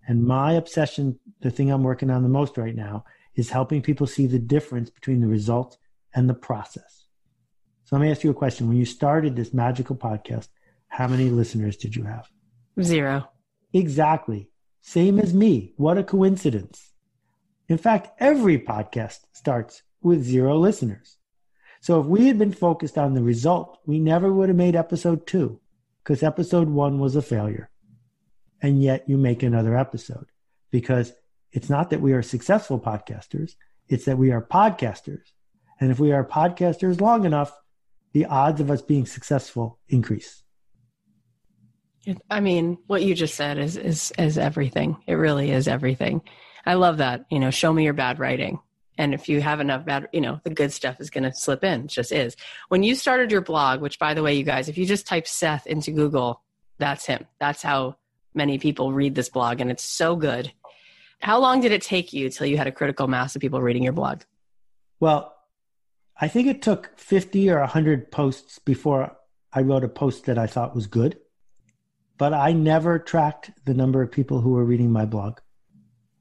And 0.07 0.25
my 0.25 0.53
obsession, 0.53 1.19
the 1.41 1.51
thing 1.51 1.69
I'm 1.69 1.83
working 1.83 2.09
on 2.09 2.23
the 2.23 2.29
most 2.29 2.57
right 2.57 2.75
now, 2.75 3.05
is 3.35 3.51
helping 3.51 3.81
people 3.81 4.07
see 4.07 4.25
the 4.25 4.39
difference 4.39 4.89
between 4.89 5.21
the 5.21 5.27
result 5.27 5.77
and 6.15 6.27
the 6.27 6.33
process. 6.33 7.05
So 7.83 7.95
let 7.95 8.01
me 8.01 8.09
ask 8.09 8.23
you 8.23 8.31
a 8.31 8.33
question. 8.33 8.67
When 8.67 8.77
you 8.77 8.85
started 8.85 9.35
this 9.35 9.53
magical 9.53 9.95
podcast, 9.95 10.47
how 10.87 11.07
many 11.07 11.29
listeners 11.29 11.77
did 11.77 11.95
you 11.95 12.03
have? 12.03 12.27
Zero. 12.81 13.29
Exactly. 13.73 14.49
Same 14.81 15.19
as 15.19 15.33
me. 15.33 15.73
What 15.77 15.97
a 15.99 16.03
coincidence. 16.03 16.93
In 17.69 17.77
fact, 17.77 18.09
every 18.19 18.57
podcast 18.57 19.19
starts 19.33 19.83
with 20.01 20.23
zero 20.23 20.57
listeners. 20.57 21.16
So 21.87 22.01
if 22.01 22.05
we 22.05 22.27
had 22.27 22.37
been 22.37 22.51
focused 22.51 22.97
on 22.97 23.13
the 23.13 23.23
result, 23.23 23.79
we 23.85 23.97
never 23.97 24.33
would 24.33 24.49
have 24.49 24.57
made 24.57 24.75
episode 24.75 25.25
two 25.25 25.61
because 26.03 26.21
episode 26.21 26.67
one 26.67 26.99
was 26.99 27.15
a 27.15 27.21
failure. 27.21 27.69
And 28.61 28.83
yet 28.83 29.07
you 29.07 29.17
make 29.17 29.41
another 29.41 29.77
episode 29.77 30.25
because 30.69 31.13
it's 31.53 31.69
not 31.69 31.91
that 31.91 32.01
we 32.01 32.11
are 32.11 32.21
successful 32.21 32.77
podcasters. 32.77 33.53
It's 33.87 34.03
that 34.03 34.17
we 34.17 34.31
are 34.31 34.41
podcasters. 34.41 35.31
And 35.79 35.89
if 35.89 35.97
we 35.97 36.11
are 36.11 36.25
podcasters 36.25 36.99
long 36.99 37.23
enough, 37.23 37.57
the 38.11 38.25
odds 38.25 38.59
of 38.59 38.69
us 38.69 38.81
being 38.81 39.05
successful 39.05 39.79
increase. 39.87 40.43
I 42.29 42.41
mean, 42.41 42.79
what 42.87 43.03
you 43.03 43.15
just 43.15 43.35
said 43.35 43.57
is, 43.57 43.77
is, 43.77 44.11
is 44.17 44.37
everything. 44.37 44.97
It 45.07 45.13
really 45.13 45.51
is 45.51 45.69
everything. 45.69 46.19
I 46.65 46.73
love 46.73 46.97
that. 46.97 47.27
You 47.31 47.39
know, 47.39 47.49
show 47.49 47.71
me 47.71 47.85
your 47.85 47.93
bad 47.93 48.19
writing. 48.19 48.59
And 48.97 49.13
if 49.13 49.29
you 49.29 49.41
have 49.41 49.59
enough 49.59 49.85
bad, 49.85 50.07
you 50.11 50.21
know, 50.21 50.41
the 50.43 50.49
good 50.49 50.73
stuff 50.73 50.99
is 50.99 51.09
going 51.09 51.23
to 51.23 51.33
slip 51.33 51.63
in. 51.63 51.85
It 51.85 51.87
just 51.87 52.11
is. 52.11 52.35
When 52.69 52.83
you 52.83 52.95
started 52.95 53.31
your 53.31 53.41
blog, 53.41 53.81
which 53.81 53.99
by 53.99 54.13
the 54.13 54.23
way, 54.23 54.33
you 54.33 54.43
guys, 54.43 54.69
if 54.69 54.77
you 54.77 54.85
just 54.85 55.05
type 55.05 55.27
Seth 55.27 55.67
into 55.67 55.91
Google, 55.91 56.41
that's 56.79 57.05
him. 57.05 57.25
That's 57.39 57.61
how 57.61 57.97
many 58.33 58.57
people 58.57 58.93
read 58.93 59.15
this 59.15 59.29
blog. 59.29 59.61
And 59.61 59.69
it's 59.69 59.83
so 59.83 60.15
good. 60.15 60.51
How 61.19 61.39
long 61.39 61.61
did 61.61 61.71
it 61.71 61.81
take 61.81 62.13
you 62.13 62.29
till 62.29 62.47
you 62.47 62.57
had 62.57 62.67
a 62.67 62.71
critical 62.71 63.07
mass 63.07 63.35
of 63.35 63.41
people 63.41 63.61
reading 63.61 63.83
your 63.83 63.93
blog? 63.93 64.21
Well, 64.99 65.35
I 66.19 66.27
think 66.27 66.47
it 66.47 66.61
took 66.61 66.97
50 66.97 67.49
or 67.49 67.59
100 67.59 68.11
posts 68.11 68.59
before 68.59 69.15
I 69.53 69.61
wrote 69.61 69.83
a 69.83 69.89
post 69.89 70.25
that 70.25 70.37
I 70.37 70.47
thought 70.47 70.75
was 70.75 70.87
good. 70.87 71.19
But 72.17 72.33
I 72.33 72.53
never 72.53 72.97
tracked 72.97 73.51
the 73.65 73.75
number 73.75 74.01
of 74.01 74.11
people 74.11 74.41
who 74.41 74.51
were 74.51 74.65
reading 74.65 74.91
my 74.91 75.05
blog. 75.05 75.39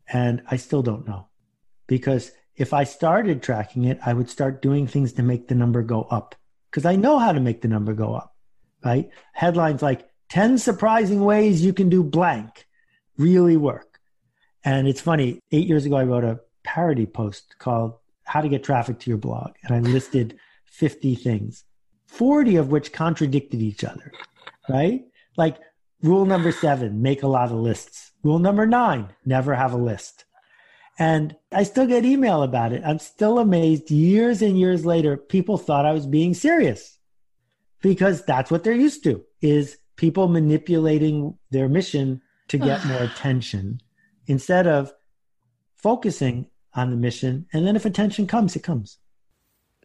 And 0.08 0.42
I 0.50 0.56
still 0.56 0.82
don't 0.82 1.06
know 1.06 1.28
because 1.86 2.32
if 2.56 2.72
I 2.72 2.84
started 2.84 3.42
tracking 3.42 3.84
it, 3.84 3.98
I 4.04 4.12
would 4.12 4.30
start 4.30 4.62
doing 4.62 4.86
things 4.86 5.12
to 5.14 5.22
make 5.22 5.48
the 5.48 5.54
number 5.54 5.82
go 5.82 6.02
up 6.02 6.34
because 6.70 6.86
I 6.86 6.96
know 6.96 7.18
how 7.18 7.32
to 7.32 7.40
make 7.40 7.62
the 7.62 7.68
number 7.68 7.94
go 7.94 8.14
up, 8.14 8.34
right? 8.84 9.10
Headlines 9.32 9.82
like 9.82 10.08
10 10.28 10.58
surprising 10.58 11.24
ways 11.24 11.64
you 11.64 11.72
can 11.72 11.88
do 11.88 12.02
blank 12.02 12.66
really 13.16 13.56
work. 13.56 14.00
And 14.64 14.86
it's 14.88 15.00
funny, 15.00 15.40
eight 15.52 15.66
years 15.66 15.86
ago, 15.86 15.96
I 15.96 16.04
wrote 16.04 16.24
a 16.24 16.40
parody 16.64 17.06
post 17.06 17.54
called 17.58 17.94
How 18.24 18.40
to 18.40 18.48
Get 18.48 18.64
Traffic 18.64 18.98
to 19.00 19.10
Your 19.10 19.18
Blog. 19.18 19.52
And 19.62 19.74
I 19.74 19.80
listed 19.80 20.38
50 20.64 21.14
things, 21.14 21.64
40 22.08 22.56
of 22.56 22.68
which 22.68 22.92
contradicted 22.92 23.62
each 23.62 23.84
other, 23.84 24.12
right? 24.68 25.04
Like 25.36 25.56
rule 26.02 26.26
number 26.26 26.52
seven, 26.52 27.00
make 27.00 27.22
a 27.22 27.28
lot 27.28 27.50
of 27.50 27.56
lists. 27.56 28.12
Rule 28.22 28.38
number 28.38 28.66
nine, 28.66 29.08
never 29.24 29.54
have 29.54 29.72
a 29.72 29.78
list. 29.78 30.25
And 30.98 31.36
I 31.52 31.64
still 31.64 31.86
get 31.86 32.04
email 32.04 32.42
about 32.42 32.72
it. 32.72 32.82
I'm 32.84 32.98
still 32.98 33.38
amazed 33.38 33.90
years 33.90 34.40
and 34.40 34.58
years 34.58 34.86
later, 34.86 35.16
people 35.16 35.58
thought 35.58 35.84
I 35.84 35.92
was 35.92 36.06
being 36.06 36.32
serious 36.32 36.98
because 37.82 38.24
that's 38.24 38.50
what 38.50 38.64
they're 38.64 38.72
used 38.72 39.04
to 39.04 39.22
is 39.42 39.76
people 39.96 40.28
manipulating 40.28 41.36
their 41.50 41.68
mission 41.68 42.22
to 42.48 42.58
get 42.58 42.84
more 42.86 43.02
attention 43.02 43.80
instead 44.26 44.66
of 44.66 44.92
focusing 45.76 46.46
on 46.74 46.90
the 46.90 46.96
mission. 46.96 47.46
And 47.52 47.66
then 47.66 47.76
if 47.76 47.84
attention 47.84 48.26
comes, 48.26 48.56
it 48.56 48.62
comes. 48.62 48.98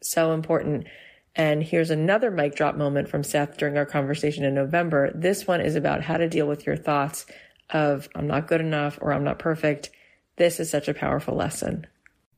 So 0.02 0.34
important. 0.34 0.88
And 1.36 1.64
here's 1.64 1.90
another 1.90 2.32
mic 2.32 2.56
drop 2.56 2.76
moment 2.76 3.08
from 3.08 3.24
Seth 3.24 3.58
during 3.58 3.78
our 3.78 3.86
conversation 3.86 4.44
in 4.44 4.54
November. 4.54 5.12
This 5.16 5.48
one 5.48 5.62
is 5.62 5.76
about 5.76 6.04
how 6.04 6.18
to 6.18 6.28
deal 6.28 6.48
with 6.48 6.66
your 6.66 6.76
thoughts 6.76 7.26
of 7.70 8.10
I'm 8.16 8.28
not 8.28 8.48
good 8.48 8.62
enough 8.62 8.98
or 9.02 9.14
I'm 9.14 9.24
not 9.24 9.40
perfect 9.40 9.92
this 10.38 10.60
is 10.60 10.70
such 10.70 10.88
a 10.88 10.94
powerful 10.94 11.36
lesson. 11.36 11.88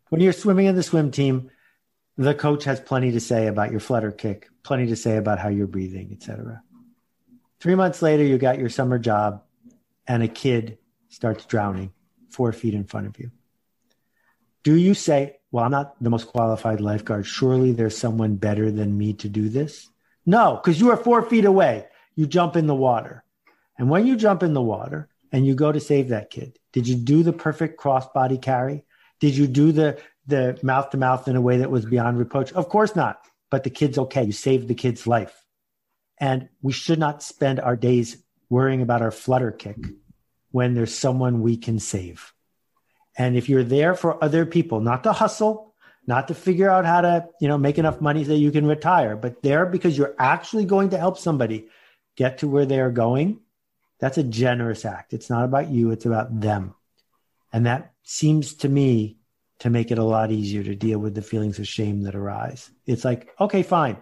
When 0.10 0.22
you're 0.22 0.34
swimming 0.34 0.66
in 0.66 0.76
the 0.76 0.84
swim 0.84 1.12
team, 1.12 1.50
the 2.18 2.36
coach 2.36 2.66
has 2.66 2.80
plenty 2.80 3.12
to 3.12 3.20
say 3.20 3.48
about 3.48 3.72
your 3.72 3.80
flutter 3.80 4.12
kick, 4.12 4.50
plenty 4.64 4.88
to 4.88 4.96
say 4.96 5.18
about 5.18 5.40
how 5.40 5.50
you're 5.50 5.68
breathing, 5.68 6.10
etc. 6.12 6.62
Three 7.60 7.76
months 7.76 8.02
later, 8.02 8.24
you 8.24 8.38
got 8.38 8.60
your 8.60 8.70
summer 8.70 9.00
job, 9.00 9.44
and 10.06 10.22
a 10.22 10.28
kid 10.28 10.78
starts 11.10 11.46
drowning 11.46 11.94
four 12.30 12.52
feet 12.52 12.74
in 12.74 12.84
front 12.84 13.08
of 13.08 13.20
you. 13.20 13.32
Do 14.64 14.76
you 14.76 14.94
say, 14.94 15.38
Well, 15.52 15.64
I'm 15.64 15.72
not 15.72 16.02
the 16.02 16.10
most 16.10 16.28
qualified 16.28 16.82
lifeguard. 16.82 17.26
Surely 17.26 17.72
there's 17.72 17.98
someone 17.98 18.36
better 18.36 18.72
than 18.72 18.98
me 18.98 19.14
to 19.14 19.30
do 19.30 19.50
this? 19.50 19.90
No, 20.26 20.60
because 20.62 20.80
you 20.80 20.92
are 20.92 20.98
four 20.98 21.22
feet 21.24 21.46
away. 21.46 21.88
You 22.16 22.28
jump 22.28 22.56
in 22.56 22.68
the 22.68 22.76
water. 22.76 23.24
And 23.78 23.90
when 23.90 24.06
you 24.08 24.16
jump 24.16 24.44
in 24.44 24.54
the 24.54 24.62
water 24.62 25.10
and 25.34 25.46
you 25.46 25.56
go 25.56 25.72
to 25.72 25.80
save 25.80 26.10
that 26.10 26.30
kid, 26.30 26.58
did 26.72 26.88
you 26.88 26.96
do 26.96 27.24
the 27.24 27.34
perfect 27.34 27.80
crossbody 27.80 28.42
carry? 28.42 28.86
Did 29.20 29.36
you 29.36 29.48
do 29.48 29.72
the 29.74 30.00
the 30.26 30.58
mouth 30.64 30.92
to 30.92 30.98
mouth 30.98 31.28
in 31.28 31.36
a 31.36 31.42
way 31.42 31.58
that 31.58 31.72
was 31.72 31.86
beyond 31.86 32.18
reproach? 32.18 32.54
Of 32.54 32.70
course 32.70 32.96
not. 32.96 33.20
But 33.52 33.66
the 33.66 33.70
kid's 33.70 33.98
okay. 33.98 34.24
You 34.24 34.32
saved 34.32 34.68
the 34.68 34.76
kid's 34.76 35.06
life. 35.06 35.46
And 36.20 36.48
we 36.62 36.72
should 36.72 37.00
not 37.00 37.22
spend 37.22 37.60
our 37.60 37.76
days 37.76 38.24
worrying 38.50 38.82
about 38.82 39.02
our 39.02 39.12
flutter 39.12 39.52
kick 39.52 39.78
when 40.52 40.76
there's 40.76 40.96
someone 40.98 41.42
we 41.42 41.58
can 41.58 41.80
save. 41.80 42.32
And 43.18 43.36
if 43.36 43.50
you're 43.50 43.64
there 43.64 43.96
for 43.96 44.24
other 44.24 44.46
people, 44.46 44.80
not 44.80 45.04
to 45.04 45.12
hustle, 45.12 45.76
not 46.08 46.30
to 46.30 46.36
figure 46.36 46.70
out 46.70 46.86
how 46.86 47.02
to, 47.02 47.28
you 47.40 47.48
know, 47.48 47.58
make 47.58 47.78
enough 47.78 48.02
money 48.02 48.24
so 48.24 48.34
you 48.34 48.52
can 48.52 48.66
retire, 48.66 49.16
but 49.16 49.42
there 49.42 49.66
because 49.66 49.98
you're 49.98 50.16
actually 50.18 50.66
going 50.66 50.92
to 50.92 50.98
help 50.98 51.18
somebody 51.18 51.68
get 52.16 52.40
to 52.40 52.48
where 52.48 52.66
they 52.66 52.80
are 52.80 52.92
going, 52.92 53.40
that's 54.00 54.18
a 54.18 54.24
generous 54.24 54.86
act. 54.86 55.14
It's 55.14 55.30
not 55.30 55.46
about 55.46 55.70
you, 55.70 55.92
it's 55.92 56.06
about 56.06 56.40
them. 56.40 56.76
And 57.52 57.66
that 57.66 57.94
seems 58.04 58.56
to 58.56 58.70
me 58.70 59.18
to 59.60 59.70
make 59.70 59.92
it 59.92 59.98
a 59.98 60.04
lot 60.04 60.32
easier 60.32 60.64
to 60.64 60.76
deal 60.76 61.00
with 61.00 61.16
the 61.16 61.22
feelings 61.22 61.60
of 61.60 61.68
shame 61.68 62.02
that 62.02 62.16
arise. 62.16 62.70
It's 62.86 63.06
like, 63.06 63.30
okay, 63.40 63.64
fine, 63.64 63.98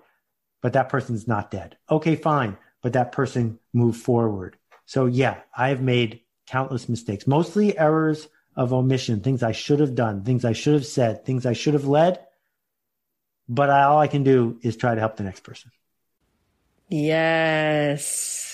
but 0.61 0.73
that 0.73 0.89
person's 0.89 1.27
not 1.27 1.51
dead. 1.51 1.77
Okay, 1.89 2.15
fine, 2.15 2.57
but 2.81 2.93
that 2.93 3.11
person 3.11 3.59
moved 3.73 4.01
forward. 4.01 4.57
So, 4.85 5.05
yeah, 5.05 5.41
I've 5.55 5.81
made 5.81 6.21
countless 6.47 6.89
mistakes, 6.89 7.27
mostly 7.27 7.77
errors 7.77 8.27
of 8.55 8.73
omission, 8.73 9.21
things 9.21 9.43
I 9.43 9.51
should 9.51 9.79
have 9.79 9.95
done, 9.95 10.23
things 10.23 10.45
I 10.45 10.53
should 10.53 10.73
have 10.73 10.85
said, 10.85 11.25
things 11.25 11.45
I 11.45 11.53
should 11.53 11.73
have 11.73 11.85
led. 11.85 12.25
But 13.47 13.69
all 13.69 13.99
I 13.99 14.07
can 14.07 14.23
do 14.23 14.57
is 14.61 14.77
try 14.77 14.95
to 14.95 14.99
help 14.99 15.17
the 15.17 15.23
next 15.23 15.41
person. 15.41 15.71
Yes 16.89 18.50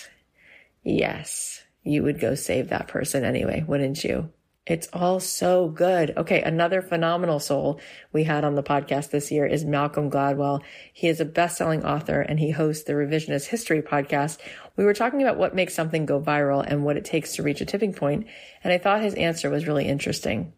yes, 0.87 1.63
you 1.83 2.03
would 2.03 2.19
go 2.19 2.35
save 2.35 2.69
that 2.69 2.87
person 2.87 3.23
anyway, 3.23 3.63
wouldn't 3.67 4.03
you? 4.03 4.31
It's 4.65 4.89
all 4.91 5.21
so 5.21 5.69
good. 5.69 6.13
Okay, 6.17 6.41
another 6.41 6.81
phenomenal 6.81 7.39
soul 7.39 7.79
we 8.11 8.25
had 8.25 8.43
on 8.43 8.55
the 8.55 8.63
podcast 8.63 9.11
this 9.11 9.31
year 9.31 9.45
is 9.45 9.63
Malcolm 9.63 10.11
Gladwell. 10.11 10.61
He 10.91 11.07
is 11.07 11.21
a 11.21 11.25
best-selling 11.25 11.85
author 11.85 12.19
and 12.19 12.37
he 12.37 12.51
hosts 12.51 12.83
the 12.83 12.93
Revisionist 12.93 13.45
History 13.45 13.81
podcast. 13.81 14.39
We 14.75 14.83
were 14.83 14.93
talking 14.93 15.21
about 15.21 15.37
what 15.37 15.55
makes 15.55 15.73
something 15.73 16.05
go 16.05 16.19
viral 16.19 16.65
and 16.65 16.83
what 16.83 16.97
it 16.97 17.05
takes 17.05 17.35
to 17.35 17.43
reach 17.43 17.61
a 17.61 17.65
tipping 17.65 17.93
point, 17.93 18.27
and 18.63 18.73
I 18.73 18.77
thought 18.77 19.01
his 19.01 19.13
answer 19.13 19.49
was 19.49 19.67
really 19.67 19.87
interesting. 19.87 20.51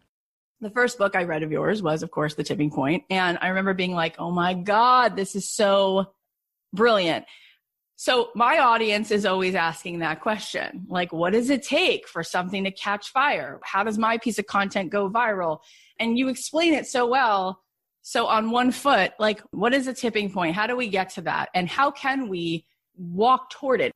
The 0.60 0.70
first 0.70 0.98
book 0.98 1.14
I 1.14 1.22
read 1.22 1.44
of 1.44 1.52
yours 1.52 1.80
was, 1.80 2.02
of 2.02 2.10
course, 2.10 2.34
The 2.34 2.44
Tipping 2.44 2.70
Point, 2.70 3.04
and 3.08 3.38
I 3.40 3.48
remember 3.48 3.74
being 3.74 3.94
like, 3.94 4.16
"Oh 4.18 4.30
my 4.30 4.54
god, 4.54 5.16
this 5.16 5.34
is 5.34 5.48
so 5.48 6.12
brilliant." 6.72 7.24
So 8.00 8.30
my 8.34 8.56
audience 8.56 9.10
is 9.10 9.26
always 9.26 9.54
asking 9.54 9.98
that 9.98 10.22
question. 10.22 10.86
Like, 10.88 11.12
what 11.12 11.34
does 11.34 11.50
it 11.50 11.62
take 11.62 12.08
for 12.08 12.24
something 12.24 12.64
to 12.64 12.70
catch 12.70 13.10
fire? 13.10 13.60
How 13.62 13.84
does 13.84 13.98
my 13.98 14.16
piece 14.16 14.38
of 14.38 14.46
content 14.46 14.88
go 14.88 15.10
viral? 15.10 15.58
And 15.98 16.16
you 16.16 16.28
explain 16.28 16.72
it 16.72 16.86
so 16.86 17.06
well. 17.06 17.60
So 18.00 18.24
on 18.24 18.52
one 18.52 18.72
foot, 18.72 19.12
like, 19.18 19.42
what 19.50 19.74
is 19.74 19.86
a 19.86 19.92
tipping 19.92 20.32
point? 20.32 20.56
How 20.56 20.66
do 20.66 20.76
we 20.76 20.88
get 20.88 21.10
to 21.10 21.20
that? 21.20 21.50
And 21.52 21.68
how 21.68 21.90
can 21.90 22.30
we 22.30 22.64
walk 22.96 23.50
toward 23.50 23.82
it? 23.82 23.92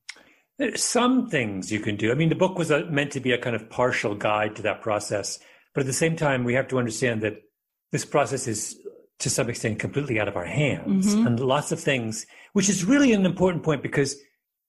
There's 0.59 0.83
some 0.83 1.27
things 1.27 1.71
you 1.71 1.79
can 1.79 1.95
do. 1.95 2.11
I 2.11 2.13
mean, 2.13 2.29
the 2.29 2.35
book 2.35 2.59
was 2.59 2.69
a, 2.69 2.85
meant 2.85 3.11
to 3.13 3.19
be 3.19 3.31
a 3.31 3.39
kind 3.39 3.55
of 3.55 3.71
partial 3.71 4.13
guide 4.13 4.55
to 4.57 4.61
that 4.61 4.83
process. 4.83 5.39
But 5.73 5.81
at 5.81 5.87
the 5.87 5.93
same 5.93 6.15
time, 6.15 6.43
we 6.43 6.53
have 6.53 6.67
to 6.67 6.77
understand 6.77 7.23
that 7.23 7.41
this 7.91 8.05
process 8.05 8.47
is 8.47 8.79
to 9.25 9.29
some 9.31 9.49
extent 9.49 9.79
completely 9.79 10.19
out 10.19 10.27
of 10.27 10.37
our 10.37 10.45
hands 10.45 11.15
mm-hmm. 11.15 11.25
and 11.25 11.39
lots 11.39 11.71
of 11.71 11.79
things 11.79 12.27
which 12.53 12.69
is 12.69 12.85
really 12.85 13.11
an 13.11 13.25
important 13.25 13.63
point 13.63 13.81
because 13.81 14.17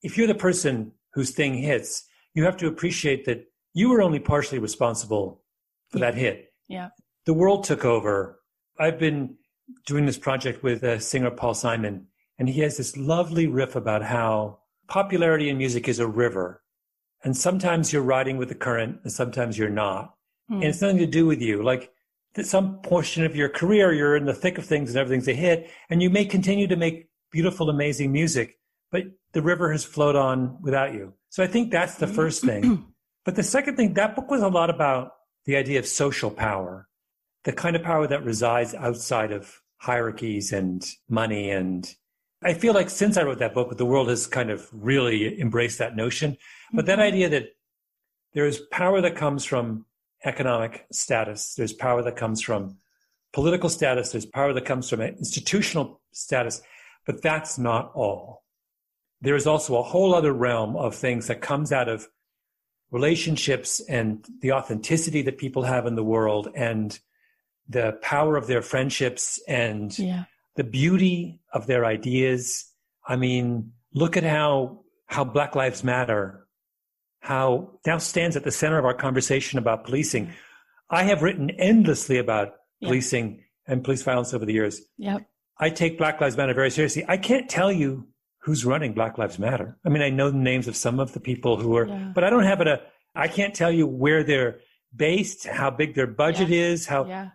if 0.02 0.16
you're 0.16 0.26
the 0.26 0.34
person 0.34 0.90
whose 1.12 1.32
thing 1.32 1.52
hits 1.52 2.04
you 2.32 2.42
have 2.42 2.57
to 2.57 2.66
appreciate 2.66 3.26
that 3.26 3.44
you 3.74 3.90
were 3.90 4.00
only 4.00 4.18
partially 4.18 4.59
responsible 4.59 5.42
for 5.90 5.98
yeah. 5.98 6.11
that 6.11 6.18
hit 6.18 6.54
yeah 6.68 6.88
the 7.26 7.34
world 7.34 7.64
took 7.64 7.84
over 7.84 8.40
i've 8.80 8.98
been 8.98 9.36
doing 9.84 10.07
this 10.07 10.16
project 10.16 10.62
with 10.62 10.82
a 10.84 10.98
singer 10.98 11.30
paul 11.30 11.52
simon 11.52 12.07
and 12.38 12.48
he 12.48 12.62
has 12.62 12.78
this 12.78 12.96
lovely 12.96 13.46
riff 13.46 13.76
about 13.76 14.02
how 14.02 14.59
popularity 14.88 15.50
in 15.50 15.59
music 15.59 15.86
is 15.86 15.98
a 15.98 16.07
river 16.07 16.62
and 17.24 17.36
sometimes 17.36 17.92
you're 17.92 18.00
riding 18.00 18.38
with 18.38 18.48
the 18.48 18.54
current 18.54 19.00
and 19.02 19.12
sometimes 19.12 19.59
you're 19.59 19.68
not 19.68 20.14
mm. 20.50 20.54
and 20.54 20.64
it's 20.64 20.80
nothing 20.80 20.96
to 20.96 21.07
do 21.07 21.26
with 21.26 21.42
you 21.42 21.62
like 21.62 21.92
some 22.45 22.80
portion 22.80 23.24
of 23.24 23.34
your 23.34 23.49
career, 23.49 23.93
you're 23.93 24.16
in 24.16 24.26
the 24.26 24.34
thick 24.34 24.59
of 24.59 24.66
things 24.66 24.91
and 24.91 24.99
everything's 24.99 25.28
a 25.28 25.34
hit, 25.34 25.70
and 25.89 26.03
you 26.03 26.11
may 26.11 26.24
continue 26.24 26.66
to 26.66 26.76
make 26.76 27.09
beautiful, 27.30 27.70
amazing 27.70 28.12
music, 28.12 28.59
but 28.91 29.05
the 29.32 29.43
river 29.43 29.72
has 29.72 29.84
flowed 29.84 30.16
on 30.16 30.59
without 30.62 30.95
you. 30.95 31.14
So 31.30 31.43
I 31.43 31.47
think 31.47 31.70
that's 31.70 31.97
the 31.97 32.07
first 32.07 32.45
thing. 32.45 32.87
but 33.24 33.37
the 33.37 33.43
second 33.43 33.76
thing, 33.76 33.95
that 33.95 34.14
book 34.14 34.30
was 34.30 34.43
a 34.43 34.49
lot 34.49 34.70
about 34.70 35.12
the 35.45 35.57
idea 35.57 35.78
of 35.78 35.87
social 35.87 36.30
power, 36.30 36.89
the 37.45 37.53
kind 37.53 37.76
of 37.76 37.82
power 37.82 38.07
that 38.07 38.24
resides 38.24 38.74
outside 38.74 39.32
of 39.32 39.61
hierarchies 39.78 40.53
and 40.53 40.84
money. 41.09 41.51
And 41.51 41.91
I 42.43 42.55
feel 42.55 42.74
like 42.74 42.91
since 42.91 43.16
I 43.16 43.22
wrote 43.22 43.39
that 43.39 43.55
book, 43.55 43.76
the 43.76 43.87
world 43.87 44.09
has 44.09 44.26
kind 44.26 44.51
of 44.51 44.68
really 44.72 45.41
embraced 45.41 45.78
that 45.78 45.97
notion. 45.97 46.37
But 46.72 46.87
that 46.87 46.99
mm-hmm. 46.99 47.14
idea 47.14 47.28
that 47.30 47.49
there 48.34 48.47
is 48.47 48.61
power 48.70 49.01
that 49.01 49.16
comes 49.16 49.45
from 49.45 49.86
economic 50.27 50.87
status. 50.93 51.55
There's 51.55 51.72
power 51.72 52.03
that 52.03 52.16
comes 52.16 52.43
from 52.43 52.77
political 53.33 53.68
status. 53.68 54.12
There's 54.12 54.27
power 54.27 54.53
that 54.53 54.64
comes 54.64 54.91
from 54.91 55.01
institutional 55.01 56.01
status. 56.12 56.61
But 57.07 57.22
that's 57.22 57.59
not 57.59 57.93
all. 57.95 58.43
There 59.20 59.37
is 59.37 59.47
also 59.47 59.77
a 59.77 59.83
whole 59.83 60.14
other 60.14 60.33
realm 60.33 60.77
of 60.77 60.95
things 60.95 61.29
that 61.29 61.41
comes 61.41 61.72
out 61.72 61.89
of 61.89 62.09
relationships 62.91 63.81
and 63.89 64.27
the 64.41 64.53
authenticity 64.53 65.22
that 65.22 65.39
people 65.39 65.62
have 65.62 65.87
in 65.87 65.95
the 65.95 66.05
world 66.05 66.49
and 66.55 66.99
the 67.68 67.99
power 68.03 68.37
of 68.37 68.47
their 68.47 68.62
friendships 68.62 69.41
and 69.49 69.99
yeah. 69.99 70.24
the 70.57 70.64
beauty 70.64 71.41
of 71.53 71.66
their 71.66 71.85
ideas. 71.85 72.70
I 73.07 73.16
mean, 73.16 73.72
look 73.93 74.16
at 74.16 74.24
how 74.24 74.83
how 75.07 75.24
Black 75.24 75.55
Lives 75.55 75.85
Matter 75.85 76.45
how 77.27 77.68
now 77.85 77.99
stands 77.99 78.37
at 78.37 78.45
the 78.45 78.53
center 78.53 78.79
of 78.79 78.85
our 78.85 78.95
conversation 78.95 79.59
about 79.59 79.85
policing. 79.85 80.33
I 80.89 81.03
have 81.03 81.22
written 81.22 81.51
endlessly 81.51 82.18
about 82.18 82.53
yep. 82.79 82.89
policing 82.89 83.43
and 83.66 83.83
police 83.83 84.05
violence 84.05 84.33
over 84.33 84.47
the 84.47 84.53
years. 84.53 84.81
Yep. 84.99 85.27
I 85.59 85.70
take 85.70 85.99
Black 85.99 86.20
Lives 86.20 86.37
Matter 86.37 86.55
very 86.55 86.70
seriously. 86.70 87.05
I 87.09 87.16
can't 87.16 87.49
tell 87.51 87.72
you 87.72 88.07
who's 88.43 88.64
running 88.64 88.93
Black 88.93 89.18
Lives 89.18 89.41
Matter. 89.41 89.77
I 89.85 89.89
mean, 89.89 90.03
I 90.03 90.11
know 90.11 90.31
the 90.31 90.39
names 90.39 90.68
of 90.68 90.77
some 90.77 91.01
of 91.01 91.14
the 91.14 91.20
people 91.20 91.57
who 91.57 91.77
are, 91.77 91.89
yeah. 91.89 92.12
but 92.14 92.22
I 92.22 92.31
don't 92.31 92.45
have 92.45 92.61
it. 92.61 92.68
A, 92.68 92.81
I 93.16 93.27
can't 93.27 93.55
tell 93.55 93.72
you 93.72 93.89
where 93.89 94.22
they're 94.22 94.61
based, 94.95 95.49
how 95.49 95.70
big 95.70 95.97
their 95.97 96.07
budget 96.07 96.49
yeah. 96.49 96.62
is, 96.66 96.87
how. 96.87 97.07
Yeah. 97.07 97.31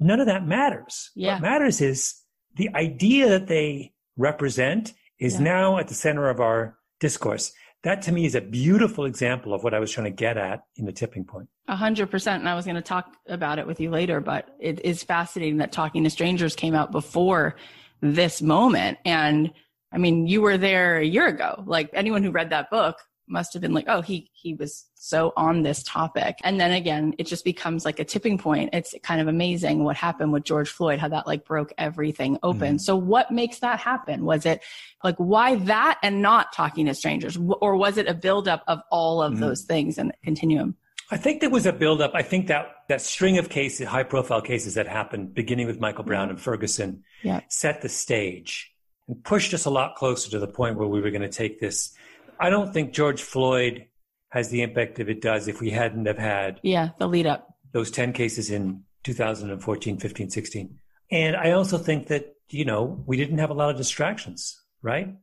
None 0.00 0.18
of 0.18 0.26
that 0.26 0.44
matters. 0.46 1.12
Yeah. 1.14 1.34
What 1.34 1.42
matters 1.42 1.80
is 1.80 2.16
the 2.56 2.70
idea 2.74 3.28
that 3.28 3.46
they 3.46 3.92
represent 4.16 4.94
is 5.20 5.38
now 5.38 5.78
at 5.78 5.86
the 5.86 5.94
center 5.94 6.28
of 6.28 6.40
our 6.40 6.76
discourse 6.98 7.52
that 7.84 8.02
to 8.02 8.12
me 8.12 8.24
is 8.24 8.34
a 8.34 8.40
beautiful 8.40 9.04
example 9.04 9.54
of 9.54 9.62
what 9.62 9.74
I 9.74 9.78
was 9.78 9.92
trying 9.92 10.06
to 10.06 10.10
get 10.10 10.36
at 10.36 10.62
in 10.76 10.84
the 10.84 10.92
tipping 10.92 11.24
point. 11.24 11.48
A 11.68 11.76
hundred 11.76 12.10
percent. 12.10 12.40
And 12.40 12.48
I 12.48 12.54
was 12.54 12.64
going 12.64 12.76
to 12.76 12.82
talk 12.82 13.16
about 13.28 13.58
it 13.58 13.66
with 13.66 13.80
you 13.80 13.90
later, 13.90 14.20
but 14.20 14.48
it 14.58 14.84
is 14.84 15.02
fascinating 15.02 15.58
that 15.58 15.72
talking 15.72 16.04
to 16.04 16.10
strangers 16.10 16.56
came 16.56 16.74
out 16.74 16.90
before 16.90 17.56
this 18.00 18.42
moment. 18.42 18.98
And 19.04 19.52
I 19.92 19.98
mean, 19.98 20.26
you 20.26 20.42
were 20.42 20.58
there 20.58 20.98
a 20.98 21.04
year 21.04 21.26
ago. 21.26 21.62
Like 21.66 21.90
anyone 21.92 22.22
who 22.22 22.30
read 22.30 22.50
that 22.50 22.70
book 22.70 22.96
must 23.28 23.52
have 23.52 23.62
been 23.62 23.72
like, 23.72 23.86
oh, 23.88 24.00
he 24.00 24.30
he 24.32 24.54
was 24.54 24.86
so 24.94 25.32
on 25.36 25.62
this 25.62 25.82
topic. 25.82 26.38
And 26.44 26.60
then 26.60 26.72
again, 26.72 27.14
it 27.18 27.26
just 27.26 27.44
becomes 27.44 27.84
like 27.84 27.98
a 27.98 28.04
tipping 28.04 28.38
point. 28.38 28.70
It's 28.72 28.94
kind 29.02 29.20
of 29.20 29.28
amazing 29.28 29.84
what 29.84 29.96
happened 29.96 30.32
with 30.32 30.44
George 30.44 30.70
Floyd, 30.70 30.98
how 30.98 31.08
that 31.08 31.26
like 31.26 31.44
broke 31.44 31.72
everything 31.78 32.38
open. 32.42 32.76
Mm. 32.76 32.80
So 32.80 32.96
what 32.96 33.30
makes 33.30 33.60
that 33.60 33.78
happen? 33.80 34.24
Was 34.24 34.46
it 34.46 34.62
like 35.04 35.16
why 35.16 35.56
that 35.56 35.98
and 36.02 36.22
not 36.22 36.52
talking 36.52 36.86
to 36.86 36.94
strangers, 36.94 37.36
or 37.38 37.76
was 37.76 37.98
it 37.98 38.08
a 38.08 38.14
buildup 38.14 38.64
of 38.66 38.80
all 38.90 39.22
of 39.22 39.34
mm. 39.34 39.40
those 39.40 39.62
things 39.62 39.98
and 39.98 40.12
continuum? 40.22 40.76
I 41.10 41.16
think 41.16 41.40
there 41.40 41.50
was 41.50 41.64
a 41.64 41.72
buildup. 41.72 42.10
I 42.14 42.22
think 42.22 42.48
that 42.48 42.66
that 42.88 43.00
string 43.00 43.38
of 43.38 43.48
cases, 43.48 43.86
high 43.86 44.02
profile 44.02 44.42
cases 44.42 44.74
that 44.74 44.86
happened, 44.86 45.34
beginning 45.34 45.66
with 45.66 45.80
Michael 45.80 46.04
Brown 46.04 46.28
and 46.28 46.40
Ferguson, 46.40 47.02
yeah. 47.22 47.40
set 47.48 47.80
the 47.80 47.88
stage 47.88 48.74
and 49.08 49.24
pushed 49.24 49.54
us 49.54 49.64
a 49.64 49.70
lot 49.70 49.94
closer 49.94 50.30
to 50.30 50.38
the 50.38 50.46
point 50.46 50.76
where 50.76 50.86
we 50.86 51.00
were 51.00 51.10
going 51.10 51.22
to 51.22 51.28
take 51.28 51.60
this 51.60 51.94
I 52.40 52.50
don't 52.50 52.72
think 52.72 52.92
George 52.92 53.22
Floyd 53.22 53.86
has 54.30 54.50
the 54.50 54.62
impact 54.62 54.96
that 54.96 55.08
it 55.08 55.20
does 55.20 55.48
if 55.48 55.60
we 55.60 55.70
hadn't 55.70 56.06
have 56.06 56.18
had 56.18 56.60
yeah 56.62 56.90
the 56.98 57.08
lead 57.08 57.26
up. 57.26 57.54
those 57.72 57.90
10 57.90 58.12
cases 58.12 58.50
in 58.50 58.82
2014 59.04 59.98
15 59.98 60.28
16 60.28 60.78
and 61.10 61.34
i 61.36 61.52
also 61.52 61.78
think 61.78 62.08
that 62.08 62.34
you 62.50 62.64
know 62.66 63.02
we 63.06 63.16
didn't 63.16 63.38
have 63.38 63.48
a 63.48 63.54
lot 63.54 63.70
of 63.70 63.76
distractions 63.78 64.60
right? 64.82 65.14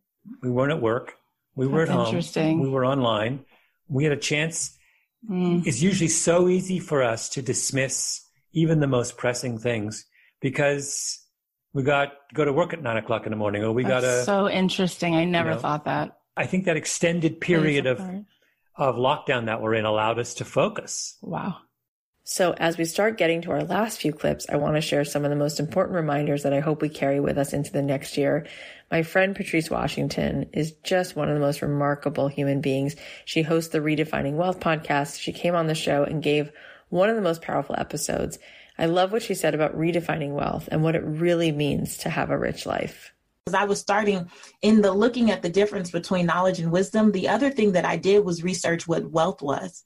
We 0.42 0.50
weren't 0.50 0.72
at 0.72 0.82
work. 0.82 1.16
We 1.56 1.68
were 1.68 1.86
That's 1.86 2.36
at 2.36 2.44
home. 2.44 2.60
we 2.60 2.70
were 2.70 2.86
online. 2.86 3.46
We 3.88 4.04
had 4.04 4.14
a 4.14 4.18
chance. 4.18 4.78
Mm. 5.30 5.66
it's 5.66 5.82
usually 5.82 6.10
so 6.10 6.50
easy 6.50 6.78
for 6.78 7.02
us 7.02 7.30
to 7.30 7.42
dismiss 7.42 8.22
even 8.54 8.80
the 8.80 8.86
most 8.86 9.18
pressing 9.18 9.58
things 9.58 10.06
because 10.40 11.20
we 11.74 11.82
got 11.82 12.14
go 12.32 12.46
to 12.46 12.54
work 12.54 12.74
at 12.74 12.84
nine 12.84 12.98
o'clock 12.98 13.26
in 13.26 13.32
the 13.32 13.36
morning 13.36 13.64
or 13.64 13.72
we 13.72 13.84
got 13.84 14.02
to 14.02 14.24
so 14.24 14.48
interesting. 14.48 15.16
I 15.16 15.26
never 15.26 15.50
you 15.50 15.56
know, 15.56 15.62
thought 15.62 15.86
that 15.86 16.18
I 16.38 16.46
think 16.46 16.66
that 16.66 16.78
extended 16.78 17.40
period 17.40 17.86
of 17.86 18.00
of 18.78 18.96
lockdown 18.96 19.46
that 19.46 19.62
we're 19.62 19.76
in 19.76 19.86
allowed 19.86 20.20
us 20.20 20.34
to 20.36 20.46
focus. 20.46 21.18
Wow. 21.22 21.58
So, 22.28 22.54
as 22.58 22.78
we 22.78 22.86
start 22.86 23.20
getting 23.20 23.44
to 23.44 23.52
our 23.52 23.64
last 23.64 24.00
few 24.00 24.12
clips, 24.12 24.48
I 24.50 24.56
want 24.56 24.76
to 24.76 24.82
share 24.82 25.06
some 25.06 25.24
of 25.24 25.30
the 25.30 25.36
most 25.36 25.60
important 25.60 25.96
reminders 25.96 26.42
that 26.42 26.54
I 26.54 26.60
hope 26.60 26.82
we 26.82 26.90
carry 26.90 27.20
with 27.20 27.38
us 27.38 27.54
into 27.54 27.72
the 27.72 27.84
next 27.84 28.18
year. 28.18 28.48
My 28.90 29.04
friend 29.04 29.36
Patrice 29.36 29.70
Washington 29.70 30.50
is 30.52 30.72
just 30.84 31.16
one 31.16 31.30
of 31.30 31.36
the 31.36 31.46
most 31.46 31.62
remarkable 31.62 32.28
human 32.28 32.62
beings. 32.62 32.96
She 33.26 33.44
hosts 33.44 33.72
the 33.72 33.80
Redefining 33.80 34.34
Wealth 34.34 34.60
podcast. 34.60 35.20
She 35.20 35.34
came 35.34 35.54
on 35.54 35.68
the 35.68 35.76
show 35.76 36.04
and 36.04 36.24
gave 36.24 36.52
one 36.90 37.10
of 37.10 37.16
the 37.16 37.22
most 37.22 37.44
powerful 37.44 37.76
episodes. 37.78 38.40
I 38.78 38.88
love 38.88 39.12
what 39.12 39.22
she 39.22 39.36
said 39.36 39.54
about 39.54 39.78
redefining 39.78 40.32
wealth 40.32 40.68
and 40.72 40.82
what 40.82 40.96
it 40.96 41.04
really 41.04 41.52
means 41.52 41.96
to 41.98 42.10
have 42.10 42.32
a 42.32 42.38
rich 42.38 42.66
life. 42.66 43.14
As 43.48 43.54
I 43.54 43.66
was 43.66 43.80
starting 43.80 44.28
in 44.64 44.82
the 44.82 44.92
looking 44.92 45.30
at 45.30 45.44
the 45.44 45.50
difference 45.50 45.92
between 45.92 46.26
knowledge 46.26 46.58
and 46.58 46.72
wisdom, 46.72 47.12
the 47.12 47.28
other 47.28 47.52
thing 47.52 47.74
that 47.74 47.86
I 47.86 47.96
did 47.96 48.26
was 48.26 48.44
research 48.44 48.88
what 48.88 49.12
wealth 49.12 49.44
was. 49.44 49.84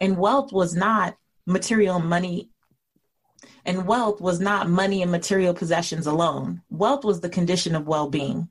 And 0.00 0.16
wealth 0.16 0.50
was 0.50 0.74
not 0.74 1.18
material 1.46 1.98
money. 1.98 2.48
And 3.66 3.86
wealth 3.86 4.22
was 4.22 4.40
not 4.40 4.70
money 4.70 5.02
and 5.02 5.10
material 5.10 5.52
possessions 5.52 6.06
alone. 6.06 6.62
Wealth 6.70 7.04
was 7.04 7.20
the 7.20 7.28
condition 7.28 7.74
of 7.74 7.86
well 7.86 8.08
being. 8.08 8.48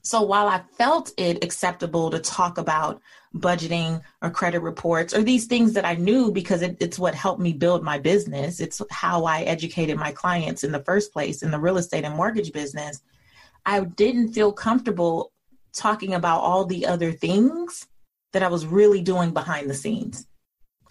So 0.00 0.22
while 0.22 0.48
I 0.48 0.62
felt 0.78 1.12
it 1.18 1.44
acceptable 1.44 2.10
to 2.10 2.20
talk 2.20 2.56
about 2.56 3.02
budgeting 3.34 4.00
or 4.22 4.30
credit 4.30 4.60
reports 4.60 5.12
or 5.12 5.22
these 5.22 5.44
things 5.44 5.74
that 5.74 5.84
I 5.84 5.96
knew 5.96 6.32
because 6.32 6.62
it, 6.62 6.78
it's 6.80 6.98
what 6.98 7.14
helped 7.14 7.42
me 7.42 7.52
build 7.52 7.84
my 7.84 7.98
business, 7.98 8.60
it's 8.60 8.80
how 8.90 9.26
I 9.26 9.42
educated 9.42 9.98
my 9.98 10.10
clients 10.10 10.64
in 10.64 10.72
the 10.72 10.82
first 10.84 11.12
place 11.12 11.42
in 11.42 11.50
the 11.50 11.60
real 11.60 11.76
estate 11.76 12.04
and 12.04 12.16
mortgage 12.16 12.50
business. 12.50 13.02
I 13.64 13.80
didn't 13.80 14.32
feel 14.32 14.52
comfortable 14.52 15.32
talking 15.72 16.14
about 16.14 16.40
all 16.40 16.64
the 16.66 16.86
other 16.86 17.12
things 17.12 17.86
that 18.32 18.42
I 18.42 18.48
was 18.48 18.66
really 18.66 19.00
doing 19.02 19.32
behind 19.32 19.68
the 19.68 19.74
scenes 19.74 20.26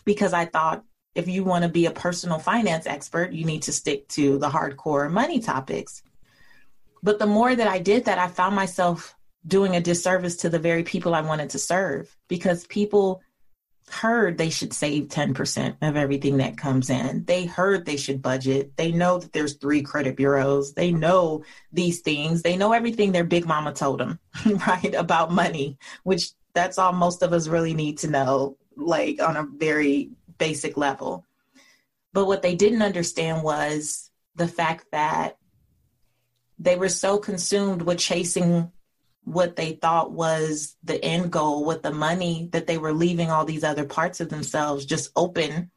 because 0.06 0.34
I 0.34 0.46
thought 0.46 0.84
If 1.14 1.28
you 1.28 1.44
want 1.44 1.64
to 1.64 1.70
be 1.70 1.88
a 1.88 1.92
personal 1.92 2.40
finance 2.40 2.88
expert, 2.88 3.34
you 3.34 3.44
need 3.44 3.64
to 3.64 3.74
stick 3.74 4.08
to 4.10 4.38
the 4.38 4.50
hardcore 4.50 5.12
money 5.12 5.40
topics. 5.40 6.04
But 7.04 7.20
the 7.20 7.28
more 7.28 7.56
that 7.56 7.68
I 7.68 7.80
did 7.80 8.06
that, 8.06 8.18
I 8.18 8.28
found 8.28 8.56
myself 8.56 9.16
doing 9.46 9.76
a 9.76 9.82
disservice 9.82 10.38
to 10.38 10.50
the 10.50 10.60
very 10.60 10.84
people 10.84 11.14
I 11.14 11.22
wanted 11.22 11.50
to 11.50 11.60
serve 11.60 12.16
because 12.28 12.66
people 12.68 13.22
heard 13.90 14.38
they 14.38 14.50
should 14.50 14.74
save 14.74 15.08
10% 15.10 15.78
of 15.82 15.96
everything 15.96 16.38
that 16.38 16.58
comes 16.58 16.90
in. 16.90 17.26
They 17.26 17.46
heard 17.46 17.86
they 17.86 17.98
should 17.98 18.22
budget. 18.22 18.76
They 18.78 18.92
know 18.92 19.20
that 19.20 19.34
there's 19.34 19.56
three 19.56 19.82
credit 19.82 20.16
bureaus. 20.16 20.74
They 20.74 20.92
know 20.92 21.44
these 21.72 22.02
things. 22.02 22.42
They 22.42 22.58
know 22.58 22.74
everything 22.74 23.12
their 23.12 23.24
big 23.24 23.46
mama 23.46 23.74
told 23.74 24.00
them, 24.00 24.20
right, 24.68 24.94
about 24.96 25.32
money, 25.32 25.78
which 26.04 26.32
that's 26.54 26.78
all 26.78 26.94
most 26.94 27.22
of 27.22 27.34
us 27.34 27.48
really 27.48 27.74
need 27.74 27.98
to 28.00 28.10
know, 28.10 28.58
like 28.76 29.22
on 29.22 29.38
a 29.38 29.48
very 29.58 30.12
basic 30.38 30.78
level. 30.78 31.26
But 32.14 32.28
what 32.28 32.42
they 32.42 32.56
didn't 32.56 32.82
understand 32.82 33.44
was 33.44 34.10
the 34.36 34.48
fact 34.48 34.86
that 34.92 35.38
they 36.60 36.76
were 36.76 36.90
so 36.90 37.18
consumed 37.18 37.82
with 37.82 37.98
chasing 37.98 38.72
what 39.24 39.56
they 39.56 39.74
thought 39.74 40.12
was 40.12 40.76
the 40.84 41.04
end 41.04 41.32
goal 41.32 41.66
with 41.66 41.84
the 41.84 41.94
money 41.94 42.50
that 42.52 42.68
they 42.68 42.78
were 42.78 42.94
leaving 42.94 43.30
all 43.30 43.46
these 43.46 43.64
other 43.64 43.86
parts 43.86 44.20
of 44.20 44.30
themselves 44.30 44.86
just 44.86 45.12
open 45.16 45.70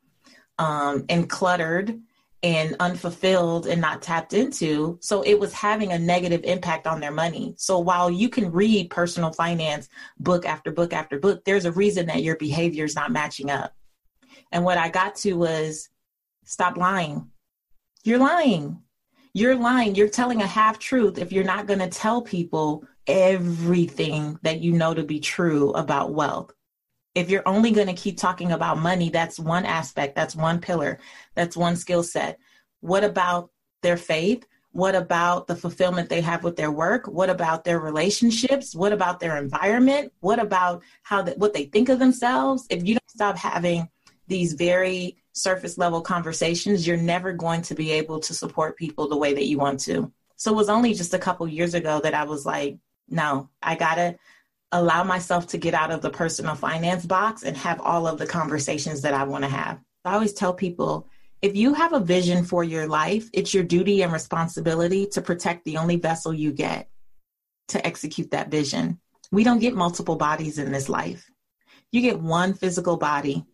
um, 0.58 1.04
and 1.08 1.28
cluttered 1.28 2.00
and 2.42 2.76
unfulfilled 2.78 3.66
and 3.66 3.80
not 3.80 4.02
tapped 4.02 4.34
into. 4.34 4.98
So 5.00 5.22
it 5.22 5.40
was 5.40 5.52
having 5.54 5.92
a 5.92 5.98
negative 5.98 6.42
impact 6.44 6.86
on 6.86 7.00
their 7.00 7.10
money. 7.10 7.54
So 7.56 7.78
while 7.78 8.10
you 8.10 8.28
can 8.28 8.52
read 8.52 8.90
personal 8.90 9.32
finance 9.32 9.88
book 10.18 10.44
after 10.44 10.70
book 10.70 10.92
after 10.92 11.18
book, 11.18 11.42
there's 11.44 11.64
a 11.64 11.72
reason 11.72 12.06
that 12.06 12.22
your 12.22 12.36
behavior 12.36 12.84
is 12.84 12.94
not 12.94 13.12
matching 13.12 13.50
up. 13.50 13.74
And 14.52 14.62
what 14.62 14.76
I 14.76 14.90
got 14.90 15.16
to 15.16 15.32
was 15.34 15.88
stop 16.44 16.76
lying. 16.76 17.30
You're 18.04 18.18
lying. 18.18 18.82
You're 19.32 19.56
lying. 19.56 19.94
You're 19.94 20.08
telling 20.08 20.42
a 20.42 20.46
half 20.46 20.78
truth 20.78 21.16
if 21.16 21.32
you're 21.32 21.44
not 21.44 21.66
going 21.66 21.80
to 21.80 21.88
tell 21.88 22.20
people 22.20 22.84
everything 23.06 24.38
that 24.42 24.60
you 24.60 24.72
know 24.72 24.94
to 24.94 25.04
be 25.04 25.20
true 25.20 25.72
about 25.72 26.12
wealth. 26.12 26.52
If 27.14 27.30
you're 27.30 27.46
only 27.46 27.70
going 27.70 27.86
to 27.86 27.92
keep 27.92 28.18
talking 28.18 28.52
about 28.52 28.78
money, 28.78 29.08
that's 29.10 29.38
one 29.38 29.64
aspect, 29.64 30.16
that's 30.16 30.34
one 30.34 30.60
pillar, 30.60 30.98
that's 31.34 31.56
one 31.56 31.76
skill 31.76 32.02
set. 32.02 32.38
What 32.80 33.04
about 33.04 33.50
their 33.82 33.96
faith? 33.96 34.46
What 34.72 34.96
about 34.96 35.46
the 35.46 35.54
fulfillment 35.54 36.08
they 36.08 36.20
have 36.20 36.42
with 36.42 36.56
their 36.56 36.72
work? 36.72 37.06
What 37.06 37.30
about 37.30 37.62
their 37.62 37.78
relationships? 37.78 38.74
What 38.74 38.92
about 38.92 39.20
their 39.20 39.36
environment? 39.36 40.12
What 40.18 40.40
about 40.40 40.82
how 41.04 41.22
that 41.22 41.38
what 41.38 41.54
they 41.54 41.66
think 41.66 41.88
of 41.88 42.00
themselves? 42.00 42.66
If 42.68 42.84
you 42.84 42.94
don't 42.94 43.10
stop 43.10 43.36
having 43.36 43.88
these 44.26 44.54
very 44.54 45.16
surface 45.32 45.78
level 45.78 46.00
conversations, 46.00 46.86
you're 46.86 46.96
never 46.96 47.32
going 47.32 47.62
to 47.62 47.74
be 47.74 47.92
able 47.92 48.18
to 48.20 48.34
support 48.34 48.76
people 48.76 49.08
the 49.08 49.16
way 49.16 49.32
that 49.34 49.46
you 49.46 49.58
want 49.58 49.78
to. 49.80 50.12
So 50.36 50.52
it 50.52 50.56
was 50.56 50.68
only 50.68 50.94
just 50.94 51.14
a 51.14 51.18
couple 51.18 51.46
years 51.46 51.74
ago 51.74 52.00
that 52.02 52.14
I 52.14 52.24
was 52.24 52.44
like, 52.44 52.78
no, 53.08 53.50
I 53.62 53.74
got 53.74 53.96
to 53.96 54.16
allow 54.72 55.04
myself 55.04 55.46
to 55.48 55.58
get 55.58 55.74
out 55.74 55.90
of 55.90 56.02
the 56.02 56.10
personal 56.10 56.54
finance 56.54 57.06
box 57.06 57.44
and 57.44 57.56
have 57.56 57.80
all 57.80 58.06
of 58.06 58.18
the 58.18 58.26
conversations 58.26 59.02
that 59.02 59.14
I 59.14 59.24
want 59.24 59.44
to 59.44 59.50
have. 59.50 59.80
I 60.04 60.14
always 60.14 60.32
tell 60.32 60.52
people 60.52 61.08
if 61.42 61.54
you 61.54 61.74
have 61.74 61.92
a 61.92 62.00
vision 62.00 62.44
for 62.44 62.64
your 62.64 62.86
life, 62.86 63.28
it's 63.32 63.52
your 63.52 63.64
duty 63.64 64.02
and 64.02 64.12
responsibility 64.12 65.06
to 65.08 65.20
protect 65.20 65.64
the 65.64 65.76
only 65.76 65.96
vessel 65.96 66.32
you 66.32 66.52
get 66.52 66.88
to 67.68 67.86
execute 67.86 68.30
that 68.30 68.50
vision. 68.50 68.98
We 69.30 69.44
don't 69.44 69.58
get 69.58 69.74
multiple 69.74 70.16
bodies 70.16 70.58
in 70.58 70.72
this 70.72 70.88
life. 70.88 71.30
You 71.92 72.00
get 72.00 72.18
one 72.18 72.54
physical 72.54 72.96
body, 72.96 73.44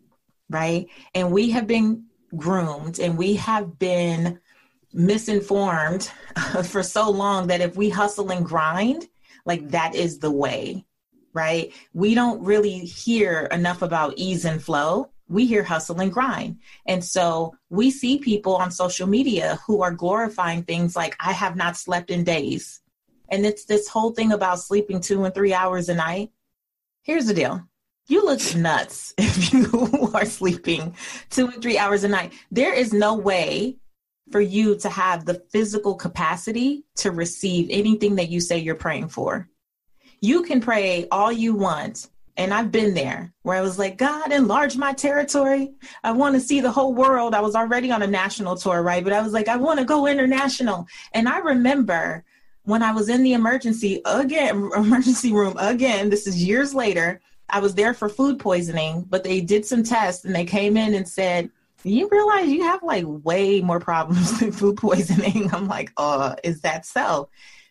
right? 0.48 0.86
And 1.14 1.32
we 1.32 1.50
have 1.50 1.66
been 1.66 2.04
groomed 2.36 3.00
and 3.00 3.18
we 3.18 3.34
have 3.34 3.78
been 3.78 4.40
misinformed 4.92 6.10
for 6.64 6.82
so 6.82 7.10
long 7.10 7.48
that 7.48 7.60
if 7.60 7.76
we 7.76 7.90
hustle 7.90 8.30
and 8.30 8.44
grind, 8.44 9.08
like 9.46 9.68
that 9.70 9.94
is 9.94 10.18
the 10.18 10.30
way, 10.30 10.84
right? 11.32 11.72
We 11.92 12.14
don't 12.14 12.42
really 12.42 12.78
hear 12.78 13.48
enough 13.52 13.82
about 13.82 14.14
ease 14.16 14.44
and 14.44 14.62
flow. 14.62 15.10
We 15.28 15.46
hear 15.46 15.62
hustle 15.62 16.00
and 16.00 16.12
grind. 16.12 16.58
And 16.86 17.04
so 17.04 17.54
we 17.68 17.90
see 17.90 18.18
people 18.18 18.56
on 18.56 18.70
social 18.70 19.06
media 19.06 19.60
who 19.66 19.82
are 19.82 19.92
glorifying 19.92 20.64
things 20.64 20.96
like, 20.96 21.16
I 21.20 21.32
have 21.32 21.56
not 21.56 21.76
slept 21.76 22.10
in 22.10 22.24
days. 22.24 22.80
And 23.28 23.46
it's 23.46 23.64
this 23.64 23.88
whole 23.88 24.10
thing 24.10 24.32
about 24.32 24.58
sleeping 24.58 25.00
two 25.00 25.24
and 25.24 25.34
three 25.34 25.54
hours 25.54 25.88
a 25.88 25.94
night. 25.94 26.30
Here's 27.02 27.26
the 27.26 27.34
deal 27.34 27.64
you 28.10 28.24
look 28.24 28.40
nuts 28.56 29.14
if 29.18 29.52
you 29.52 30.10
are 30.14 30.26
sleeping 30.26 30.94
two 31.30 31.46
and 31.46 31.62
three 31.62 31.78
hours 31.78 32.04
a 32.04 32.08
night. 32.08 32.32
There 32.50 32.74
is 32.74 32.92
no 32.92 33.14
way 33.14 33.76
for 34.30 34.40
you 34.40 34.76
to 34.78 34.88
have 34.88 35.24
the 35.24 35.42
physical 35.50 35.94
capacity 35.94 36.84
to 36.96 37.10
receive 37.10 37.68
anything 37.70 38.16
that 38.16 38.28
you 38.28 38.40
say 38.40 38.58
you're 38.58 38.74
praying 38.74 39.08
for. 39.08 39.48
You 40.20 40.42
can 40.42 40.60
pray 40.60 41.08
all 41.10 41.32
you 41.32 41.54
want. 41.54 42.08
And 42.36 42.54
I've 42.54 42.72
been 42.72 42.94
there 42.94 43.34
where 43.42 43.56
I 43.56 43.60
was 43.60 43.78
like, 43.78 43.98
God, 43.98 44.32
enlarge 44.32 44.76
my 44.76 44.92
territory. 44.94 45.72
I 46.04 46.12
want 46.12 46.34
to 46.36 46.40
see 46.40 46.60
the 46.60 46.70
whole 46.70 46.94
world. 46.94 47.34
I 47.34 47.40
was 47.40 47.54
already 47.54 47.90
on 47.90 48.02
a 48.02 48.06
national 48.06 48.56
tour, 48.56 48.82
right? 48.82 49.04
But 49.04 49.12
I 49.12 49.20
was 49.20 49.32
like, 49.32 49.48
I 49.48 49.56
want 49.56 49.78
to 49.78 49.84
go 49.84 50.06
international. 50.06 50.86
And 51.12 51.28
I 51.28 51.38
remember 51.38 52.24
when 52.62 52.82
I 52.82 52.92
was 52.92 53.08
in 53.08 53.22
the 53.22 53.34
emergency 53.34 54.00
again, 54.06 54.70
emergency 54.76 55.32
room 55.32 55.56
again, 55.58 56.08
this 56.08 56.26
is 56.26 56.42
years 56.42 56.74
later, 56.74 57.20
I 57.50 57.60
was 57.60 57.74
there 57.74 57.92
for 57.92 58.08
food 58.08 58.38
poisoning, 58.38 59.06
but 59.08 59.24
they 59.24 59.40
did 59.40 59.66
some 59.66 59.82
tests 59.82 60.24
and 60.24 60.34
they 60.34 60.44
came 60.44 60.76
in 60.76 60.94
and 60.94 61.06
said, 61.06 61.50
you 61.84 62.08
realize 62.10 62.48
you 62.48 62.62
have 62.64 62.82
like 62.82 63.04
way 63.06 63.60
more 63.60 63.80
problems 63.80 64.38
than 64.40 64.52
food 64.52 64.76
poisoning. 64.76 65.52
I'm 65.52 65.68
like, 65.68 65.92
uh, 65.96 66.36
is 66.44 66.60
that 66.62 66.86
so? 66.86 67.28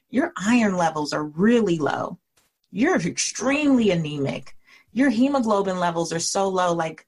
Your 0.10 0.34
iron 0.38 0.76
levels 0.76 1.14
are 1.14 1.24
really 1.24 1.78
low. 1.78 2.18
You're 2.72 2.96
extremely 2.96 3.92
anemic. 3.92 4.56
Your 4.92 5.10
hemoglobin 5.10 5.80
levels 5.80 6.12
are 6.12 6.20
so 6.20 6.50
low. 6.50 6.74
Like, 6.74 7.06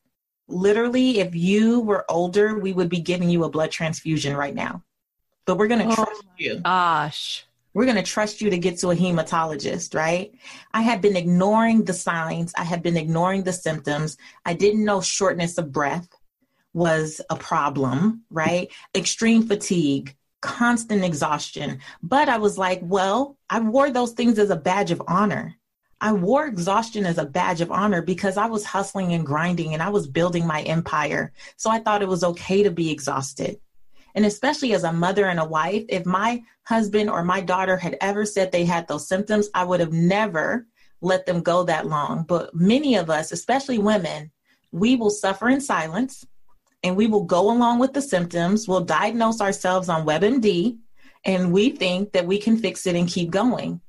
literally, 0.47 1.19
if 1.19 1.35
you 1.35 1.79
were 1.79 2.05
older, 2.09 2.59
we 2.59 2.73
would 2.73 2.89
be 2.89 2.99
giving 2.99 3.29
you 3.29 3.43
a 3.43 3.49
blood 3.49 3.71
transfusion 3.71 4.35
right 4.35 4.53
now. 4.53 4.83
But 5.45 5.57
we're 5.57 5.67
going 5.67 5.87
to 5.87 5.91
oh, 5.91 5.95
trust 5.95 6.23
you. 6.37 6.59
Gosh. 6.59 7.45
We're 7.73 7.85
going 7.85 7.97
to 7.97 8.03
trust 8.03 8.41
you 8.41 8.49
to 8.49 8.57
get 8.57 8.77
to 8.79 8.91
a 8.91 8.95
hematologist, 8.95 9.95
right? 9.95 10.31
I 10.73 10.81
had 10.81 11.01
been 11.01 11.15
ignoring 11.15 11.85
the 11.85 11.93
signs. 11.93 12.53
I 12.57 12.63
had 12.63 12.83
been 12.83 12.97
ignoring 12.97 13.43
the 13.43 13.53
symptoms. 13.53 14.17
I 14.45 14.53
didn't 14.53 14.83
know 14.83 15.01
shortness 15.01 15.57
of 15.57 15.71
breath 15.71 16.07
was 16.74 17.22
a 17.30 17.36
problem, 17.36 18.24
right? 18.30 18.72
Extreme 18.95 19.47
fatigue, 19.47 20.15
constant 20.41 21.03
exhaustion. 21.03 21.80
But 22.01 22.30
I 22.30 22.38
was 22.38 22.57
like, 22.57 22.80
well, 22.84 23.38
I 23.49 23.59
wore 23.59 23.91
those 23.91 24.11
things 24.11 24.39
as 24.39 24.49
a 24.49 24.55
badge 24.55 24.91
of 24.91 25.01
honor. 25.07 25.55
I 25.99 26.13
wore 26.13 26.47
exhaustion 26.47 27.05
as 27.05 27.19
a 27.19 27.26
badge 27.26 27.61
of 27.61 27.72
honor 27.72 28.01
because 28.01 28.36
I 28.36 28.47
was 28.47 28.65
hustling 28.65 29.13
and 29.13 29.26
grinding 29.26 29.74
and 29.74 29.84
I 29.84 29.89
was 29.89 30.07
building 30.07 30.47
my 30.47 30.63
empire. 30.63 31.32
So 31.57 31.69
I 31.69 31.80
thought 31.80 32.01
it 32.01 32.07
was 32.07 32.24
okay 32.24 32.63
to 32.63 32.72
be 32.72 32.91
exhausted. 32.91 33.59
And 34.15 34.26
especially 34.26 34.74
as 34.74 34.84
a 34.84 34.91
mother 34.91 35.28
and 35.28 35.39
a 35.39 35.45
wife, 35.45 35.86
if 35.89 36.05
my 36.05 36.43
husband 36.63 37.09
or 37.09 37.24
my 37.24 37.39
daughter 37.39 37.78
had 37.78 37.97
ever 38.01 38.26
said 38.26 38.51
they 38.51 38.65
had 38.65 38.88
those 38.88 39.07
symptoms, 39.07 39.49
I 39.53 39.63
would 39.63 39.80
have 39.80 39.93
never 39.93 40.65
let 41.01 41.26
them 41.26 41.41
go 41.41 41.63
that 41.63 41.88
long. 41.88 42.24
But 42.24 42.53
many 42.53 42.95
of 42.95 43.09
us, 43.09 43.32
especially 43.32 43.78
women, 43.78 44.32
we 44.72 44.95
will 44.95 45.09
suffer 45.09 45.49
in 45.49 45.61
silence 45.61 46.26
and 46.84 46.95
we 46.95 47.07
will 47.07 47.23
go 47.23 47.51
along 47.51 47.79
with 47.79 47.93
the 47.93 48.01
symptoms. 48.01 48.67
We'll 48.67 48.82
diagnose 48.86 49.41
ourselves 49.41 49.89
on 49.89 50.05
WebMD 50.05 50.77
and 51.23 51.51
we 51.51 51.69
think 51.69 52.13
that 52.13 52.25
we 52.25 52.39
can 52.39 52.57
fix 52.57 52.88
it 52.88 52.95
and 52.95 53.07
keep 53.07 53.29
going. 53.29 53.82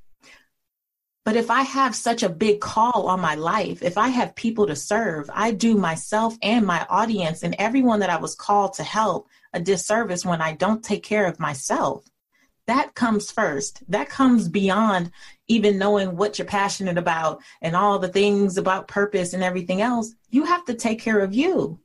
But 1.25 1.37
if 1.37 1.51
I 1.51 1.63
have 1.63 1.95
such 1.95 2.25
a 2.25 2.29
big 2.29 2.61
call 2.61 3.07
on 3.07 3.21
my 3.21 3.37
life, 3.37 3.83
if 3.83 3.97
I 3.97 4.09
have 4.09 4.35
people 4.35 4.67
to 4.67 4.75
serve, 4.75 5.31
I 5.33 5.53
do 5.53 5.77
myself 5.77 6.37
and 6.43 6.67
my 6.67 6.85
audience 6.91 7.45
and 7.45 7.55
everyone 7.59 8.01
that 8.01 8.11
I 8.11 8.17
was 8.17 8.35
called 8.35 8.75
to 8.75 8.83
help 8.83 9.29
a 9.53 9.61
disservice 9.61 10.25
when 10.25 10.41
I 10.41 10.55
don't 10.55 10.83
take 10.83 11.05
care 11.05 11.27
of 11.27 11.39
myself. 11.39 12.05
That 12.67 12.95
comes 12.95 13.31
first. 13.31 13.83
That 13.89 14.09
comes 14.09 14.49
beyond 14.49 15.13
even 15.47 15.79
knowing 15.79 16.17
what 16.17 16.39
you're 16.39 16.47
passionate 16.47 16.99
about 16.99 17.41
and 17.61 17.77
all 17.77 17.99
the 17.99 18.09
things 18.09 18.57
about 18.57 18.89
purpose 18.89 19.33
and 19.33 19.43
everything 19.45 19.81
else. 19.81 20.15
You 20.31 20.45
have 20.45 20.65
to 20.67 20.75
take 20.75 21.01
care 21.01 21.21
of 21.21 21.35
you. 21.35 21.79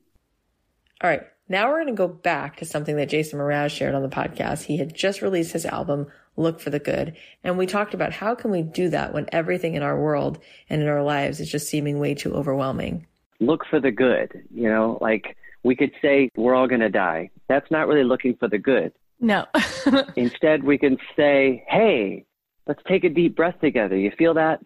All 1.00 1.08
right, 1.08 1.22
now 1.48 1.68
we're 1.68 1.82
going 1.84 1.94
to 1.94 1.98
go 1.98 2.08
back 2.08 2.56
to 2.56 2.64
something 2.64 2.96
that 2.96 3.08
Jason 3.08 3.38
Mraz 3.38 3.70
shared 3.70 3.94
on 3.94 4.02
the 4.02 4.08
podcast. 4.08 4.64
He 4.64 4.78
had 4.78 4.94
just 4.94 5.22
released 5.22 5.52
his 5.52 5.64
album, 5.64 6.08
Look 6.36 6.58
for 6.58 6.70
the 6.70 6.80
Good. 6.80 7.16
And 7.44 7.56
we 7.56 7.66
talked 7.66 7.94
about 7.94 8.12
how 8.12 8.34
can 8.34 8.50
we 8.50 8.62
do 8.62 8.88
that 8.88 9.14
when 9.14 9.26
everything 9.30 9.74
in 9.74 9.82
our 9.84 9.98
world 9.98 10.40
and 10.68 10.82
in 10.82 10.88
our 10.88 11.02
lives 11.02 11.38
is 11.38 11.50
just 11.50 11.68
seeming 11.68 12.00
way 12.00 12.14
too 12.14 12.34
overwhelming. 12.34 13.06
Look 13.38 13.64
for 13.70 13.78
the 13.78 13.92
good. 13.92 14.42
You 14.52 14.68
know, 14.68 14.98
like 15.00 15.36
we 15.62 15.76
could 15.76 15.92
say 16.02 16.30
we're 16.36 16.56
all 16.56 16.66
going 16.66 16.80
to 16.80 16.90
die. 16.90 17.30
That's 17.48 17.70
not 17.70 17.86
really 17.86 18.04
looking 18.04 18.34
for 18.34 18.48
the 18.48 18.58
good. 18.58 18.92
No. 19.20 19.46
Instead, 20.16 20.64
we 20.64 20.78
can 20.78 20.96
say, 21.16 21.64
hey, 21.68 22.24
let's 22.66 22.82
take 22.88 23.04
a 23.04 23.08
deep 23.08 23.36
breath 23.36 23.60
together. 23.60 23.96
You 23.96 24.10
feel 24.18 24.34
that? 24.34 24.60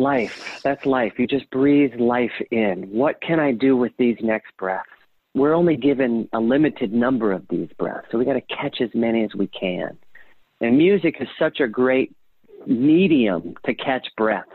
Life. 0.00 0.60
That's 0.62 0.84
life. 0.86 1.18
You 1.18 1.26
just 1.26 1.48
breathe 1.50 1.94
life 2.00 2.32
in. 2.50 2.88
What 2.90 3.20
can 3.20 3.38
I 3.38 3.52
do 3.52 3.76
with 3.76 3.92
these 3.98 4.16
next 4.20 4.56
breaths? 4.56 4.88
We're 5.34 5.54
only 5.54 5.76
given 5.76 6.28
a 6.32 6.40
limited 6.40 6.92
number 6.92 7.32
of 7.32 7.46
these 7.48 7.68
breaths, 7.78 8.08
so 8.10 8.18
we 8.18 8.24
got 8.24 8.32
to 8.32 8.40
catch 8.40 8.80
as 8.80 8.90
many 8.94 9.22
as 9.24 9.34
we 9.34 9.46
can. 9.46 9.96
And 10.60 10.76
music 10.76 11.16
is 11.20 11.28
such 11.38 11.60
a 11.60 11.68
great 11.68 12.14
medium 12.66 13.54
to 13.64 13.74
catch 13.74 14.08
breaths 14.16 14.50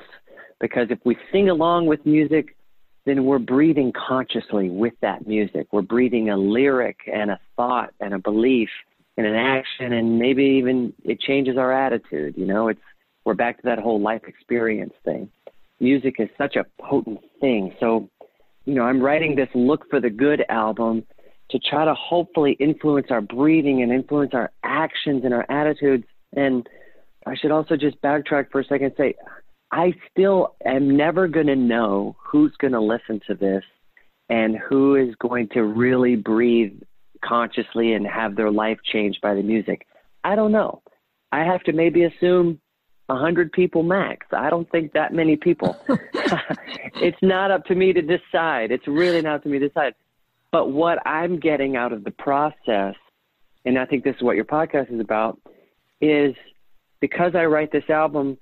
because 0.60 0.88
if 0.90 1.00
we 1.06 1.18
sing 1.32 1.50
along 1.50 1.88
with 1.88 2.06
music, 2.06 2.56
then 3.06 3.26
we're 3.26 3.40
breathing 3.40 3.94
consciously 3.94 4.70
with 4.70 4.94
that 5.02 5.28
music. 5.28 5.68
We're 5.72 5.82
breathing 5.82 6.30
a 6.30 6.38
lyric 6.38 7.00
and 7.12 7.32
a 7.32 7.40
thought 7.56 7.94
and 8.00 8.14
a 8.14 8.20
belief 8.20 8.70
and 9.18 9.26
an 9.26 9.36
action, 9.36 9.94
and 9.94 10.20
maybe 10.20 10.44
even 10.44 10.94
it 11.04 11.20
changes 11.22 11.58
our 11.58 11.72
attitude. 11.72 12.36
You 12.38 12.46
know, 12.46 12.68
it's 12.68 12.82
we're 13.26 13.34
back 13.34 13.58
to 13.58 13.64
that 13.66 13.80
whole 13.80 14.00
life 14.00 14.22
experience 14.28 14.94
thing. 15.04 15.30
Music 15.80 16.16
is 16.20 16.30
such 16.38 16.56
a 16.56 16.66
potent 16.82 17.20
thing. 17.42 17.76
So, 17.80 18.10
you 18.66 18.76
know, 18.76 18.84
I'm 18.84 19.02
writing 19.02 19.36
this 19.36 19.50
Look 19.54 19.90
for 19.90 20.00
the 20.00 20.10
Good 20.10 20.46
album 20.48 21.04
to 21.50 21.60
try 21.60 21.86
to 21.86 21.94
hopefully 21.94 22.56
influence 22.60 23.08
our 23.10 23.22
breathing 23.22 23.82
and 23.84 23.92
influence 23.92 24.32
our 24.34 24.52
actions 24.64 25.24
and 25.26 25.34
our 25.34 25.46
attitudes. 25.50 26.06
And 26.36 26.68
I 27.26 27.36
should 27.36 27.52
also 27.52 27.76
just 27.76 28.02
backtrack 28.02 28.52
for 28.52 28.62
a 28.62 28.66
second 28.66 28.88
and 28.88 28.96
say, 28.98 29.16
I 29.72 29.94
still 30.10 30.56
am 30.64 30.96
never 30.96 31.28
going 31.28 31.48
to 31.48 31.56
know 31.56 32.16
who's 32.24 32.54
going 32.60 32.74
to 32.74 32.80
listen 32.80 33.20
to 33.28 33.36
this 33.36 33.64
and 34.30 34.58
who 34.58 34.96
is 34.96 35.14
going 35.20 35.50
to 35.50 35.64
really 35.64 36.16
breathe 36.16 36.80
consciously 37.24 37.94
and 37.94 38.06
have 38.08 38.36
their 38.36 38.52
life 38.52 38.78
changed 38.84 39.20
by 39.22 39.34
the 39.34 39.44
music. 39.44 39.86
I 40.24 40.36
don't 40.36 40.52
know. 40.52 40.82
I 41.32 41.44
have 41.44 41.64
to 41.64 41.74
maybe 41.74 42.04
assume 42.04 42.60
a 43.10 43.16
hundred 43.16 43.52
people 43.52 43.84
max. 43.84 44.28
I 44.32 44.50
don't 44.50 44.70
think 44.72 44.94
that 44.94 45.14
many 45.14 45.36
people. 45.36 45.78
it's 46.96 47.18
not 47.22 47.52
up 47.52 47.66
to 47.66 47.76
me 47.76 47.94
to 47.94 48.02
decide. 48.02 48.72
It's 48.72 48.88
really 48.88 49.22
not 49.22 49.36
up 49.36 49.44
to 49.44 49.50
me 49.50 49.60
to 49.60 49.68
decide. 49.68 49.96
But 50.52 50.72
what 50.72 51.06
I'm 51.06 51.40
getting 51.40 51.76
out 51.76 51.92
of 51.94 52.04
the 52.04 52.12
process, 52.12 52.96
and 53.66 53.78
I 53.78 53.86
think 53.86 54.04
this 54.04 54.16
is 54.16 54.22
what 54.22 54.36
your 54.36 54.46
podcast 54.46 54.94
is 54.94 55.00
about, 55.00 55.40
is 56.02 56.36
because 57.00 57.36
I 57.36 57.46
write 57.46 57.72
this 57.72 57.90
album, 57.90 58.38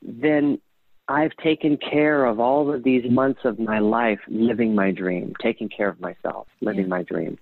then 0.00 0.60
I've 1.08 1.36
taken 1.36 1.76
care 1.76 2.24
of 2.24 2.40
all 2.40 2.72
of 2.72 2.82
these 2.82 3.10
months 3.10 3.40
of 3.44 3.58
my 3.58 3.78
life 3.78 4.20
living 4.28 4.74
my 4.74 4.90
dream, 4.90 5.34
taking 5.42 5.68
care 5.68 5.88
of 5.88 6.00
myself, 6.00 6.48
living 6.60 6.84
yeah. 6.84 6.88
my 6.88 7.02
dream. 7.02 7.38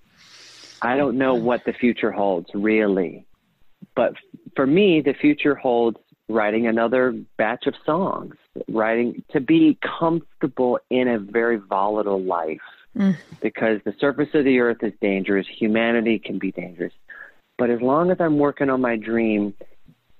I 0.82 0.96
don't 0.96 1.16
know 1.16 1.34
what 1.34 1.64
the 1.64 1.72
future 1.72 2.12
holds 2.12 2.48
really. 2.52 3.26
But 3.96 4.14
for 4.56 4.66
me, 4.66 5.00
the 5.00 5.14
future 5.14 5.54
holds 5.54 5.98
writing 6.28 6.66
another 6.66 7.12
batch 7.36 7.66
of 7.66 7.74
songs, 7.84 8.34
writing 8.68 9.22
to 9.32 9.40
be 9.40 9.78
comfortable 9.98 10.78
in 10.90 11.08
a 11.08 11.18
very 11.18 11.56
volatile 11.56 12.22
life 12.22 12.60
mm. 12.96 13.16
because 13.40 13.80
the 13.84 13.94
surface 13.98 14.28
of 14.34 14.44
the 14.44 14.58
earth 14.58 14.82
is 14.82 14.92
dangerous, 15.00 15.46
humanity 15.58 16.18
can 16.18 16.38
be 16.38 16.50
dangerous. 16.52 16.92
But 17.58 17.70
as 17.70 17.80
long 17.80 18.10
as 18.10 18.16
I'm 18.20 18.38
working 18.38 18.70
on 18.70 18.80
my 18.80 18.96
dream, 18.96 19.54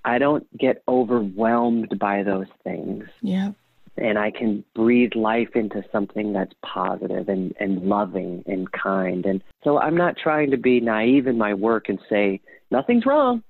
I 0.05 0.19
don't 0.19 0.47
get 0.59 0.83
overwhelmed 0.87 1.99
by 1.99 2.23
those 2.23 2.47
things. 2.63 3.05
Yeah. 3.23 3.53
And 3.97 4.19
I 4.19 4.31
can 4.31 4.65
breathe 4.75 5.15
life 5.15 5.55
into 5.55 5.85
something 5.93 6.33
that's 6.33 6.53
positive 6.65 7.29
and, 7.29 7.55
and 7.61 7.89
loving 7.89 8.43
and 8.47 8.71
kind. 8.73 9.25
And 9.25 9.43
so 9.63 9.79
I'm 9.79 9.97
not 9.97 10.17
trying 10.17 10.51
to 10.51 10.57
be 10.57 10.81
naive 10.81 11.27
in 11.27 11.39
my 11.39 11.55
work 11.55 11.89
and 11.89 11.99
say, 12.11 12.41
nothing's 12.71 13.07
wrong. 13.07 13.43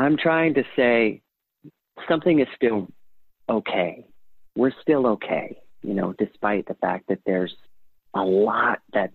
I'm 0.00 0.16
trying 0.16 0.54
to 0.54 0.64
say 0.74 1.20
something 2.08 2.40
is 2.40 2.46
still 2.56 2.88
okay. 3.50 4.06
We're 4.56 4.72
still 4.80 5.06
okay, 5.06 5.58
you 5.82 5.92
know, 5.92 6.14
despite 6.18 6.66
the 6.66 6.74
fact 6.74 7.08
that 7.08 7.18
there's 7.26 7.54
a 8.14 8.22
lot 8.22 8.78
that's 8.94 9.12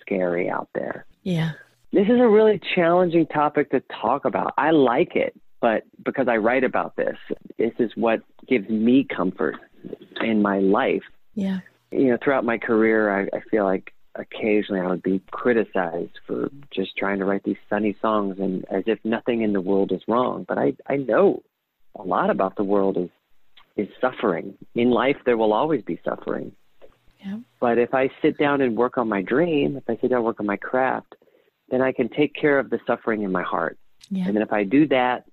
scary 0.00 0.50
out 0.50 0.70
there. 0.74 1.06
Yeah. 1.22 1.52
This 1.92 2.08
is 2.08 2.18
a 2.18 2.28
really 2.28 2.60
challenging 2.74 3.26
topic 3.26 3.70
to 3.70 3.80
talk 4.02 4.24
about. 4.24 4.54
I 4.58 4.72
like 4.72 5.14
it, 5.14 5.40
but 5.60 5.84
because 6.04 6.26
I 6.26 6.38
write 6.38 6.64
about 6.64 6.96
this, 6.96 7.16
this 7.56 7.72
is 7.78 7.92
what 7.94 8.20
gives 8.48 8.68
me 8.68 9.06
comfort 9.14 9.54
in 10.20 10.42
my 10.42 10.58
life. 10.58 11.04
Yeah. 11.36 11.60
You 11.92 12.08
know, 12.08 12.18
throughout 12.22 12.44
my 12.44 12.58
career, 12.58 13.20
I, 13.20 13.36
I 13.36 13.40
feel 13.52 13.62
like 13.62 13.92
occasionally 14.18 14.80
I 14.80 14.88
would 14.88 15.02
be 15.02 15.22
criticized 15.30 16.18
for 16.26 16.50
just 16.70 16.96
trying 16.96 17.18
to 17.20 17.24
write 17.24 17.44
these 17.44 17.56
sunny 17.70 17.96
songs 18.02 18.36
and 18.38 18.64
as 18.70 18.84
if 18.86 18.98
nothing 19.04 19.42
in 19.42 19.52
the 19.52 19.60
world 19.60 19.92
is 19.92 20.02
wrong. 20.08 20.44
But 20.46 20.58
I, 20.58 20.74
I 20.86 20.96
know 20.96 21.42
a 21.98 22.02
lot 22.02 22.30
about 22.30 22.56
the 22.56 22.64
world 22.64 22.96
is 22.96 23.10
is 23.76 23.88
suffering. 24.00 24.54
In 24.74 24.90
life 24.90 25.16
there 25.24 25.36
will 25.36 25.52
always 25.52 25.82
be 25.82 26.00
suffering. 26.04 26.52
Yeah. 27.20 27.38
But 27.60 27.78
if 27.78 27.94
I 27.94 28.10
sit 28.20 28.36
down 28.36 28.60
and 28.60 28.76
work 28.76 28.98
on 28.98 29.08
my 29.08 29.22
dream, 29.22 29.76
if 29.76 29.84
I 29.88 29.96
sit 30.00 30.10
down 30.10 30.18
and 30.18 30.24
work 30.24 30.40
on 30.40 30.46
my 30.46 30.56
craft, 30.56 31.14
then 31.70 31.80
I 31.80 31.92
can 31.92 32.08
take 32.08 32.34
care 32.34 32.58
of 32.58 32.70
the 32.70 32.80
suffering 32.86 33.22
in 33.22 33.30
my 33.30 33.42
heart. 33.42 33.78
Yeah. 34.10 34.26
And 34.26 34.34
then 34.34 34.42
if 34.42 34.52
I 34.52 34.64
do 34.64 34.88
that 34.88 35.26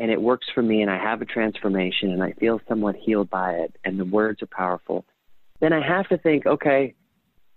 and 0.00 0.10
it 0.10 0.20
works 0.20 0.48
for 0.52 0.62
me 0.62 0.82
and 0.82 0.90
I 0.90 0.98
have 0.98 1.22
a 1.22 1.24
transformation 1.24 2.10
and 2.10 2.22
I 2.22 2.32
feel 2.32 2.60
somewhat 2.68 2.96
healed 2.96 3.30
by 3.30 3.52
it 3.52 3.76
and 3.84 3.98
the 3.98 4.04
words 4.04 4.42
are 4.42 4.46
powerful, 4.46 5.04
then 5.60 5.72
I 5.72 5.86
have 5.86 6.08
to 6.08 6.18
think, 6.18 6.46
okay, 6.46 6.94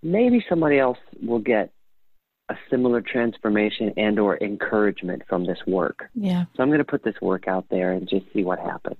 maybe 0.04 0.44
somebody 0.48 0.78
else 0.78 0.98
will 1.22 1.40
get 1.40 1.72
a 2.50 2.54
similar 2.70 3.00
transformation 3.00 3.92
and 3.96 4.18
or 4.20 4.36
encouragement 4.36 5.22
from 5.28 5.46
this 5.46 5.58
work. 5.66 6.10
Yeah. 6.14 6.44
So 6.54 6.62
I'm 6.62 6.68
going 6.68 6.78
to 6.78 6.84
put 6.84 7.02
this 7.02 7.20
work 7.22 7.48
out 7.48 7.66
there 7.70 7.92
and 7.92 8.06
just 8.06 8.26
see 8.34 8.44
what 8.44 8.58
happens. 8.58 8.98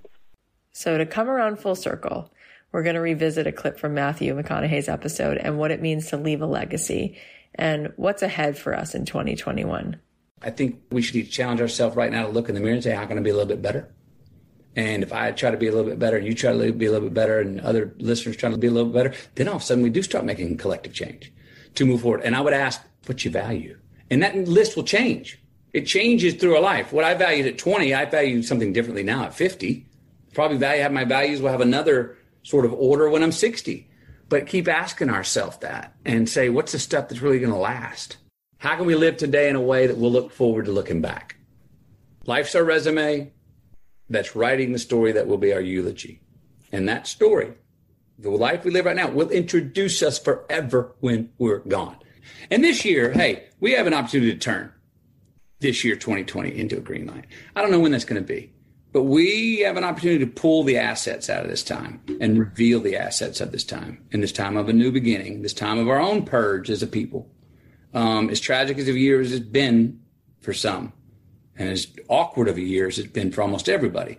So 0.73 0.97
to 0.99 1.07
come 1.07 1.29
around 1.29 1.61
full 1.61 1.75
circle, 1.75 2.33
we're 2.73 2.83
going 2.83 2.95
to 2.95 3.01
revisit 3.01 3.47
a 3.47 3.53
clip 3.53 3.79
from 3.79 3.95
Matthew 3.95 4.35
McConaughey's 4.35 4.89
episode 4.89 5.37
and 5.37 5.59
what 5.59 5.71
it 5.71 5.83
means 5.83 6.09
to 6.09 6.17
leave 6.17 6.41
a 6.41 6.47
legacy 6.47 7.17
and 7.55 7.93
what's 7.97 8.23
ahead 8.23 8.59
for 8.59 8.75
us 8.75 8.95
in 8.95 9.05
2021. 9.05 10.01
I 10.43 10.51
think 10.51 10.81
we 10.91 11.03
should 11.03 11.31
challenge 11.31 11.61
ourselves 11.61 11.97
right 11.97 12.11
now 12.11 12.27
to 12.27 12.33
look 12.33 12.49
in 12.49 12.55
the 12.55 12.61
mirror 12.61 12.75
and 12.75 12.83
say, 12.83 12.95
how 12.95 13.07
can 13.07 13.19
I 13.19 13.21
be 13.21 13.31
a 13.31 13.35
little 13.35 13.49
bit 13.49 13.63
better? 13.63 13.93
And 14.77 15.03
if 15.03 15.13
I 15.13 15.31
try 15.31 15.51
to 15.51 15.57
be 15.57 15.69
a 15.69 15.73
little 15.73 15.89
bit 15.89 15.99
better 15.99 16.17
and 16.17 16.27
you 16.27 16.35
try 16.35 16.53
to 16.53 16.73
be 16.73 16.87
a 16.87 16.91
little 16.91 17.09
bit 17.09 17.15
better 17.15 17.41
and 17.41 17.61
other 17.61 17.95
listeners 17.99 18.37
try 18.37 18.51
to 18.51 18.59
be 18.59 18.67
a 18.67 18.71
little 18.71 18.91
bit 18.91 19.05
better, 19.05 19.15
then 19.37 19.49
all 19.49 19.57
of 19.57 19.63
a 19.63 19.65
sudden 19.65 19.85
we 19.85 19.91
do 19.91 20.03
start 20.03 20.25
making 20.25 20.57
collective 20.57 20.93
change 20.93 21.33
to 21.75 21.85
move 21.85 22.03
forward. 22.03 22.23
And 22.23 22.35
I 22.35 22.41
would 22.41 22.53
ask, 22.53 22.81
what 23.07 23.25
you 23.25 23.31
value? 23.31 23.79
And 24.11 24.23
that 24.23 24.37
list 24.37 24.77
will 24.77 24.85
change. 24.85 25.41
It 25.73 25.87
changes 25.87 26.35
through 26.35 26.59
a 26.59 26.61
life. 26.61 26.93
What 26.93 27.05
I 27.05 27.15
valued 27.15 27.47
at 27.47 27.59
20, 27.59 27.95
I 27.95 28.05
value 28.05 28.43
something 28.43 28.73
differently 28.73 29.03
now 29.03 29.25
at 29.25 29.35
50. 29.35 29.87
Probably 30.33 30.57
value 30.57 30.83
have 30.83 30.93
my 30.93 31.05
values 31.05 31.41
will 31.41 31.51
have 31.51 31.61
another 31.61 32.17
sort 32.43 32.65
of 32.65 32.73
order 32.73 33.09
when 33.11 33.23
I'm 33.23 33.33
60. 33.33 33.89
But 34.29 34.47
keep 34.47 34.69
asking 34.69 35.11
ourselves 35.11 35.59
that 35.59 35.95
and 36.05 36.29
say, 36.29 36.49
what's 36.49 36.73
the 36.73 36.79
stuff 36.79 37.09
that's 37.09 37.23
really 37.23 37.39
going 37.39 37.53
to 37.53 37.59
last? 37.59 38.17
How 38.59 38.77
can 38.77 38.87
we 38.87 38.95
live 38.95 39.17
today 39.17 39.49
in 39.49 39.57
a 39.57 39.61
way 39.61 39.87
that 39.87 39.97
we'll 39.97 40.11
look 40.11 40.33
forward 40.33 40.65
to 40.67 40.73
looking 40.73 41.01
back? 41.01 41.37
Life's 42.27 42.55
our 42.55 42.65
resume 42.65 43.33
that's 44.09 44.37
writing 44.37 44.73
the 44.73 44.79
story 44.79 45.13
that 45.13 45.27
will 45.27 45.39
be 45.39 45.53
our 45.53 45.61
eulogy. 45.61 46.21
And 46.73 46.89
that 46.89 47.07
story, 47.07 47.53
the 48.19 48.31
life 48.31 48.65
we 48.65 48.71
live 48.71 48.85
right 48.85 48.97
now, 48.97 49.11
will 49.11 49.31
introduce 49.31 50.03
us 50.03 50.19
forever 50.19 50.95
when 51.01 51.31
we're 51.39 51.59
gone. 51.61 51.97
And 52.51 52.65
this 52.65 52.85
year, 52.85 53.13
hey, 53.13 53.45
we 53.61 53.73
have 53.73 53.87
an 53.87 53.95
opportunity 53.95 54.33
to 54.33 54.39
turn 54.39 54.73
this 55.61 55.85
year, 55.85 55.97
2020, 55.97 56.59
into 56.59 56.77
a 56.77 56.81
green 56.81 57.07
light. 57.07 57.27
I 57.57 57.63
don't 57.63 57.71
know 57.71 57.81
when 57.81 57.93
that's 57.93 58.05
going 58.05 58.21
to 58.21 58.27
be, 58.27 58.53
but 58.93 59.05
we 59.05 59.61
have 59.61 59.77
an 59.77 59.85
opportunity 59.85 60.25
to 60.25 60.31
pull 60.31 60.63
the 60.63 60.79
assets 60.79 61.31
out 61.31 61.45
of 61.45 61.51
this 61.51 61.63
time 61.63 62.01
and 62.21 62.39
reveal 62.39 62.81
the 62.81 62.97
assets 62.97 63.41
of 63.41 63.51
this 63.51 63.65
time 63.65 64.05
in 64.13 64.21
this 64.21 64.33
time 64.33 64.57
of 64.57 64.69
a 64.69 64.73
new 64.73 64.93
beginning, 64.93 65.43
this 65.43 65.55
time 65.55 65.79
of 65.79 65.89
our 65.89 65.99
own 65.99 66.25
purge 66.25 66.71
as 66.71 66.83
a 66.83 66.87
people. 66.87 67.31
Um, 67.93 68.29
as 68.29 68.41
tragic 68.41 68.79
as 68.79 68.89
a 68.89 68.93
year 68.93 69.21
as 69.21 69.33
it's 69.33 69.45
been 69.45 70.01
for 70.41 70.53
some, 70.53 70.93
and 71.57 71.69
as 71.69 71.89
awkward 72.09 72.49
of 72.49 72.57
a 72.57 72.63
year 72.63 72.89
as 72.89 72.99
it's 72.99 73.11
been 73.11 73.31
for 73.31 73.43
almost 73.43 73.69
everybody, 73.69 74.19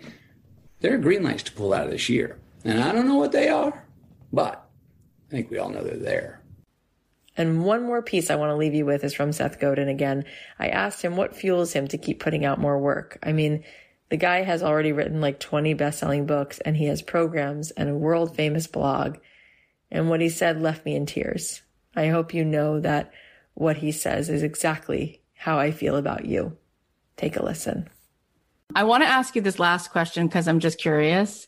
there 0.79 0.93
are 0.93 0.99
green 0.99 1.23
lights 1.23 1.43
to 1.43 1.51
pull 1.51 1.73
out 1.73 1.85
of 1.85 1.91
this 1.91 2.09
year. 2.09 2.37
And 2.63 2.81
I 2.81 2.91
don't 2.91 3.07
know 3.07 3.17
what 3.17 3.31
they 3.31 3.49
are, 3.49 3.85
but 4.31 4.67
I 5.27 5.31
think 5.31 5.51
we 5.51 5.57
all 5.57 5.69
know 5.69 5.83
they're 5.83 5.97
there. 5.97 6.41
And 7.37 7.65
one 7.65 7.83
more 7.83 8.01
piece 8.01 8.29
I 8.29 8.35
want 8.35 8.51
to 8.51 8.55
leave 8.55 8.73
you 8.73 8.85
with 8.85 9.03
is 9.03 9.13
from 9.13 9.33
Seth 9.33 9.59
Godin 9.59 9.89
again. 9.89 10.23
I 10.57 10.69
asked 10.69 11.01
him 11.01 11.17
what 11.17 11.35
fuels 11.35 11.73
him 11.73 11.87
to 11.89 11.97
keep 11.97 12.19
putting 12.19 12.45
out 12.45 12.59
more 12.59 12.79
work. 12.79 13.17
I 13.23 13.33
mean, 13.33 13.63
the 14.09 14.17
guy 14.17 14.43
has 14.43 14.63
already 14.63 14.91
written 14.91 15.19
like 15.19 15.39
20 15.39 15.73
best 15.73 15.99
selling 15.99 16.25
books 16.25 16.59
and 16.59 16.77
he 16.77 16.85
has 16.85 17.01
programs 17.01 17.71
and 17.71 17.89
a 17.89 17.97
world 17.97 18.35
famous 18.35 18.67
blog. 18.67 19.17
And 19.91 20.09
what 20.09 20.21
he 20.21 20.29
said 20.29 20.61
left 20.61 20.85
me 20.85 20.95
in 20.95 21.05
tears. 21.05 21.61
I 21.95 22.07
hope 22.07 22.33
you 22.33 22.45
know 22.45 22.79
that 22.79 23.11
what 23.53 23.77
he 23.77 23.91
says 23.91 24.29
is 24.29 24.43
exactly 24.43 25.21
how 25.33 25.59
I 25.59 25.71
feel 25.71 25.95
about 25.95 26.25
you. 26.25 26.57
Take 27.17 27.37
a 27.37 27.43
listen. 27.43 27.89
I 28.73 28.83
want 28.83 29.03
to 29.03 29.09
ask 29.09 29.35
you 29.35 29.41
this 29.41 29.59
last 29.59 29.91
question 29.91 30.27
because 30.27 30.47
I'm 30.47 30.59
just 30.59 30.79
curious. 30.79 31.47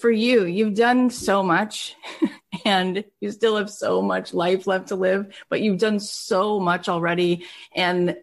For 0.00 0.10
you, 0.10 0.44
you've 0.44 0.74
done 0.74 1.10
so 1.10 1.42
much 1.42 1.94
and 2.64 3.04
you 3.20 3.30
still 3.30 3.56
have 3.56 3.70
so 3.70 4.02
much 4.02 4.34
life 4.34 4.66
left 4.66 4.88
to 4.88 4.96
live, 4.96 5.34
but 5.48 5.60
you've 5.60 5.78
done 5.78 6.00
so 6.00 6.60
much 6.60 6.88
already. 6.88 7.46
And 7.74 8.16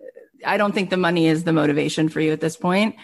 I 0.46 0.58
don't 0.58 0.74
think 0.74 0.90
the 0.90 0.98
money 0.98 1.28
is 1.28 1.44
the 1.44 1.54
motivation 1.54 2.10
for 2.10 2.20
you 2.20 2.32
at 2.32 2.42
this 2.42 2.58
point. 2.58 2.96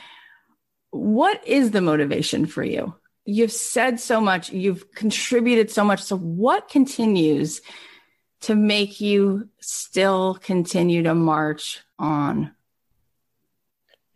What 0.92 1.48
is 1.48 1.72
the 1.72 1.82
motivation 1.82 2.46
for 2.46 2.64
you? 2.64 2.94
you've 3.30 3.52
said 3.52 4.00
so 4.00 4.20
much, 4.20 4.52
you've 4.52 4.92
contributed 4.94 5.70
so 5.70 5.84
much. 5.84 6.02
So, 6.02 6.18
what 6.18 6.68
continues 6.68 7.62
to 8.42 8.56
make 8.56 9.00
you 9.00 9.50
still 9.60 10.36
continue 10.36 11.04
to 11.04 11.16
march 11.16 11.82
on? 11.98 12.56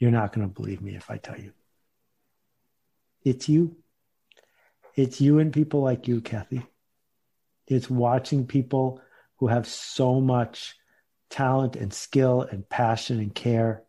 You're 0.04 0.12
not 0.12 0.34
going 0.34 0.46
to 0.46 0.54
believe 0.54 0.82
me 0.82 0.98
if 0.98 1.10
I 1.10 1.16
tell 1.16 1.40
you. 1.40 1.54
It's 3.24 3.48
you. 3.48 3.78
It's 4.96 5.22
you 5.22 5.40
and 5.40 5.54
people 5.54 5.80
like 5.80 6.10
you, 6.10 6.20
Cathy. 6.20 6.62
It's 7.68 7.90
watching 7.90 8.46
people 8.46 9.00
who 9.38 9.48
have 9.48 9.66
so 9.66 10.20
much 10.20 10.76
talent 11.30 11.78
and 11.78 11.94
skill 11.94 12.42
and 12.42 12.68
passion 12.68 13.18
and 13.22 13.34
care 13.34 13.84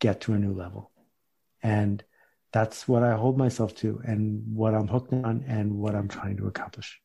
get 0.00 0.22
to 0.22 0.32
a 0.32 0.38
new 0.40 0.52
level. 0.52 0.90
And 1.62 2.02
that's 2.50 2.88
what 2.88 3.04
I 3.04 3.14
hold 3.14 3.38
myself 3.38 3.72
to 3.76 4.02
and 4.04 4.56
what 4.56 4.74
I'm 4.74 4.88
hooked 4.88 5.12
on 5.12 5.44
and 5.46 5.78
what 5.78 5.94
I'm 5.94 6.08
trying 6.08 6.38
to 6.38 6.48
accomplish. 6.48 7.00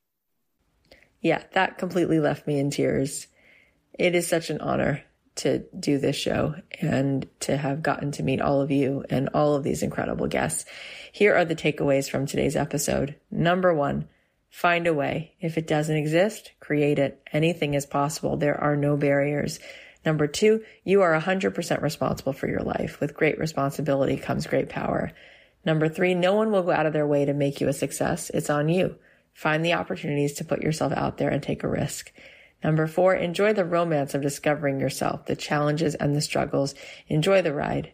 Yeah, 1.22 1.44
that 1.52 1.78
completely 1.78 2.20
left 2.20 2.48
me 2.48 2.58
in 2.58 2.72
tears. 2.72 3.28
It 3.94 4.16
is 4.16 4.26
such 4.26 4.50
an 4.50 4.62
honor 4.62 5.04
to 5.38 5.60
do 5.78 5.98
this 5.98 6.16
show 6.16 6.56
and 6.82 7.28
to 7.42 7.58
have 7.58 7.84
gotten 7.84 8.12
to 8.14 8.24
meet 8.24 8.42
all 8.42 8.62
of 8.62 8.72
you 8.72 9.04
and 9.10 9.30
all 9.34 9.56
of 9.56 9.64
these 9.64 9.84
incredible 9.84 10.28
guests. 10.28 10.66
Here 11.12 11.36
are 11.36 11.46
the 11.46 11.56
takeaways 11.56 12.10
from 12.10 12.26
today's 12.26 12.56
episode. 12.56 13.16
Number 13.32 13.74
one, 13.74 14.08
find 14.50 14.88
a 14.88 14.94
way. 14.94 15.34
If 15.40 15.58
it 15.58 15.68
doesn't 15.68 15.96
exist, 15.96 16.52
create 16.60 17.00
it. 17.00 17.22
Anything 17.32 17.74
is 17.74 17.86
possible. 17.86 18.38
There 18.38 18.60
are 18.60 18.76
no 18.76 18.98
barriers. 18.98 19.60
Number 20.06 20.28
two, 20.28 20.64
you 20.84 21.02
are 21.02 21.20
100% 21.20 21.82
responsible 21.82 22.34
for 22.34 22.48
your 22.48 22.62
life. 22.62 23.00
With 23.00 23.16
great 23.16 23.40
responsibility 23.40 24.18
comes 24.18 24.48
great 24.48 24.70
power. 24.70 25.12
Number 25.66 25.90
three, 25.90 26.14
no 26.14 26.34
one 26.34 26.52
will 26.52 26.64
go 26.64 26.72
out 26.72 26.86
of 26.86 26.94
their 26.94 27.08
way 27.08 27.26
to 27.26 27.34
make 27.34 27.60
you 27.60 27.68
a 27.68 27.74
success. 27.74 28.30
It's 28.34 28.50
on 28.50 28.70
you. 28.70 28.96
Find 29.34 29.64
the 29.64 29.74
opportunities 29.74 30.34
to 30.36 30.46
put 30.46 30.62
yourself 30.62 30.94
out 30.94 31.18
there 31.18 31.30
and 31.30 31.44
take 31.44 31.64
a 31.64 31.68
risk. 31.68 32.12
Number 32.64 32.88
four, 32.88 33.16
enjoy 33.16 33.54
the 33.54 33.66
romance 33.66 34.14
of 34.14 34.22
discovering 34.22 34.80
yourself, 34.80 35.26
the 35.26 35.36
challenges 35.36 35.96
and 35.96 36.16
the 36.16 36.22
struggles. 36.22 36.74
Enjoy 37.08 37.42
the 37.42 37.54
ride. 37.54 37.94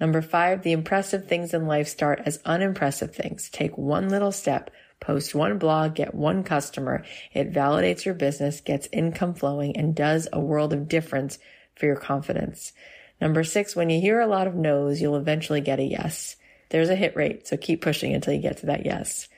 Number 0.00 0.22
five, 0.22 0.62
the 0.62 0.72
impressive 0.72 1.28
things 1.28 1.52
in 1.52 1.66
life 1.66 1.86
start 1.86 2.22
as 2.24 2.40
unimpressive 2.46 3.14
things. 3.14 3.50
Take 3.50 3.76
one 3.76 4.08
little 4.08 4.32
step, 4.32 4.70
post 4.98 5.34
one 5.34 5.58
blog, 5.58 5.94
get 5.94 6.14
one 6.14 6.42
customer. 6.42 7.04
It 7.34 7.52
validates 7.52 8.06
your 8.06 8.14
business, 8.14 8.62
gets 8.62 8.88
income 8.92 9.34
flowing, 9.34 9.76
and 9.76 9.94
does 9.94 10.26
a 10.32 10.40
world 10.40 10.72
of 10.72 10.88
difference 10.88 11.38
for 11.74 11.84
your 11.84 11.96
confidence. 11.96 12.72
Number 13.20 13.44
six, 13.44 13.76
when 13.76 13.90
you 13.90 14.00
hear 14.00 14.20
a 14.20 14.26
lot 14.26 14.46
of 14.46 14.54
no's, 14.54 15.02
you'll 15.02 15.16
eventually 15.16 15.60
get 15.60 15.78
a 15.78 15.84
yes. 15.84 16.36
There's 16.70 16.88
a 16.88 16.96
hit 16.96 17.14
rate, 17.14 17.46
so 17.46 17.58
keep 17.58 17.82
pushing 17.82 18.14
until 18.14 18.32
you 18.32 18.40
get 18.40 18.58
to 18.58 18.66
that 18.66 18.86
yes. 18.86 19.28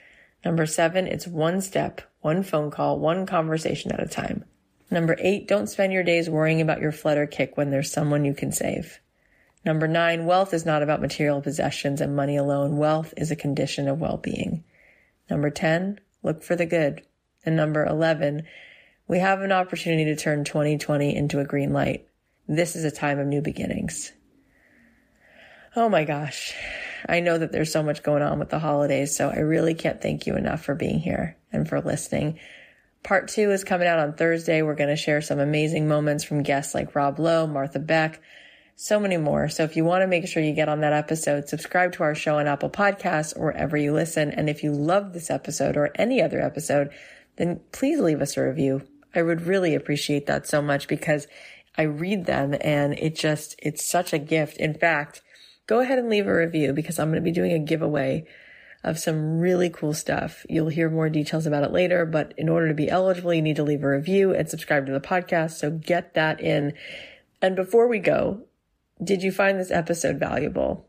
Number 0.44 0.66
seven, 0.66 1.08
it's 1.08 1.26
one 1.26 1.60
step, 1.60 2.02
one 2.20 2.44
phone 2.44 2.70
call, 2.70 3.00
one 3.00 3.26
conversation 3.26 3.90
at 3.90 4.02
a 4.02 4.06
time. 4.06 4.44
Number 4.93 5.16
eight, 5.20 5.49
don't 5.49 5.68
spend 5.68 5.95
your 5.95 6.03
days 6.03 6.28
worrying 6.28 6.61
about 6.61 6.82
your 6.82 6.93
flutter 6.93 7.26
kick 7.26 7.57
when 7.57 7.70
there's 7.70 7.90
someone 7.90 8.26
you 8.26 8.34
can 8.34 8.53
save. 8.53 9.01
Number 9.64 9.88
nine, 9.88 10.26
wealth 10.26 10.53
is 10.53 10.66
not 10.66 10.82
about 10.82 11.01
material 11.01 11.40
possessions 11.40 12.03
and 12.03 12.14
money 12.14 12.36
alone. 12.36 12.76
Wealth 12.76 13.14
is 13.16 13.30
a 13.30 13.36
condition 13.36 13.88
of 13.88 14.01
well-being. 14.01 14.64
Number 15.30 15.49
10, 15.49 15.99
look 16.22 16.43
for 16.43 16.57
the 16.57 16.66
good. 16.66 17.01
And 17.43 17.57
number 17.57 17.86
11, 17.86 18.43
we 19.09 19.18
have 19.20 19.40
an 19.40 19.51
opportunity 19.51 20.05
to 20.05 20.14
turn 20.14 20.45
2020 20.45 21.16
into 21.16 21.40
a 21.40 21.47
green 21.47 21.72
light. 21.72 22.07
This 22.47 22.76
is 22.76 22.84
a 22.84 22.90
time 22.90 23.18
of 23.18 23.26
new 23.26 23.40
beginnings. 23.40 24.12
Oh 25.74 25.88
my 25.88 26.05
gosh. 26.05 26.53
I 27.09 27.20
know 27.20 27.38
that 27.38 27.51
there's 27.51 27.72
so 27.72 27.82
much 27.82 28.03
going 28.03 28.22
on 28.22 28.38
with 28.38 28.51
the 28.51 28.59
holidays, 28.59 29.16
so 29.16 29.30
I 29.30 29.38
really 29.38 29.72
can't 29.72 30.03
thank 30.03 30.26
you 30.26 30.36
enough 30.36 30.62
for 30.62 30.74
being 30.74 30.99
here 30.99 31.38
and 31.51 31.66
for 31.66 31.80
listening. 31.80 32.38
Part 33.03 33.28
two 33.28 33.50
is 33.50 33.64
coming 33.64 33.88
out 33.88 33.98
on 33.98 34.14
Thursday. 34.14 34.62
We're 34.62 34.76
going 34.76 34.88
to 34.88 34.96
share 34.96 35.20
some 35.20 35.40
amazing 35.40 35.88
moments 35.88 36.22
from 36.22 36.42
guests 36.42 36.74
like 36.74 36.94
Rob 36.94 37.18
Lowe, 37.18 37.48
Martha 37.48 37.80
Beck, 37.80 38.22
so 38.76 39.00
many 39.00 39.16
more. 39.16 39.48
So 39.48 39.64
if 39.64 39.76
you 39.76 39.84
want 39.84 40.03
to 40.03 40.07
make 40.07 40.28
sure 40.28 40.42
you 40.42 40.53
get 40.53 40.68
on 40.68 40.80
that 40.80 40.92
episode, 40.92 41.48
subscribe 41.48 41.92
to 41.94 42.05
our 42.05 42.14
show 42.14 42.38
on 42.38 42.46
Apple 42.46 42.70
Podcasts 42.70 43.36
or 43.36 43.46
wherever 43.46 43.76
you 43.76 43.92
listen. 43.92 44.30
And 44.30 44.48
if 44.48 44.62
you 44.62 44.72
love 44.72 45.12
this 45.12 45.30
episode 45.30 45.76
or 45.76 45.90
any 45.96 46.22
other 46.22 46.40
episode, 46.40 46.90
then 47.36 47.61
please 47.72 47.98
leave 47.98 48.20
us 48.20 48.36
a 48.36 48.46
review. 48.46 48.86
I 49.14 49.22
would 49.22 49.42
really 49.42 49.74
appreciate 49.74 50.26
that 50.26 50.46
so 50.46 50.62
much 50.62 50.86
because 50.86 51.26
I 51.76 51.82
read 51.82 52.26
them 52.26 52.55
and 52.61 52.94
it 52.94 53.16
just, 53.16 53.57
it's 53.59 53.84
such 53.84 54.12
a 54.12 54.18
gift. 54.18 54.59
In 54.59 54.74
fact, 54.74 55.22
go 55.66 55.80
ahead 55.80 55.98
and 55.98 56.09
leave 56.09 56.26
a 56.26 56.34
review 56.34 56.72
because 56.72 56.98
I'm 56.98 57.09
going 57.09 57.16
to 57.16 57.24
be 57.24 57.32
doing 57.32 57.53
a 57.53 57.59
giveaway 57.59 58.26
of 58.85 58.99
some 58.99 59.39
really 59.39 59.70
cool 59.70 59.95
stuff. 59.95 60.45
You'll 60.49 60.68
hear 60.68 60.91
more 60.91 61.09
details 61.09 61.47
about 61.47 61.64
it 61.64 61.72
later, 61.72 62.05
but 62.05 62.35
in 62.37 62.49
order 62.49 62.68
to 62.68 62.74
be 62.74 62.91
eligible, 62.91 63.33
you 63.33 63.43
need 63.43 63.57
to 63.57 63.62
leave 63.62 63.85
a 63.85 63.91
review 63.91 64.35
and 64.35 64.49
subscribe 64.49 64.87
to 64.87 64.93
the 64.93 65.01
podcast. 65.01 65.53
So 65.53 65.70
get 65.70 66.14
that 66.14 66.41
in. 66.41 66.74
And 67.41 67.55
before 67.55 67.87
we 67.87 67.99
go, 67.99 68.43
did 69.03 69.22
you 69.22 69.33
find 69.33 69.59
this 69.59 69.70
episode 69.70 70.18
valuable? 70.18 70.87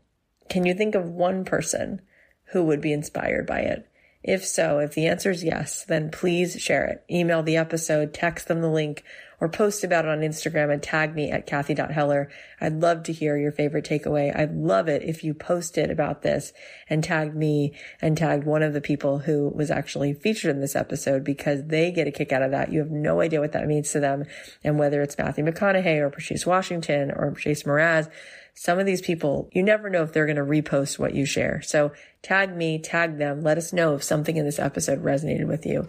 Can 0.48 0.66
you 0.66 0.74
think 0.74 0.94
of 0.94 1.08
one 1.08 1.44
person 1.44 2.02
who 2.46 2.64
would 2.64 2.80
be 2.80 2.92
inspired 2.92 3.46
by 3.46 3.60
it? 3.60 3.88
If 4.24 4.46
so, 4.46 4.78
if 4.78 4.94
the 4.94 5.06
answer 5.06 5.30
is 5.30 5.44
yes, 5.44 5.84
then 5.84 6.10
please 6.10 6.58
share 6.58 6.86
it. 6.86 7.04
Email 7.14 7.42
the 7.42 7.58
episode, 7.58 8.14
text 8.14 8.48
them 8.48 8.62
the 8.62 8.70
link, 8.70 9.04
or 9.38 9.50
post 9.50 9.84
about 9.84 10.06
it 10.06 10.10
on 10.10 10.20
Instagram 10.20 10.72
and 10.72 10.82
tag 10.82 11.14
me 11.14 11.30
at 11.30 11.46
Cathy.Heller. 11.46 12.30
I'd 12.58 12.80
love 12.80 13.02
to 13.02 13.12
hear 13.12 13.36
your 13.36 13.52
favorite 13.52 13.84
takeaway. 13.84 14.34
I'd 14.34 14.54
love 14.54 14.88
it 14.88 15.02
if 15.02 15.24
you 15.24 15.34
posted 15.34 15.90
about 15.90 16.22
this 16.22 16.54
and 16.88 17.04
tagged 17.04 17.36
me 17.36 17.74
and 18.00 18.16
tagged 18.16 18.44
one 18.44 18.62
of 18.62 18.72
the 18.72 18.80
people 18.80 19.18
who 19.18 19.50
was 19.50 19.70
actually 19.70 20.14
featured 20.14 20.52
in 20.52 20.62
this 20.62 20.74
episode 20.74 21.22
because 21.22 21.66
they 21.66 21.92
get 21.92 22.08
a 22.08 22.10
kick 22.10 22.32
out 22.32 22.40
of 22.40 22.52
that. 22.52 22.72
You 22.72 22.78
have 22.78 22.90
no 22.90 23.20
idea 23.20 23.40
what 23.40 23.52
that 23.52 23.66
means 23.66 23.92
to 23.92 24.00
them. 24.00 24.24
And 24.62 24.78
whether 24.78 25.02
it's 25.02 25.18
Matthew 25.18 25.44
McConaughey 25.44 25.98
or 25.98 26.08
Patrice 26.08 26.46
Washington 26.46 27.10
or 27.10 27.34
Chase 27.34 27.64
Mraz, 27.64 28.10
some 28.54 28.78
of 28.78 28.86
these 28.86 29.02
people, 29.02 29.50
you 29.52 29.62
never 29.62 29.90
know 29.90 30.02
if 30.02 30.12
they're 30.12 30.26
going 30.26 30.36
to 30.36 30.42
repost 30.42 30.98
what 30.98 31.14
you 31.14 31.26
share. 31.26 31.60
So 31.62 31.92
tag 32.22 32.56
me, 32.56 32.78
tag 32.78 33.18
them. 33.18 33.42
Let 33.42 33.58
us 33.58 33.72
know 33.72 33.94
if 33.96 34.04
something 34.04 34.36
in 34.36 34.44
this 34.44 34.60
episode 34.60 35.02
resonated 35.02 35.46
with 35.46 35.66
you. 35.66 35.88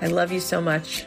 I 0.00 0.06
love 0.06 0.32
you 0.32 0.40
so 0.40 0.60
much. 0.60 1.06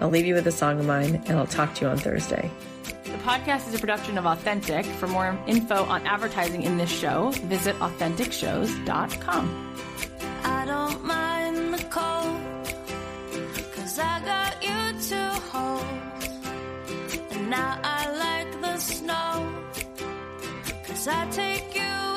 I'll 0.00 0.08
leave 0.08 0.26
you 0.26 0.34
with 0.34 0.46
a 0.46 0.52
song 0.52 0.80
of 0.80 0.86
mine 0.86 1.22
and 1.26 1.38
I'll 1.38 1.46
talk 1.46 1.74
to 1.76 1.84
you 1.84 1.90
on 1.90 1.98
Thursday. 1.98 2.50
The 2.84 3.18
podcast 3.24 3.68
is 3.68 3.74
a 3.74 3.78
production 3.78 4.16
of 4.16 4.26
Authentic. 4.26 4.86
For 4.86 5.06
more 5.06 5.38
info 5.46 5.84
on 5.84 6.06
advertising 6.06 6.62
in 6.62 6.78
this 6.78 6.90
show, 6.90 7.30
visit 7.30 7.76
AuthenticShows.com. 7.76 9.74
I 10.44 10.64
don't 10.64 11.04
mind 11.04 11.74
the 11.74 11.84
cold, 11.84 12.40
cause 13.74 13.98
I 13.98 14.20
got 14.24 14.62
you 14.62 15.00
to 15.08 15.28
hold. 15.50 15.84
And 17.32 17.50
now 17.50 17.80
I 17.82 18.10
like 18.12 18.60
the 18.60 18.78
snow. 18.78 19.57
Cause 20.98 21.06
I 21.06 21.26
take 21.30 21.76
you 21.76 22.07